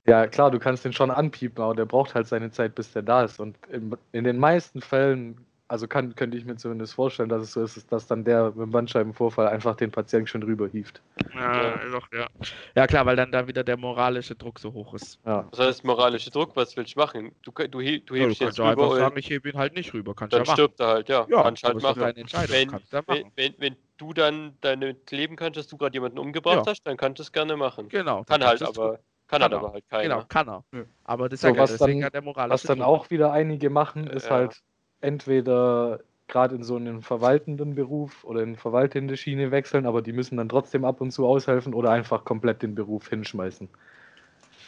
Ja, 0.07 0.27
klar, 0.27 0.51
du 0.51 0.59
kannst 0.59 0.85
den 0.85 0.93
schon 0.93 1.09
anpiepen, 1.09 1.63
aber 1.63 1.73
der 1.73 1.85
braucht 1.85 2.13
halt 2.13 2.27
seine 2.27 2.51
Zeit, 2.51 2.75
bis 2.75 2.91
der 2.93 3.01
da 3.01 3.23
ist. 3.23 3.39
Und 3.39 3.57
in, 3.69 3.97
in 4.11 4.23
den 4.23 4.37
meisten 4.37 4.81
Fällen 4.81 5.43
also 5.67 5.87
kann, 5.87 6.13
könnte 6.15 6.37
ich 6.37 6.45
mir 6.45 6.55
zumindest 6.57 6.93
vorstellen, 6.93 7.27
dass 7.29 7.41
es 7.41 7.53
so 7.53 7.63
ist, 7.63 7.91
dass 7.91 8.05
dann 8.05 8.23
der 8.23 8.45
mit 8.51 8.57
dem 8.57 8.71
Bandscheibenvorfall 8.71 9.47
einfach 9.47 9.75
den 9.75 9.89
Patienten 9.91 10.27
schon 10.27 10.43
rüberhieft. 10.43 11.01
Ja, 11.33 11.63
Ja. 11.63 11.79
doch, 11.91 12.07
ja. 12.13 12.27
Ja, 12.75 12.85
klar, 12.87 13.05
weil 13.07 13.15
dann 13.15 13.31
da 13.31 13.47
wieder 13.47 13.63
der 13.63 13.75
moralische 13.77 14.35
Druck 14.35 14.59
so 14.59 14.71
hoch 14.73 14.93
ist. 14.93 15.19
Ja. 15.25 15.47
Was 15.51 15.59
heißt 15.59 15.83
moralischer 15.83 16.29
Druck? 16.29 16.55
Was 16.55 16.77
willst 16.77 16.95
du 16.95 16.99
machen? 16.99 17.31
Du, 17.41 17.51
kann- 17.51 17.71
du, 17.71 17.79
du 17.79 17.81
Ja, 17.81 17.99
du 17.99 18.15
hebst 18.15 18.39
kannst 18.39 18.41
jetzt 18.41 18.57
ja 18.59 18.69
rüber 18.69 18.83
einfach 18.83 18.97
sagen, 18.97 19.17
ich 19.17 19.29
hebe 19.29 19.49
ihn 19.49 19.57
halt 19.57 19.73
nicht 19.73 19.93
rüber. 19.93 20.13
Kannst 20.13 20.33
ja 20.33 20.39
dann 20.39 20.45
machen. 20.47 20.55
stirbt 20.55 20.79
er 20.79 20.87
halt, 20.87 21.09
ja. 21.09 21.25
Ja, 21.29 21.43
kannst 21.43 21.63
halt 21.63 21.81
machen. 21.81 21.99
deine 21.99 22.19
Entscheidung. 22.19 22.55
Wenn, 22.55 22.69
kannst 22.69 22.93
du 22.93 22.97
ja 22.97 23.03
wenn, 23.07 23.21
machen. 23.21 23.31
wenn, 23.35 23.53
wenn 23.57 23.75
du 23.97 24.13
dann 24.13 24.57
damit 24.61 25.09
leben 25.11 25.35
kannst, 25.35 25.57
dass 25.57 25.67
du 25.67 25.77
gerade 25.77 25.93
jemanden 25.93 26.19
umgebracht 26.19 26.65
Ja. 26.65 26.71
hast, 26.71 26.83
dann 26.85 26.95
kannst 26.97 27.19
du 27.19 27.23
es 27.23 27.31
gerne 27.31 27.57
machen. 27.57 27.89
Genau. 27.89 28.23
Kann 28.25 28.43
halt 28.43 28.59
kannst 28.59 28.77
du's 28.77 28.77
aber, 28.79 28.99
kann 29.27 29.41
Kann 29.41 29.41
halt 29.41 29.51
er. 29.53 29.57
aber 29.59 29.73
halt 29.73 29.89
keiner. 29.89 30.03
Genau, 30.15 30.25
kann 30.27 30.47
er. 30.47 30.63
Ja. 30.73 30.83
Aber 31.05 31.27
das 31.29 31.37
ist 31.37 31.41
So, 31.41 31.47
ja 31.47 31.57
was 31.57 31.71
deswegen 31.71 32.01
dann- 32.01 32.05
hat 32.05 32.13
der 32.13 32.21
moralische 32.21 32.53
Was 32.53 32.61
dann 32.63 32.83
auch 32.83 33.09
wieder 33.09 33.31
einige 33.31 33.71
machen, 33.71 34.05
ist 34.07 34.25
Ja. 34.27 34.31
halt 34.35 34.61
entweder 35.05 36.01
gerade 36.27 36.55
in 36.55 36.63
so 36.63 36.75
einen 36.75 37.01
verwaltenden 37.01 37.75
Beruf 37.75 38.23
oder 38.23 38.41
in 38.41 38.55
verwaltende 38.55 39.15
Schiene 39.15 39.51
wechseln, 39.51 39.85
aber 39.85 40.01
die 40.01 40.13
müssen 40.13 40.37
dann 40.37 40.49
trotzdem 40.49 40.83
ab 40.83 41.01
und 41.01 41.11
zu 41.11 41.25
aushelfen 41.27 41.73
oder 41.73 41.91
einfach 41.91 42.25
komplett 42.25 42.63
den 42.63 42.75
Beruf 42.75 43.09
hinschmeißen. 43.09 43.69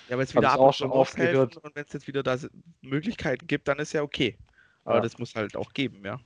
Ja, 0.07 0.13
aber 0.15 0.21
jetzt 0.23 0.35
wieder 0.35 0.51
ab 0.51 0.59
auch 0.59 0.67
und 0.67 0.73
zu 0.73 0.77
schon 0.83 0.91
oft 0.91 1.15
gehört. 1.15 1.57
und 1.57 1.75
wenn 1.75 1.83
es 1.85 1.93
jetzt 1.93 2.07
wieder 2.07 2.23
da 2.23 2.37
Möglichkeiten 2.81 3.47
gibt, 3.47 3.67
dann 3.67 3.79
ist 3.79 3.93
ja 3.93 4.03
okay. 4.03 4.37
Aber 4.85 4.97
Ja. 4.97 5.01
das 5.01 5.17
muss 5.17 5.35
halt 5.35 5.57
auch 5.57 5.73
geben, 5.73 6.05
ja. 6.05 6.19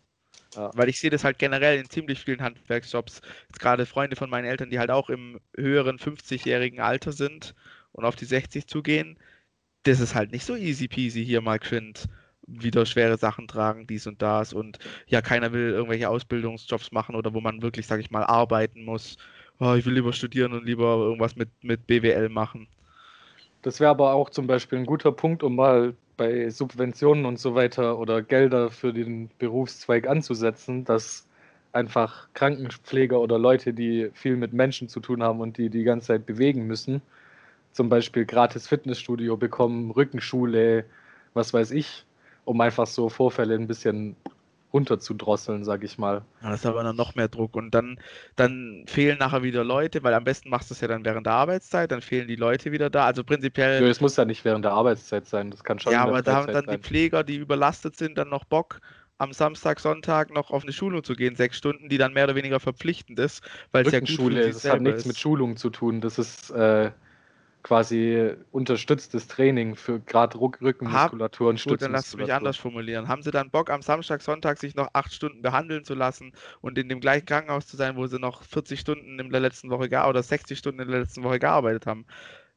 Ja. 0.55 0.69
Weil 0.75 0.89
ich 0.89 0.99
sehe 0.99 1.09
das 1.09 1.23
halt 1.23 1.39
generell 1.39 1.79
in 1.79 1.89
ziemlich 1.89 2.19
vielen 2.19 2.41
Handwerksjobs. 2.41 3.21
Jetzt 3.47 3.59
gerade 3.59 3.85
Freunde 3.85 4.17
von 4.17 4.29
meinen 4.29 4.45
Eltern, 4.45 4.69
die 4.69 4.79
halt 4.79 4.91
auch 4.91 5.09
im 5.09 5.39
höheren 5.55 5.97
50-jährigen 5.97 6.81
Alter 6.81 7.13
sind 7.13 7.55
und 7.93 8.03
auf 8.03 8.17
die 8.17 8.25
60 8.25 8.67
zugehen. 8.67 9.17
Das 9.83 9.99
ist 10.01 10.13
halt 10.13 10.31
nicht 10.31 10.45
so 10.45 10.55
easy 10.55 10.87
peasy 10.89 11.25
hier 11.25 11.41
mal 11.41 11.57
geschwind 11.57 12.09
wieder 12.47 12.85
schwere 12.85 13.17
Sachen 13.17 13.47
tragen, 13.47 13.87
dies 13.87 14.07
und 14.07 14.21
das 14.21 14.53
und 14.53 14.79
ja, 15.07 15.21
keiner 15.21 15.53
will 15.53 15.69
irgendwelche 15.69 16.09
Ausbildungsjobs 16.09 16.91
machen 16.91 17.15
oder 17.15 17.33
wo 17.33 17.41
man 17.41 17.61
wirklich, 17.61 17.87
sag 17.87 17.99
ich 17.99 18.11
mal, 18.11 18.23
arbeiten 18.23 18.83
muss. 18.83 19.17
Oh, 19.59 19.73
ich 19.75 19.85
will 19.85 19.93
lieber 19.93 20.11
studieren 20.11 20.53
und 20.53 20.65
lieber 20.65 20.97
irgendwas 20.97 21.35
mit, 21.35 21.49
mit 21.61 21.85
BWL 21.85 22.29
machen. 22.29 22.67
Das 23.61 23.79
wäre 23.79 23.91
aber 23.91 24.13
auch 24.13 24.29
zum 24.31 24.47
Beispiel 24.47 24.79
ein 24.79 24.85
guter 24.85 25.11
Punkt, 25.11 25.43
um 25.43 25.55
mal 25.55 25.93
bei 26.17 26.49
Subventionen 26.49 27.25
und 27.25 27.39
so 27.39 27.55
weiter 27.55 27.99
oder 27.99 28.21
Gelder 28.21 28.71
für 28.71 28.91
den 28.91 29.29
Berufszweig 29.37 30.07
anzusetzen, 30.07 30.83
dass 30.83 31.27
einfach 31.73 32.27
Krankenpfleger 32.33 33.19
oder 33.19 33.37
Leute, 33.39 33.73
die 33.73 34.09
viel 34.13 34.35
mit 34.35 34.53
Menschen 34.53 34.89
zu 34.89 34.99
tun 34.99 35.23
haben 35.23 35.39
und 35.39 35.57
die 35.57 35.69
die 35.69 35.83
ganze 35.83 36.07
Zeit 36.07 36.25
bewegen 36.25 36.67
müssen, 36.67 37.01
zum 37.71 37.89
Beispiel 37.89 38.25
gratis 38.25 38.67
Fitnessstudio 38.67 39.37
bekommen, 39.37 39.91
Rückenschule, 39.91 40.85
was 41.33 41.53
weiß 41.53 41.71
ich, 41.71 42.05
um 42.45 42.59
einfach 42.61 42.87
so 42.87 43.09
Vorfälle 43.09 43.55
ein 43.55 43.67
bisschen 43.67 44.15
runterzudrosseln, 44.73 45.63
sag 45.65 45.83
ich 45.83 45.97
mal. 45.97 46.25
Ja, 46.41 46.49
das 46.51 46.61
ist 46.61 46.65
aber 46.65 46.83
dann 46.83 46.95
noch 46.95 47.15
mehr 47.15 47.27
Druck 47.27 47.55
und 47.55 47.71
dann, 47.71 47.99
dann 48.35 48.85
fehlen 48.87 49.17
nachher 49.19 49.43
wieder 49.43 49.63
Leute, 49.63 50.01
weil 50.03 50.13
am 50.13 50.23
besten 50.23 50.49
machst 50.49 50.69
du 50.69 50.73
es 50.73 50.81
ja 50.81 50.87
dann 50.87 51.03
während 51.05 51.25
der 51.25 51.33
Arbeitszeit, 51.33 51.91
dann 51.91 52.01
fehlen 52.01 52.27
die 52.27 52.35
Leute 52.37 52.71
wieder 52.71 52.89
da. 52.89 53.05
Also 53.05 53.23
prinzipiell, 53.23 53.81
Nö, 53.81 53.89
Es 53.89 53.99
muss 54.01 54.15
ja 54.15 54.25
nicht 54.25 54.45
während 54.45 54.63
der 54.65 54.71
Arbeitszeit 54.71 55.25
sein, 55.27 55.51
das 55.51 55.63
kann 55.63 55.79
schon 55.79 55.93
ja, 55.93 56.03
aber 56.03 56.21
da 56.21 56.35
haben 56.35 56.51
dann 56.51 56.67
die 56.69 56.77
sein. 56.77 56.81
Pfleger, 56.81 57.23
die 57.23 57.35
überlastet 57.35 57.97
sind, 57.97 58.17
dann 58.17 58.29
noch 58.29 58.45
Bock, 58.45 58.79
am 59.17 59.33
Samstag, 59.33 59.79
Sonntag 59.79 60.31
noch 60.31 60.51
auf 60.51 60.63
eine 60.63 60.73
Schulung 60.73 61.03
zu 61.03 61.15
gehen, 61.15 61.35
sechs 61.35 61.57
Stunden, 61.57 61.89
die 61.89 61.97
dann 61.97 62.13
mehr 62.13 62.23
oder 62.25 62.35
weniger 62.35 62.59
verpflichtend 62.59 63.19
ist, 63.19 63.43
weil 63.71 63.83
es 63.83 63.91
ja 63.91 63.99
gut 63.99 64.23
für 64.23 64.39
sich 64.39 64.57
das 64.57 64.69
hat 64.69 64.81
nichts 64.81 65.05
mit 65.05 65.17
ist. 65.17 65.19
Schulung 65.19 65.57
zu 65.57 65.69
tun. 65.69 66.01
Das 66.01 66.17
ist 66.17 66.49
äh, 66.51 66.91
quasi 67.63 68.33
unterstütztes 68.51 69.27
Training 69.27 69.75
für 69.75 69.99
gerade 69.99 70.39
Rückenmuskulatur 70.39 71.49
und 71.49 71.63
Gut, 71.63 71.81
dann 71.81 71.91
lass 71.91 72.05
mich 72.05 72.11
Stützmuskulatur. 72.25 72.37
anders 72.37 72.57
formulieren. 72.57 73.07
Haben 73.07 73.21
sie 73.21 73.31
dann 73.31 73.49
Bock, 73.51 73.69
am 73.69 73.81
Samstag, 73.81 74.21
Sonntag 74.21 74.57
sich 74.57 74.75
noch 74.75 74.89
acht 74.93 75.13
Stunden 75.13 75.41
behandeln 75.41 75.83
zu 75.85 75.93
lassen 75.93 76.33
und 76.61 76.77
in 76.77 76.89
dem 76.89 76.99
gleichen 76.99 77.25
Krankenhaus 77.25 77.67
zu 77.67 77.77
sein, 77.77 77.95
wo 77.95 78.07
sie 78.07 78.19
noch 78.19 78.43
40 78.43 78.79
Stunden 78.79 79.19
in 79.19 79.29
der 79.29 79.39
letzten 79.41 79.69
Woche 79.69 79.87
oder 80.07 80.23
60 80.23 80.57
Stunden 80.57 80.81
in 80.81 80.89
der 80.89 80.99
letzten 81.01 81.23
Woche 81.23 81.39
gearbeitet 81.39 81.85
haben? 81.85 82.05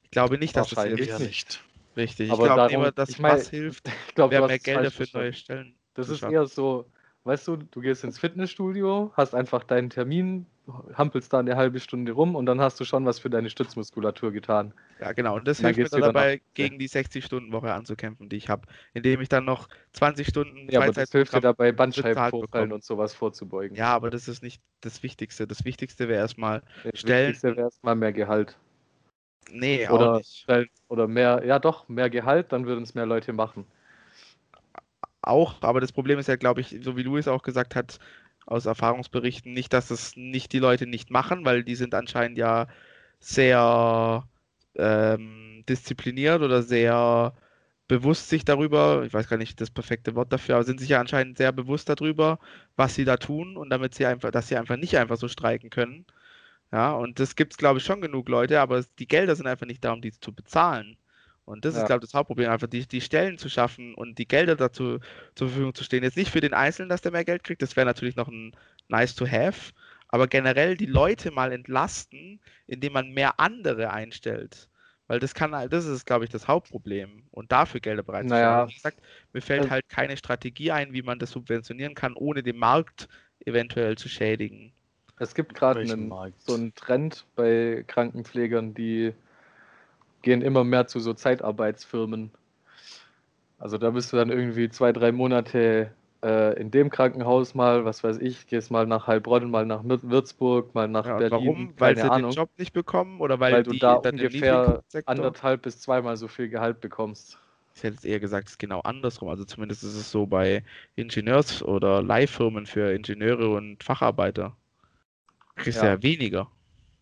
Ich 0.02 0.10
glaube 0.10 0.38
nicht, 0.38 0.56
dass 0.56 0.70
das 0.70 0.84
hilft. 0.84 1.20
Nicht. 1.20 1.62
Richtig. 1.96 2.26
Ich 2.28 2.32
Aber 2.32 2.44
glaube 2.44 2.72
darum- 2.72 2.94
dass 2.94 3.08
ich 3.10 3.18
mein, 3.18 3.32
was 3.38 3.48
hilft, 3.50 3.88
Ich 4.08 4.14
glaube, 4.14 4.32
wäre 4.32 4.42
du 4.42 4.46
mehr 4.48 4.54
hast 4.54 4.60
es 4.60 4.64
Gelder 4.64 4.80
falsch 4.82 4.92
für 4.94 4.96
verstanden. 4.98 5.24
neue 5.26 5.32
Stellen. 5.34 5.74
Das 5.94 6.08
ist 6.08 6.22
eher 6.22 6.46
so, 6.46 6.90
weißt 7.24 7.46
du, 7.48 7.56
du 7.56 7.80
gehst 7.80 8.04
ins 8.04 8.18
Fitnessstudio, 8.18 9.12
hast 9.16 9.34
einfach 9.34 9.64
deinen 9.64 9.90
Termin, 9.90 10.46
hampelst 10.94 11.32
da 11.32 11.40
eine 11.40 11.56
halbe 11.56 11.78
Stunde 11.78 12.12
rum 12.12 12.34
und 12.36 12.46
dann 12.46 12.60
hast 12.60 12.80
du 12.80 12.84
schon 12.84 13.04
was 13.04 13.18
für 13.18 13.28
deine 13.28 13.50
Stützmuskulatur 13.50 14.32
getan. 14.32 14.72
Ja, 15.00 15.12
genau. 15.12 15.36
Und 15.36 15.46
das 15.46 15.60
hilft 15.60 15.78
mir 15.78 15.88
dann 15.88 16.00
dabei, 16.00 16.36
Nacht. 16.36 16.54
gegen 16.54 16.78
die 16.78 16.88
60-Stunden-Woche 16.88 17.72
anzukämpfen, 17.72 18.28
die 18.28 18.36
ich 18.36 18.48
habe. 18.48 18.66
Indem 18.94 19.20
ich 19.20 19.28
dann 19.28 19.44
noch 19.44 19.68
20 19.92 20.26
Stunden 20.26 20.68
Ja, 20.70 20.80
aber 20.80 20.92
das 20.92 21.10
hilft 21.10 21.34
dir 21.34 21.40
dabei, 21.40 21.72
bekommen. 21.72 22.72
und 22.72 22.82
sowas 22.82 23.12
vorzubeugen. 23.14 23.76
Ja, 23.76 23.94
aber 23.94 24.08
das 24.10 24.26
ist 24.28 24.42
nicht 24.42 24.62
das 24.80 25.02
Wichtigste. 25.02 25.46
Das 25.46 25.64
Wichtigste 25.64 26.08
wäre 26.08 26.20
erstmal, 26.20 26.62
das 26.84 27.00
Stellen- 27.00 27.28
Wichtigste 27.28 27.48
wäre 27.56 27.66
erstmal 27.66 27.94
mehr 27.96 28.12
Gehalt. 28.12 28.56
nee, 29.50 29.86
Oder- 29.88 30.12
auch 30.14 30.16
nicht. 30.18 30.46
Oder 30.88 31.06
mehr, 31.08 31.42
ja 31.44 31.58
doch, 31.58 31.88
mehr 31.88 32.08
Gehalt, 32.08 32.52
dann 32.52 32.64
würden 32.66 32.84
es 32.84 32.94
mehr 32.94 33.06
Leute 33.06 33.32
machen. 33.34 33.66
Auch, 35.22 35.54
aber 35.62 35.80
das 35.80 35.90
Problem 35.92 36.18
ist 36.18 36.28
ja, 36.28 36.36
glaube 36.36 36.60
ich, 36.60 36.78
so 36.82 36.96
wie 36.96 37.02
Luis 37.02 37.28
auch 37.28 37.42
gesagt 37.42 37.74
hat, 37.74 37.98
aus 38.46 38.66
Erfahrungsberichten, 38.66 39.52
nicht, 39.52 39.72
dass 39.72 39.90
es 39.90 40.16
nicht 40.16 40.52
die 40.52 40.58
Leute 40.58 40.86
nicht 40.86 41.10
machen, 41.10 41.44
weil 41.44 41.64
die 41.64 41.76
sind 41.76 41.94
anscheinend 41.94 42.38
ja 42.38 42.66
sehr 43.20 44.28
ähm, 44.76 45.64
diszipliniert 45.68 46.42
oder 46.42 46.62
sehr 46.62 47.34
bewusst 47.88 48.28
sich 48.30 48.44
darüber, 48.44 49.04
ich 49.04 49.12
weiß 49.14 49.28
gar 49.28 49.36
nicht 49.36 49.60
das 49.60 49.70
perfekte 49.70 50.14
Wort 50.14 50.32
dafür, 50.32 50.56
aber 50.56 50.64
sind 50.64 50.80
sich 50.80 50.88
ja 50.90 51.00
anscheinend 51.00 51.38
sehr 51.38 51.52
bewusst 51.52 51.88
darüber, 51.88 52.38
was 52.76 52.94
sie 52.94 53.04
da 53.04 53.16
tun 53.18 53.56
und 53.56 53.70
damit 53.70 53.94
sie 53.94 54.06
einfach, 54.06 54.30
dass 54.30 54.48
sie 54.48 54.56
einfach 54.56 54.76
nicht 54.76 54.96
einfach 54.98 55.16
so 55.18 55.28
streiken 55.28 55.70
können. 55.70 56.06
Ja, 56.72 56.92
und 56.94 57.20
das 57.20 57.36
gibt 57.36 57.54
es, 57.54 57.58
glaube 57.58 57.78
ich, 57.78 57.84
schon 57.84 58.00
genug 58.02 58.28
Leute, 58.28 58.60
aber 58.60 58.84
die 58.98 59.08
Gelder 59.08 59.36
sind 59.36 59.46
einfach 59.46 59.66
nicht 59.66 59.84
da, 59.84 59.92
um 59.92 60.02
die 60.02 60.12
zu 60.12 60.32
bezahlen. 60.34 60.96
Und 61.44 61.64
das 61.64 61.74
ist, 61.74 61.80
Ja. 61.82 61.86
glaube 61.86 62.04
ich, 62.04 62.10
das 62.10 62.14
Hauptproblem, 62.18 62.50
einfach 62.50 62.68
die, 62.68 62.86
die 62.86 63.00
Stellen 63.00 63.36
zu 63.38 63.48
schaffen 63.48 63.94
und 63.94 64.18
die 64.18 64.26
Gelder 64.26 64.56
dazu 64.56 64.98
zur 65.34 65.48
Verfügung 65.48 65.74
zu 65.74 65.84
stehen. 65.84 66.02
Jetzt 66.02 66.16
nicht 66.16 66.30
für 66.30 66.40
den 66.40 66.54
Einzelnen, 66.54 66.88
dass 66.88 67.02
der 67.02 67.12
mehr 67.12 67.24
Geld 67.24 67.44
kriegt, 67.44 67.60
das 67.62 67.76
wäre 67.76 67.86
natürlich 67.86 68.16
noch 68.16 68.28
ein 68.28 68.52
nice 68.88 69.14
to 69.14 69.26
have, 69.26 69.72
aber 70.08 70.26
generell 70.26 70.76
die 70.76 70.86
Leute 70.86 71.30
mal 71.30 71.52
entlasten, 71.52 72.40
indem 72.66 72.94
man 72.94 73.10
mehr 73.10 73.40
andere 73.40 73.90
einstellt. 73.90 74.68
Weil 75.06 75.20
das 75.20 75.34
kann, 75.34 75.54
halt- 75.54 75.72
das 75.72 75.84
ist, 75.84 76.06
glaube 76.06 76.24
ich, 76.24 76.30
das 76.30 76.48
Hauptproblem. 76.48 77.24
Und 77.30 77.52
dafür 77.52 77.80
Gelder 77.80 78.02
bereitzustellen. 78.02 78.42
Naja. 78.42 78.68
Wie 78.68 78.74
gesagt, 78.74 79.00
mir 79.34 79.42
fällt 79.42 79.64
Ähm. 79.64 79.70
halt 79.70 79.88
keine 79.90 80.16
Strategie 80.16 80.70
ein, 80.70 80.94
wie 80.94 81.02
man 81.02 81.18
das 81.18 81.30
subventionieren 81.30 81.94
kann, 81.94 82.14
ohne 82.14 82.42
den 82.42 82.56
Markt 82.56 83.08
eventuell 83.44 83.98
zu 83.98 84.08
schädigen. 84.08 84.72
Es 85.18 85.34
gibt 85.34 85.54
gerade 85.54 85.86
so 86.38 86.54
einen 86.54 86.74
Trend 86.74 87.26
bei 87.36 87.84
Krankenpflegern, 87.86 88.72
die 88.72 89.12
gehen 90.24 90.42
immer 90.42 90.64
mehr 90.64 90.88
zu 90.88 90.98
so 90.98 91.14
Zeitarbeitsfirmen. 91.14 92.32
Also 93.58 93.78
da 93.78 93.90
bist 93.90 94.12
du 94.12 94.16
dann 94.16 94.30
irgendwie 94.30 94.68
zwei, 94.68 94.92
drei 94.92 95.12
Monate 95.12 95.92
äh, 96.24 96.58
in 96.60 96.70
dem 96.70 96.90
Krankenhaus 96.90 97.54
mal, 97.54 97.84
was 97.84 98.02
weiß 98.02 98.18
ich, 98.18 98.46
gehst 98.46 98.70
mal 98.70 98.86
nach 98.86 99.06
Heilbronn, 99.06 99.50
mal 99.50 99.64
nach 99.66 99.82
Würzburg, 99.84 100.74
mal 100.74 100.88
nach 100.88 101.06
Ja, 101.06 101.18
Berlin, 101.18 101.46
warum? 101.46 101.74
Weil 101.78 101.96
sie 101.96 102.10
Ahnung, 102.10 102.30
den 102.30 102.36
Job 102.36 102.50
nicht 102.58 102.72
bekommen 102.72 103.20
oder 103.20 103.38
weil, 103.38 103.52
weil 103.52 103.62
du 103.62 103.74
da 103.74 103.94
ungefähr 103.94 104.82
anderthalb 105.06 105.62
bis 105.62 105.80
zweimal 105.80 106.16
so 106.16 106.26
viel 106.26 106.48
Gehalt 106.48 106.80
bekommst. 106.80 107.38
Ich 107.76 107.82
hätte 107.82 107.94
jetzt 107.94 108.04
eher 108.06 108.20
gesagt, 108.20 108.46
es 108.46 108.52
ist 108.54 108.58
genau 108.58 108.80
andersrum. 108.80 109.28
Also 109.28 109.44
zumindest 109.44 109.82
ist 109.82 109.96
es 109.96 110.10
so 110.10 110.26
bei 110.26 110.62
Ingenieurs- 110.96 111.62
oder 111.62 112.02
Leihfirmen 112.02 112.66
für 112.66 112.92
Ingenieure 112.92 113.50
und 113.50 113.82
Facharbeiter. 113.82 114.56
Kriegst 115.56 115.82
du 115.82 115.86
Ja. 115.86 115.94
ja 115.94 116.02
weniger. 116.02 116.48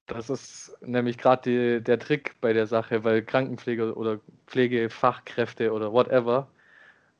Das 0.06 0.30
ist 0.30 0.76
nämlich 0.80 1.16
gerade 1.16 1.80
der 1.80 1.98
Trick 1.98 2.34
bei 2.40 2.52
der 2.52 2.66
Sache, 2.66 3.04
weil 3.04 3.22
Krankenpfleger 3.22 3.96
oder 3.96 4.20
Pflegefachkräfte 4.46 5.72
oder 5.72 5.92
whatever 5.92 6.48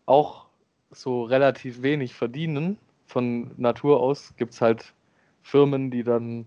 auch 0.07 0.47
so 0.91 1.23
relativ 1.23 1.83
wenig 1.83 2.15
verdienen. 2.15 2.79
Von 3.07 3.53
Natur 3.57 4.01
aus 4.01 4.35
gibt 4.37 4.55
es 4.55 4.61
halt 4.61 4.93
Firmen, 5.43 5.91
die 5.91 6.03
dann 6.03 6.47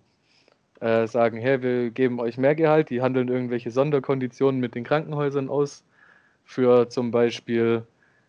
äh, 0.81 1.07
sagen, 1.07 1.37
hey, 1.39 1.61
wir 1.61 1.89
geben 1.91 2.19
euch 2.19 2.37
mehr 2.37 2.55
Gehalt, 2.55 2.89
die 2.89 3.01
handeln 3.01 3.29
irgendwelche 3.29 3.71
Sonderkonditionen 3.71 4.59
mit 4.59 4.75
den 4.75 4.83
Krankenhäusern 4.83 5.49
aus. 5.49 5.83
Für 6.43 6.89
zum 6.89 7.11
Beispiel, 7.11 7.85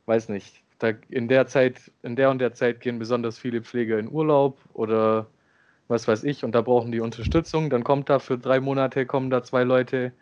weiß 0.07 0.29
nicht, 0.31 0.63
da 0.79 0.93
in 1.09 1.29
der 1.29 1.47
Zeit, 1.47 1.91
in 2.03 2.17
der 2.17 2.31
und 2.31 2.39
der 2.39 2.55
Zeit 2.55 2.81
gehen 2.81 2.99
besonders 2.99 3.39
viele 3.39 3.63
Pfleger 3.63 3.99
in 3.99 4.11
Urlaub 4.11 4.59
oder 4.75 5.27
was 5.89 6.09
weiß 6.09 6.25
ich, 6.25 6.45
und 6.45 6.53
da 6.55 6.63
brauchen 6.63 6.93
die 6.93 7.01
Unterstützung. 7.01 7.71
Dann 7.71 7.85
kommt 7.85 8.11
da 8.11 8.19
für 8.19 8.39
drei 8.39 8.61
Monate, 8.61 9.07
kommen 9.07 9.31
da 9.31 9.43
zwei 9.43 9.65
Leute, 9.65 10.13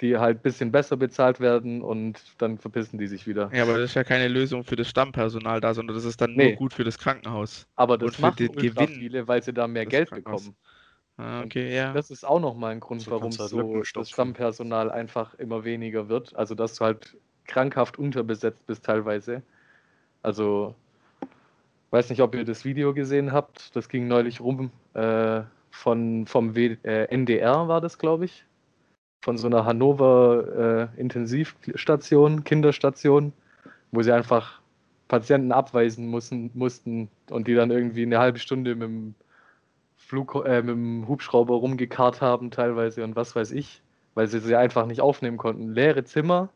die 0.00 0.18
halt 0.18 0.38
ein 0.40 0.42
bisschen 0.42 0.72
besser 0.72 0.96
bezahlt 0.98 1.40
werden 1.40 1.82
und 1.82 2.22
dann 2.38 2.58
verpissen 2.58 2.98
die 2.98 3.08
sich 3.08 3.26
wieder. 3.26 3.52
Ja, 3.52 3.62
aber 3.62 3.78
das 3.78 3.90
ist 3.90 3.94
ja 3.94 4.02
keine 4.04 4.28
Lösung 4.28 4.64
für 4.64 4.76
das 4.76 4.88
Stammpersonal 4.88 5.60
da, 5.60 5.74
sondern 5.74 5.94
das 5.94 6.04
ist 6.04 6.20
dann 6.20 6.34
Nee. 6.34 6.44
nur 6.44 6.54
gut 6.54 6.72
für 6.74 6.84
das 6.84 6.98
Krankenhaus. 6.98 7.68
Aber 7.76 7.98
Und 7.98 8.08
das 8.08 8.16
für 8.16 8.22
machen 8.22 8.36
den 8.48 8.56
Gewinn 8.56 8.88
viele, 8.88 9.28
weil 9.28 9.42
sie 9.42 9.52
da 9.52 9.66
mehr 9.66 9.86
Geld 9.86 10.10
bekommen. 10.10 10.56
Ah, 11.16 11.42
Und 11.42 11.46
okay, 11.46 11.74
ja. 11.74 11.92
Das 11.94 12.10
ist 12.10 12.24
auch 12.24 12.40
nochmal 12.40 12.72
ein 12.72 12.80
Grund, 12.80 13.02
So 13.04 13.10
warum 13.10 13.38
halt 13.38 13.50
so 13.50 13.82
das. 13.94 14.08
Stammpersonal 14.10 14.90
einfach 14.90 15.34
immer 15.34 15.64
weniger 15.64 16.08
wird. 16.08 16.34
Also 16.36 16.54
dass 16.54 16.74
du 16.76 16.84
halt 16.84 17.16
krankhaft 17.46 17.98
unterbesetzt 17.98 18.66
bist 18.66 18.84
teilweise. 18.84 19.42
Also 20.22 20.74
weiß 21.92 22.10
nicht, 22.10 22.22
ob 22.22 22.34
ihr 22.34 22.44
das 22.44 22.64
Video 22.64 22.94
gesehen 22.94 23.32
habt. 23.32 23.76
Das 23.76 23.88
ging 23.88 24.08
neulich 24.08 24.40
rum. 24.40 24.70
Äh, 24.94 25.42
von, 25.70 26.26
vom 26.26 26.54
w 26.54 26.76
äh, 26.82 27.04
NDR 27.04 27.68
war 27.68 27.80
das, 27.80 27.98
glaube 27.98 28.24
ich. 28.24 28.44
Von 29.20 29.38
so 29.38 29.46
einer 29.46 29.64
Hannover 29.64 30.90
äh, 30.96 31.00
Intensivstation, 31.00 32.44
Kinderstation, 32.44 33.32
wo 33.92 34.02
sie 34.02 34.12
einfach 34.12 34.60
Patienten 35.06 35.52
abweisen 35.52 36.06
mussten, 36.08 36.50
mussten 36.54 37.08
und 37.30 37.46
die 37.46 37.54
dann 37.54 37.70
irgendwie 37.70 38.02
eine 38.02 38.18
halbe 38.18 38.38
Stunde 38.38 38.74
mit 38.74 38.88
dem, 38.88 39.14
Flug, 39.96 40.34
äh, 40.46 40.62
mit 40.62 40.74
dem 40.74 41.06
Hubschrauber 41.08 41.54
rumgekarrt 41.54 42.20
haben, 42.20 42.50
teilweise 42.50 43.04
und 43.04 43.16
was 43.16 43.36
weiß 43.36 43.52
ich, 43.52 43.82
weil 44.14 44.26
sie 44.26 44.40
sie 44.40 44.56
einfach 44.56 44.86
nicht 44.86 45.00
aufnehmen 45.00 45.36
konnten. 45.36 45.72
Leere 45.72 46.04
Zimmer, 46.04 46.48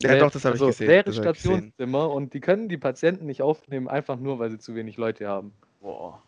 Ja, 0.00 0.18
doch, 0.18 0.30
das 0.30 0.44
habe 0.44 0.56
ich 0.56 0.60
also 0.62 0.66
gesehen. 0.66 0.88
leere 0.88 1.04
das 1.04 1.18
hab 1.18 1.24
ich 1.24 1.32
gesehen. 1.42 1.52
Stationszimmer 1.52 2.10
und 2.10 2.34
die 2.34 2.40
können 2.40 2.68
die 2.68 2.78
Patienten 2.78 3.26
nicht 3.26 3.42
aufnehmen, 3.42 3.88
einfach 3.88 4.16
nur, 4.18 4.38
weil 4.38 4.50
sie 4.50 4.58
zu 4.58 4.74
wenig 4.74 4.96
Leute 4.96 5.28
haben. 5.28 5.52
Boah. 5.80 6.22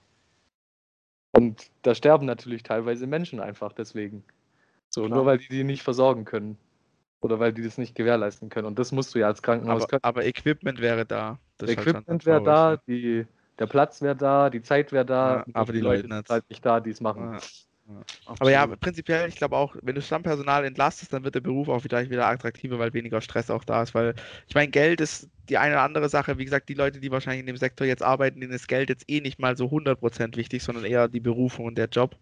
Und 1.32 1.70
da 1.82 1.94
sterben 1.94 2.26
natürlich 2.26 2.62
teilweise 2.62 3.06
Menschen 3.06 3.40
einfach 3.40 3.72
deswegen. 3.72 4.22
So, 4.90 5.06
Klar. 5.06 5.16
nur 5.16 5.26
weil 5.26 5.38
die 5.38 5.48
die 5.48 5.64
nicht 5.64 5.82
versorgen 5.82 6.24
können. 6.24 6.56
Oder 7.20 7.40
weil 7.40 7.52
die 7.52 7.62
das 7.62 7.78
nicht 7.78 7.94
gewährleisten 7.94 8.50
können. 8.50 8.66
Und 8.66 8.78
das 8.78 8.92
musst 8.92 9.14
du 9.14 9.18
ja 9.18 9.26
als 9.28 9.42
Krankenhaus 9.42 9.82
Aber, 9.82 9.88
können. 9.88 10.04
aber 10.04 10.24
Equipment 10.26 10.80
wäre 10.80 11.06
da. 11.06 11.38
Das 11.58 11.68
halt 11.70 11.80
schon 11.80 11.88
Equipment 11.96 12.26
wäre 12.26 12.42
da, 12.42 12.76
traurig, 12.76 12.80
die, 12.86 13.26
der 13.58 13.66
Platz 13.66 14.02
wäre 14.02 14.14
da, 14.14 14.50
die 14.50 14.62
Zeit 14.62 14.92
wäre 14.92 15.06
da, 15.06 15.36
Ja, 15.38 15.44
aber 15.54 15.72
die 15.72 15.80
Leute 15.80 16.02
Leute 16.02 16.08
sind 16.08 16.18
nicht. 16.18 16.30
halt 16.30 16.50
nicht 16.50 16.66
da, 16.66 16.80
die 16.80 16.90
es 16.90 17.00
machen. 17.00 17.32
Ja. 17.32 17.38
Aber 18.26 18.50
ja, 18.50 18.66
prinzipiell, 18.66 19.28
ich 19.28 19.36
glaube 19.36 19.56
auch, 19.56 19.76
wenn 19.82 19.94
du 19.94 20.00
Stammpersonal 20.00 20.64
entlastest, 20.64 21.12
dann 21.12 21.24
wird 21.24 21.34
der 21.34 21.40
Beruf 21.40 21.68
auch 21.68 21.84
wieder, 21.84 22.08
wieder 22.08 22.26
attraktiver, 22.26 22.78
weil 22.78 22.94
weniger 22.94 23.20
Stress 23.20 23.50
auch 23.50 23.64
da 23.64 23.82
ist. 23.82 23.94
Weil 23.94 24.14
ich 24.48 24.54
meine, 24.54 24.70
Geld 24.70 25.00
ist 25.00 25.28
die 25.50 25.58
eine 25.58 25.74
oder 25.74 25.82
andere 25.82 26.08
Sache. 26.08 26.38
Wie 26.38 26.44
gesagt, 26.44 26.68
die 26.70 26.74
Leute, 26.74 27.00
die 27.00 27.10
wahrscheinlich 27.10 27.40
in 27.40 27.46
dem 27.46 27.58
Sektor 27.58 27.86
jetzt 27.86 28.02
arbeiten, 28.02 28.40
denen 28.40 28.52
ist 28.52 28.68
Geld 28.68 28.88
jetzt 28.88 29.04
eh 29.08 29.20
nicht 29.20 29.38
mal 29.38 29.56
so 29.56 29.66
100% 29.66 30.36
wichtig, 30.36 30.62
sondern 30.62 30.84
eher 30.84 31.08
die 31.08 31.20
Berufung 31.20 31.66
und 31.66 31.76
der 31.76 31.88
Job. 31.88 32.12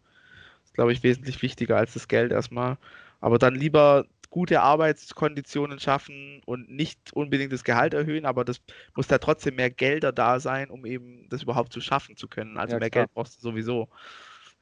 Das 0.62 0.70
ist, 0.70 0.74
glaube 0.74 0.92
ich, 0.92 1.02
wesentlich 1.04 1.42
wichtiger 1.42 1.76
als 1.76 1.94
das 1.94 2.08
Geld 2.08 2.32
erstmal. 2.32 2.78
Aber 3.20 3.38
dann 3.38 3.54
lieber 3.54 4.06
gute 4.30 4.62
Arbeitskonditionen 4.62 5.78
schaffen 5.78 6.40
und 6.46 6.70
nicht 6.70 7.12
unbedingt 7.12 7.52
das 7.52 7.64
Gehalt 7.64 7.94
erhöhen, 7.94 8.24
aber 8.24 8.44
das 8.44 8.62
muss 8.96 9.06
da 9.06 9.18
trotzdem 9.18 9.56
mehr 9.56 9.70
Gelder 9.70 10.10
da 10.10 10.40
sein, 10.40 10.70
um 10.70 10.86
eben 10.86 11.28
das 11.28 11.42
überhaupt 11.42 11.72
zu 11.72 11.80
schaffen 11.82 12.16
zu 12.16 12.28
können. 12.28 12.56
Also 12.56 12.74
Ja, 12.74 12.80
mehr 12.80 12.90
klar. 12.90 13.04
Geld 13.04 13.14
brauchst 13.14 13.36
du 13.36 13.40
sowieso. 13.42 13.88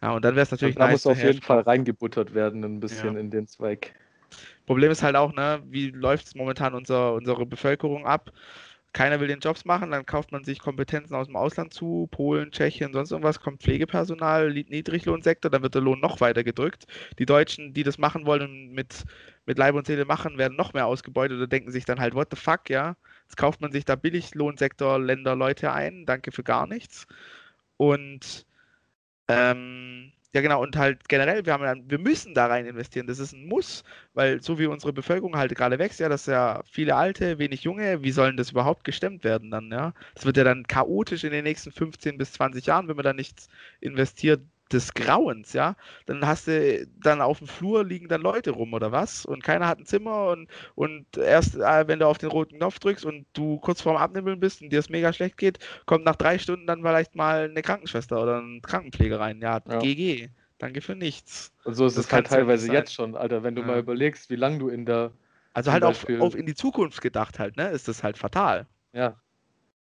Ja, 0.02 0.12
und 0.12 0.24
dann 0.24 0.34
wäre 0.34 0.44
es 0.44 0.50
natürlich 0.50 0.76
Und 0.76 0.80
da 0.80 0.86
nice 0.86 1.04
muss 1.04 1.06
auf 1.06 1.22
jeden 1.22 1.42
Fall 1.42 1.60
reingebuttert 1.60 2.34
werden, 2.34 2.64
ein 2.64 2.80
bisschen 2.80 3.16
in 3.16 3.30
den 3.30 3.46
Zweig. 3.46 3.94
Problem 4.66 4.90
ist 4.90 5.02
halt 5.02 5.16
auch, 5.16 5.32
ne, 5.32 5.62
wie 5.66 5.90
läuft 5.90 6.26
es 6.26 6.34
momentan 6.34 6.74
unser, 6.74 7.14
unsere 7.14 7.44
Bevölkerung 7.46 8.06
ab? 8.06 8.30
Keiner 8.92 9.20
will 9.20 9.28
den 9.28 9.38
Jobs 9.38 9.64
machen, 9.64 9.92
dann 9.92 10.04
kauft 10.04 10.32
man 10.32 10.42
sich 10.42 10.58
Kompetenzen 10.58 11.14
aus 11.14 11.28
dem 11.28 11.36
Ausland 11.36 11.72
zu, 11.72 12.08
Polen, 12.10 12.50
Tschechien, 12.50 12.92
sonst 12.92 13.12
irgendwas, 13.12 13.38
kommt 13.40 13.62
Pflegepersonal, 13.62 14.52
Niedriglohnsektor, 14.52 15.48
dann 15.48 15.62
wird 15.62 15.74
der 15.76 15.82
Lohn 15.82 16.00
noch 16.00 16.20
weiter 16.20 16.42
gedrückt. 16.42 16.86
Die 17.18 17.26
Deutschen, 17.26 17.72
die 17.72 17.84
das 17.84 17.98
machen 17.98 18.26
wollen 18.26 18.42
und 18.42 18.72
mit, 18.72 19.04
mit 19.46 19.58
Leib 19.58 19.76
und 19.76 19.86
Seele 19.86 20.06
machen, 20.06 20.38
werden 20.38 20.56
noch 20.56 20.72
mehr 20.72 20.86
ausgebeutet 20.86 21.36
oder 21.36 21.46
denken 21.46 21.70
sich 21.70 21.84
dann 21.84 22.00
halt, 22.00 22.14
what 22.14 22.28
the 22.32 22.36
fuck, 22.36 22.68
ja? 22.68 22.96
Jetzt 23.24 23.36
kauft 23.36 23.60
man 23.60 23.70
sich 23.70 23.84
da 23.84 23.94
Billiglohnsektor, 23.94 24.98
Länder, 24.98 25.36
Leute 25.36 25.72
ein, 25.72 26.04
danke 26.04 26.32
für 26.32 26.42
gar 26.42 26.66
nichts. 26.66 27.06
Und 27.76 28.44
ähm, 29.30 30.12
ja 30.34 30.40
genau, 30.40 30.62
und 30.62 30.76
halt 30.76 31.08
generell, 31.08 31.44
wir 31.44 31.52
haben 31.52 31.64
ja, 31.64 31.74
wir 31.90 31.98
müssen 31.98 32.34
da 32.34 32.46
rein 32.46 32.66
investieren, 32.66 33.06
das 33.06 33.18
ist 33.18 33.32
ein 33.32 33.46
Muss, 33.46 33.84
weil 34.14 34.42
so 34.42 34.58
wie 34.58 34.66
unsere 34.66 34.92
Bevölkerung 34.92 35.36
halt 35.36 35.54
gerade 35.54 35.78
wächst, 35.78 36.00
ja, 36.00 36.08
das 36.08 36.22
ist 36.22 36.28
ja 36.28 36.62
viele 36.70 36.94
Alte, 36.96 37.38
wenig 37.38 37.62
Junge, 37.64 38.02
wie 38.02 38.12
sollen 38.12 38.36
das 38.36 38.50
überhaupt 38.52 38.84
gestemmt 38.84 39.24
werden 39.24 39.50
dann, 39.50 39.70
ja? 39.72 39.92
Das 40.14 40.24
wird 40.24 40.36
ja 40.36 40.44
dann 40.44 40.66
chaotisch 40.66 41.24
in 41.24 41.32
den 41.32 41.44
nächsten 41.44 41.72
15 41.72 42.18
bis 42.18 42.32
20 42.32 42.66
Jahren, 42.66 42.88
wenn 42.88 42.96
man 42.96 43.04
da 43.04 43.12
nichts 43.12 43.48
investiert, 43.80 44.42
des 44.72 44.94
Grauens, 44.94 45.52
ja? 45.52 45.74
Dann 46.06 46.26
hast 46.26 46.46
du, 46.46 46.86
dann 47.02 47.20
auf 47.20 47.38
dem 47.38 47.46
Flur 47.48 47.84
liegen 47.84 48.08
dann 48.08 48.20
Leute 48.20 48.50
rum 48.52 48.72
oder 48.72 48.92
was? 48.92 49.24
Und 49.26 49.42
keiner 49.42 49.66
hat 49.66 49.78
ein 49.78 49.86
Zimmer 49.86 50.28
und, 50.28 50.48
und 50.74 51.16
erst, 51.16 51.56
äh, 51.56 51.88
wenn 51.88 51.98
du 51.98 52.06
auf 52.06 52.18
den 52.18 52.30
roten 52.30 52.56
Knopf 52.58 52.78
drückst 52.78 53.04
und 53.04 53.26
du 53.32 53.58
kurz 53.58 53.80
vorm 53.80 53.96
Abnibbeln 53.96 54.40
bist 54.40 54.62
und 54.62 54.70
dir 54.70 54.78
es 54.78 54.88
mega 54.88 55.12
schlecht 55.12 55.36
geht, 55.36 55.58
kommt 55.86 56.04
nach 56.04 56.16
drei 56.16 56.38
Stunden 56.38 56.66
dann 56.66 56.80
vielleicht 56.82 57.14
mal 57.16 57.48
eine 57.50 57.62
Krankenschwester 57.62 58.22
oder 58.22 58.40
ein 58.40 58.62
Krankenpfleger 58.62 59.18
rein. 59.20 59.40
Ja, 59.40 59.60
Ja. 59.68 59.78
GG. 59.78 60.28
Danke 60.58 60.82
für 60.82 60.94
nichts. 60.94 61.52
Und 61.64 61.74
so 61.74 61.86
ist 61.86 61.96
Das 61.96 62.06
es 62.06 62.12
halt 62.12 62.26
teilweise 62.26 62.66
sein. 62.66 62.74
jetzt 62.74 62.92
schon, 62.94 63.16
Alter, 63.16 63.42
wenn 63.42 63.54
du 63.54 63.62
Ja. 63.62 63.66
mal 63.66 63.78
überlegst, 63.78 64.28
wie 64.30 64.36
lange 64.36 64.58
du 64.58 64.68
in 64.68 64.84
der, 64.84 65.10
Also 65.54 65.72
halt 65.72 65.84
auf, 65.84 65.98
Beispiel- 66.00 66.20
auf 66.20 66.34
in 66.34 66.44
die 66.46 66.54
Zukunft 66.54 67.00
gedacht 67.00 67.38
halt, 67.38 67.56
ne? 67.56 67.70
Ist 67.70 67.88
das 67.88 68.02
halt 68.02 68.18
fatal. 68.18 68.66
ja, 68.92 69.16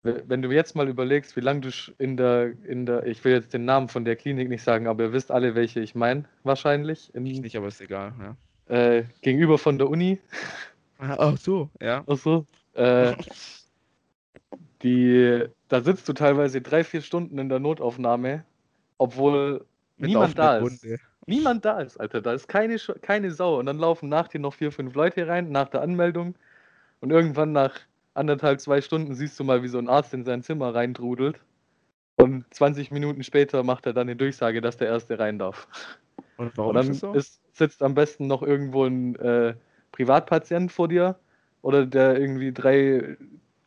wenn 0.03 0.41
du 0.41 0.51
jetzt 0.51 0.75
mal 0.75 0.87
überlegst, 0.87 1.35
wie 1.35 1.41
lange 1.41 1.61
du 1.61 1.69
in 1.97 2.15
der, 2.15 2.53
in 2.63 2.85
der, 2.85 3.05
ich 3.05 3.23
will 3.25 3.33
jetzt 3.33 3.53
den 3.53 3.65
Namen 3.65 3.89
von 3.89 4.05
der 4.05 4.15
Klinik 4.15 4.47
nicht 4.47 4.63
sagen, 4.63 4.87
aber 4.87 5.05
ihr 5.05 5.13
wisst 5.13 5.31
alle, 5.31 5.55
welche 5.55 5.81
ich 5.81 5.93
meine, 5.93 6.25
wahrscheinlich, 6.43 7.13
in, 7.13 7.25
Ich 7.25 7.41
nicht, 7.41 7.57
aber 7.57 7.67
ist 7.67 7.81
egal, 7.81 8.13
ja. 8.69 8.75
äh, 8.75 9.03
gegenüber 9.21 9.57
von 9.57 9.77
der 9.77 9.89
Uni, 9.89 10.19
Ach 10.99 11.37
so, 11.37 11.69
ja. 11.81 12.03
Ach 12.07 12.17
so. 12.17 12.45
Äh, 12.73 13.15
die, 14.83 15.45
da 15.69 15.81
sitzt 15.81 16.07
du 16.09 16.13
teilweise 16.13 16.61
drei, 16.61 16.83
vier 16.83 17.01
Stunden 17.01 17.37
in 17.39 17.49
der 17.49 17.59
Notaufnahme, 17.59 18.43
obwohl 18.97 19.65
Mit 19.97 20.09
niemand 20.09 20.37
da 20.37 20.57
ist. 20.57 20.63
Wunde. 20.83 20.99
Niemand 21.25 21.63
da 21.63 21.79
ist, 21.79 21.97
Alter. 21.97 22.21
Da 22.21 22.33
ist 22.33 22.47
keine, 22.47 22.77
keine 23.01 23.31
Sau. 23.31 23.59
Und 23.59 23.67
dann 23.67 23.77
laufen 23.77 24.09
nach 24.09 24.27
dir 24.27 24.39
noch 24.39 24.55
vier, 24.55 24.71
fünf 24.71 24.95
Leute 24.95 25.27
rein, 25.27 25.51
nach 25.51 25.69
der 25.69 25.81
Anmeldung. 25.81 26.35
Und 27.01 27.11
irgendwann 27.11 27.51
nach 27.51 27.79
anderthalb, 28.13 28.59
zwei 28.59 28.81
Stunden 28.81 29.15
siehst 29.15 29.39
du 29.39 29.43
mal, 29.43 29.63
wie 29.63 29.67
so 29.67 29.77
ein 29.77 29.89
Arzt 29.89 30.13
in 30.13 30.25
sein 30.25 30.43
Zimmer 30.43 30.73
reindrudelt. 30.73 31.39
Und 32.17 32.45
20 32.53 32.91
Minuten 32.91 33.23
später 33.23 33.63
macht 33.63 33.85
er 33.85 33.93
dann 33.93 34.07
eine 34.09 34.15
Durchsage, 34.17 34.59
dass 34.61 34.77
der 34.77 34.87
Erste 34.87 35.19
rein 35.19 35.39
darf. 35.39 35.67
Und 36.37 36.57
warum 36.57 36.69
Und 36.69 36.75
dann 36.75 36.91
ist 36.91 37.03
das 37.03 37.11
so? 37.11 37.13
ist, 37.13 37.41
sitzt 37.53 37.81
am 37.83 37.93
besten 37.93 38.27
noch 38.27 38.43
irgendwo 38.43 38.85
ein 38.85 39.15
äh, 39.15 39.55
Privatpatient 39.91 40.71
vor 40.71 40.87
dir 40.87 41.17
oder 41.61 41.85
der 41.85 42.19
irgendwie 42.19 42.51
drei, 42.53 43.17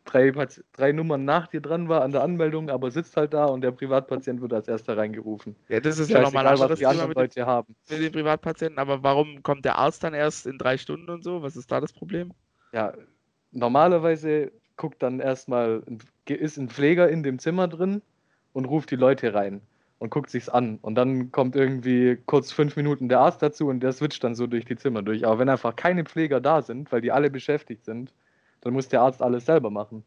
drei, 0.04 0.32
drei 0.72 0.92
Nummern 0.92 1.24
nach 1.24 1.46
dir 1.46 1.60
dran 1.60 1.88
war 1.88 2.02
an 2.02 2.12
der 2.12 2.22
Anmeldung, 2.22 2.70
aber 2.70 2.90
sitzt 2.90 3.16
halt 3.16 3.32
da 3.34 3.46
und 3.46 3.62
der 3.62 3.72
Privatpatient 3.72 4.40
wird 4.40 4.52
als 4.52 4.68
erster 4.68 4.96
reingerufen. 4.96 5.56
ja, 5.68 5.80
das 5.80 5.98
ist 5.98 6.10
ja 6.10 6.20
nochmal 6.20 6.46
ein 6.46 6.56
Scheißegal, 6.56 6.70
was 6.70 6.78
die 6.78 6.86
anderen 6.86 7.08
mit 7.08 7.18
Leute 7.18 7.46
haben. 7.46 7.74
mit 7.88 8.00
den 8.00 8.12
Privatpatienten, 8.12 8.78
aber 8.78 9.02
warum 9.02 9.42
kommt 9.42 9.64
der 9.64 9.78
Arzt 9.78 10.04
dann 10.04 10.14
erst 10.14 10.46
in 10.46 10.58
drei 10.58 10.76
Stunden 10.78 11.08
und 11.10 11.24
so? 11.24 11.42
Was 11.42 11.56
ist 11.56 11.70
da 11.70 11.80
das 11.80 11.92
Problem? 11.92 12.32
Ja, 12.72 12.94
normalerweise 13.52 14.52
guckt 14.76 15.02
dann 15.02 15.20
erstmal, 15.20 15.82
ein- 15.86 15.98
ist 16.28 16.56
ein 16.56 16.68
Pfleger 16.68 17.08
in 17.08 17.22
dem 17.22 17.38
Zimmer 17.38 17.68
drin 17.68 18.02
und 18.52 18.64
ruft 18.64 18.90
die 18.90 18.96
Leute 18.96 19.34
rein 19.34 19.60
und 19.98 20.10
guckt 20.10 20.30
sich's 20.30 20.48
an. 20.48 20.78
Und 20.82 20.94
dann 20.96 21.30
kommt 21.30 21.54
irgendwie 21.54 22.18
kurz 22.26 22.50
fünf 22.52 22.76
Minuten 22.76 23.08
der 23.08 23.20
Arzt 23.20 23.42
dazu 23.42 23.68
und 23.68 23.80
der 23.80 23.92
switcht 23.92 24.24
dann 24.24 24.34
so 24.34 24.46
durch 24.46 24.64
die 24.64 24.76
Zimmer 24.76 25.02
durch. 25.02 25.24
Aber 25.26 25.38
wenn 25.38 25.48
einfach 25.48 25.76
keine 25.76 26.04
Pfleger 26.04 26.40
da 26.40 26.62
sind, 26.62 26.90
weil 26.90 27.00
die 27.00 27.12
alle 27.12 27.30
beschäftigt 27.30 27.84
sind, 27.84 28.12
dann 28.62 28.72
muss 28.72 28.88
der 28.88 29.02
Arzt 29.02 29.22
alles 29.22 29.46
selber 29.46 29.70
machen. 29.70 30.04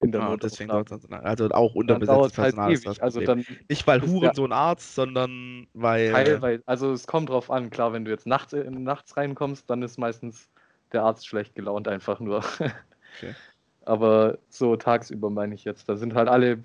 In 0.00 0.10
der 0.10 0.20
Ah, 0.22 0.36
deswegen 0.36 0.70
also 0.72 1.48
auch 1.52 1.74
unterbesetztes 1.74 2.38
halt 2.38 2.54
Personal 2.56 2.72
ist 2.72 2.86
das. 2.86 2.98
Also 3.00 3.20
dann 3.20 3.44
Nicht 3.68 3.86
weil 3.86 4.00
ist 4.00 4.06
der- 4.06 4.12
Hurensohn 4.14 4.52
Arzt, 4.52 4.94
sondern 4.96 5.68
weil 5.74 6.10
teilweise, 6.10 6.62
also 6.66 6.92
es 6.92 7.06
kommt 7.06 7.28
drauf 7.28 7.50
an. 7.50 7.70
Klar, 7.70 7.92
wenn 7.92 8.04
du 8.04 8.10
jetzt 8.10 8.26
nachts, 8.26 8.52
äh, 8.52 8.68
nachts 8.68 9.16
reinkommst, 9.16 9.70
dann 9.70 9.82
ist 9.82 9.98
meistens 9.98 10.48
der 10.92 11.02
Arzt 11.02 11.26
schlecht 11.26 11.54
gelaunt 11.54 11.88
einfach 11.88 12.20
nur. 12.20 12.38
Okay. 12.38 13.34
Aber 13.84 14.38
so 14.48 14.76
tagsüber 14.76 15.28
meine 15.28 15.54
ich 15.54 15.64
jetzt. 15.64 15.88
Da 15.88 15.96
sind 15.96 16.14
halt 16.14 16.28
alle 16.28 16.62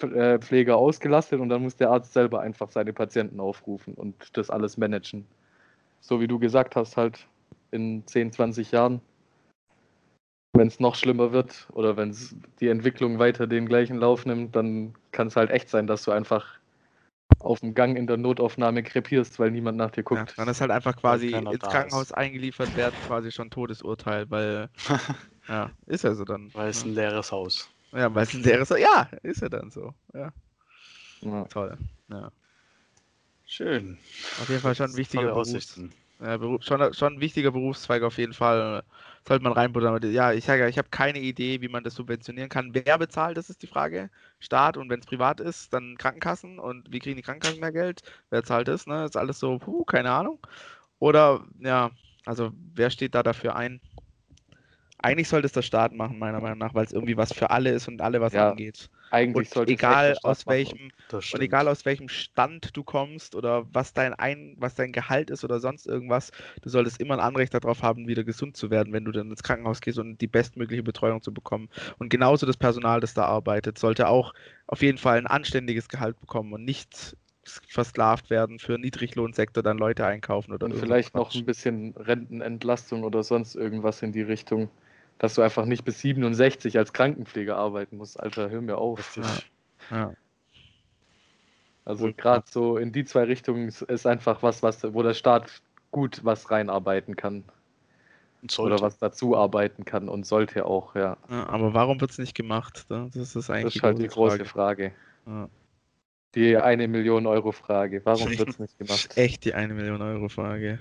äh, 0.00 0.38
Pfleger 0.38 0.76
ausgelastet 0.76 1.40
und 1.40 1.48
dann 1.50 1.62
muss 1.62 1.76
der 1.76 1.90
Arzt 1.90 2.12
selber 2.12 2.40
einfach 2.40 2.70
seine 2.70 2.92
Patienten 2.92 3.38
aufrufen 3.38 3.94
und 3.94 4.36
das 4.36 4.50
alles 4.50 4.76
managen. 4.76 5.26
So 6.00 6.20
wie 6.20 6.26
du 6.26 6.38
gesagt 6.38 6.74
hast, 6.74 6.96
halt 6.96 7.26
in 7.70 8.06
10, 8.06 8.32
20 8.32 8.72
Jahren, 8.72 9.00
wenn 10.54 10.68
es 10.68 10.80
noch 10.80 10.94
schlimmer 10.94 11.32
wird 11.32 11.68
oder 11.72 11.96
wenn 11.96 12.16
die 12.60 12.68
Entwicklung 12.68 13.18
weiter 13.18 13.46
den 13.46 13.66
gleichen 13.66 13.96
Lauf 13.96 14.24
nimmt, 14.24 14.56
dann 14.56 14.94
kann 15.12 15.28
es 15.28 15.36
halt 15.36 15.50
echt 15.50 15.68
sein, 15.68 15.86
dass 15.86 16.04
du 16.04 16.12
einfach 16.12 16.58
auf 17.40 17.60
dem 17.60 17.74
Gang 17.74 17.96
in 17.96 18.06
der 18.06 18.16
Notaufnahme 18.16 18.82
krepierst, 18.82 19.38
weil 19.38 19.50
niemand 19.50 19.78
nach 19.78 19.90
dir 19.90 20.02
ja, 20.02 20.04
guckt. 20.04 20.34
dann 20.36 20.48
ist 20.48 20.60
halt 20.60 20.70
einfach 20.70 20.96
quasi 20.96 21.30
ins 21.30 21.60
Krankenhaus 21.60 22.12
eingeliefert 22.12 22.74
werden, 22.76 23.00
quasi 23.06 23.30
schon 23.32 23.50
Todesurteil, 23.50 24.30
weil 24.30 24.68
ja, 25.48 25.70
ist 25.86 26.04
ja 26.04 26.14
so 26.14 26.24
dann. 26.24 26.50
Weil 26.54 26.70
es 26.70 26.84
ne? 26.84 26.90
ein 26.90 26.94
leeres 26.94 27.32
Haus. 27.32 27.70
Ja, 27.92 28.14
weil 28.14 28.24
es 28.24 28.34
ein 28.34 28.42
leeres 28.42 28.70
Ja, 28.70 29.08
ist 29.22 29.42
ja 29.42 29.48
dann 29.48 29.70
so. 29.70 29.94
Ja, 30.12 30.32
Ja. 31.22 31.44
toll. 31.44 31.76
Ja. 32.08 32.30
Schön. 33.46 33.98
Auf 34.40 34.48
jeden 34.48 34.62
Fall 34.62 34.74
schon 34.74 34.90
ein 34.90 34.96
wichtiger 34.96 35.32
Beruf. 35.32 35.78
Ja, 36.20 36.36
Beruf, 36.38 36.62
schon, 36.62 36.94
schon 36.94 37.14
ein 37.14 37.20
wichtiger 37.20 37.50
Berufszweig 37.50 38.02
auf 38.02 38.18
jeden 38.18 38.32
Fall. 38.32 38.82
Sollte 39.26 39.42
man 39.42 39.54
reinbuttern. 39.54 40.12
Ja, 40.12 40.32
ich 40.32 40.44
sage 40.44 40.62
ja, 40.62 40.68
ich 40.68 40.76
habe 40.76 40.90
keine 40.90 41.18
Idee, 41.18 41.62
wie 41.62 41.68
man 41.68 41.82
das 41.82 41.94
subventionieren 41.94 42.50
kann. 42.50 42.74
Wer 42.74 42.98
bezahlt, 42.98 43.38
das 43.38 43.48
ist 43.48 43.62
die 43.62 43.66
Frage. 43.66 44.10
Staat 44.38 44.76
und 44.76 44.90
wenn 44.90 45.00
es 45.00 45.06
privat 45.06 45.40
ist, 45.40 45.72
dann 45.72 45.96
Krankenkassen. 45.96 46.58
Und 46.58 46.92
wie 46.92 46.98
kriegen 46.98 47.16
die 47.16 47.22
Krankenkassen 47.22 47.60
mehr 47.60 47.72
Geld? 47.72 48.02
Wer 48.30 48.44
zahlt 48.44 48.68
das? 48.68 48.86
Ne? 48.86 49.04
Ist 49.06 49.16
alles 49.16 49.38
so, 49.38 49.58
puh, 49.58 49.84
keine 49.84 50.10
Ahnung. 50.12 50.40
Oder, 50.98 51.46
ja, 51.60 51.90
also 52.26 52.52
wer 52.74 52.90
steht 52.90 53.14
da 53.14 53.22
dafür 53.22 53.56
ein? 53.56 53.80
Eigentlich 55.04 55.28
sollte 55.28 55.46
es 55.46 55.52
der 55.52 55.62
Staat 55.62 55.92
machen, 55.92 56.18
meiner 56.18 56.40
Meinung 56.40 56.58
nach, 56.58 56.74
weil 56.74 56.84
es 56.84 56.92
irgendwie 56.92 57.16
was 57.16 57.32
für 57.32 57.50
alle 57.50 57.70
ist 57.70 57.88
und 57.88 58.00
alle 58.00 58.20
was 58.20 58.34
Ja, 58.34 58.36
angeht. 58.36 58.88
Eigentlich 59.10 59.48
Und 59.48 59.48
sollte 59.50 59.74
es 59.74 59.80
egal 59.80 60.18
aus 60.22 60.46
Staat 60.46 60.46
machen. 60.46 60.78
welchem 60.78 60.92
Und 61.30 61.42
egal 61.42 61.68
aus 61.68 61.84
welchem 61.84 62.08
Stand 62.08 62.76
du 62.76 62.84
kommst 62.84 63.34
oder 63.34 63.66
was 63.74 63.92
dein 63.92 64.14
ein, 64.14 64.54
was 64.58 64.74
dein 64.76 64.92
Gehalt 64.92 65.30
ist 65.30 65.44
oder 65.44 65.60
sonst 65.60 65.86
irgendwas, 65.86 66.30
du 66.62 66.68
solltest 66.70 67.00
immer 67.00 67.14
ein 67.14 67.20
Anrecht 67.20 67.52
darauf 67.54 67.82
haben, 67.82 68.06
wieder 68.08 68.24
gesund 68.24 68.56
zu 68.56 68.70
werden, 68.70 68.92
wenn 68.92 69.04
du 69.04 69.12
dann 69.12 69.30
ins 69.30 69.42
Krankenhaus 69.42 69.80
gehst 69.80 69.98
und 69.98 70.20
die 70.20 70.28
bestmögliche 70.28 70.82
Betreuung 70.84 71.22
zu 71.22 71.34
bekommen. 71.34 71.68
Und 71.98 72.08
genauso 72.10 72.46
das 72.46 72.56
Personal, 72.56 73.00
das 73.00 73.14
da 73.14 73.24
arbeitet, 73.26 73.78
sollte 73.78 74.08
auch 74.08 74.32
auf 74.66 74.82
jeden 74.82 74.98
Fall 74.98 75.18
ein 75.18 75.26
anständiges 75.26 75.88
Gehalt 75.88 76.18
bekommen 76.20 76.52
und 76.52 76.64
nicht 76.64 77.16
versklavt 77.68 78.30
werden 78.30 78.58
für 78.58 78.78
Niedriglohnsektor, 78.78 79.62
dann 79.62 79.78
Leute 79.78 80.06
einkaufen 80.06 80.52
oder 80.52 80.68
Und 80.68 80.74
vielleicht 80.74 81.14
so 81.14 81.14
noch 81.14 81.32
Quatsch. 81.32 81.34
ein 81.34 81.44
bisschen 81.44 81.94
Rentenentlastung 81.96 83.04
oder 83.04 83.22
sonst 83.22 83.54
irgendwas 83.54 84.02
in 84.02 84.10
die 84.12 84.22
Richtung, 84.22 84.68
dass 85.18 85.34
du 85.34 85.42
einfach 85.42 85.64
nicht 85.64 85.84
bis 85.84 86.00
67 86.00 86.76
als 86.78 86.92
Krankenpfleger 86.92 87.56
arbeiten 87.56 87.96
musst. 87.96 88.18
Alter, 88.20 88.50
hör 88.50 88.60
mir 88.60 88.78
auf. 88.78 88.98
Richtig. 89.16 89.50
Ja. 89.90 90.12
Also 91.84 92.12
gerade 92.12 92.44
so 92.50 92.78
in 92.78 92.92
die 92.92 93.04
zwei 93.04 93.24
Richtungen 93.24 93.68
ist- 93.68 94.06
einfach 94.06 94.42
was, 94.42 94.62
was, 94.62 94.82
wo 94.94 95.02
der 95.02 95.14
Staat 95.14 95.62
gut 95.90 96.24
was 96.24 96.50
reinarbeiten 96.50 97.14
kann 97.14 97.44
sollte. 98.48 98.74
oder 98.74 98.82
was 98.82 98.98
dazu 98.98 99.36
arbeiten 99.36 99.84
kann 99.84 100.08
und 100.08 100.26
sollte 100.26 100.64
auch, 100.66 100.94
ja. 100.94 101.16
Ja, 101.28 101.46
aber 101.48 101.74
warum 101.74 102.00
wird 102.00 102.10
es 102.10 102.18
nicht 102.18 102.34
gemacht? 102.34 102.86
ne? 102.88 103.10
Das 103.14 103.36
ist 103.36 103.50
eigentlich 103.50 103.64
Das 103.64 103.76
ist 103.76 103.82
halt 103.82 103.98
die 103.98 104.08
große 104.08 104.44
Frage. 104.44 104.92
Ja. 105.26 105.48
Die 106.34 106.56
eine 106.56 106.88
Million 106.88 107.26
Euro 107.26 107.52
Frage. 107.52 108.00
Warum 108.04 108.26
wird 108.38 108.48
es 108.48 108.58
nicht 108.58 108.78
gemacht? 108.78 109.16
Echt 109.16 109.44
die 109.44 109.54
eine 109.54 109.74
Million 109.74 110.02
Euro 110.02 110.28
Frage. 110.28 110.80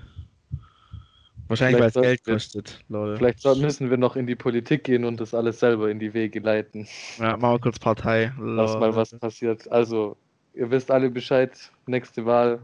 Wahrscheinlich, 1.54 1.82
weil 1.82 1.88
es 1.88 1.94
Vielleicht 1.94 2.26
Geld 2.26 2.36
kostet, 2.36 2.80
Leute. 2.90 3.18
Vielleicht 3.18 3.46
müssen 3.62 3.90
wir 3.90 3.98
noch 3.98 4.16
in 4.16 4.28
die 4.28 4.36
Politik 4.36 4.84
gehen 4.84 5.06
und 5.06 5.20
das 5.20 5.34
alles 5.34 5.60
selber 5.60 5.90
in 5.90 6.00
die 6.00 6.14
Wege 6.14 6.40
leiten, 6.40 6.88
Ja, 7.18 7.38
machen 7.38 7.56
wir 7.56 7.60
kurz 7.60 7.80
Partei. 7.80 8.34
dass 8.38 8.78
mal 8.78 8.96
was 8.96 9.18
passiert. 9.18 9.72
Also, 9.72 10.18
ihr 10.54 10.70
wisst 10.72 10.90
alle 10.92 11.10
Bescheid. 11.10 11.52
Nächste 11.86 12.26
Wahl, 12.26 12.62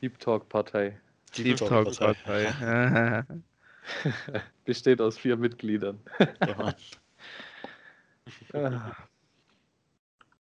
Deep 0.00 0.18
Talk 0.18 0.48
Partei. 0.48 0.98
Deep 1.36 1.56
Talk 1.56 1.68
Talk 1.68 1.98
Partei. 1.98 2.44
Partei. 2.44 3.24
Besteht 4.64 5.00
aus 5.00 5.18
vier 5.18 5.36
Mitgliedern. 5.36 6.00
Ja. 6.46 6.74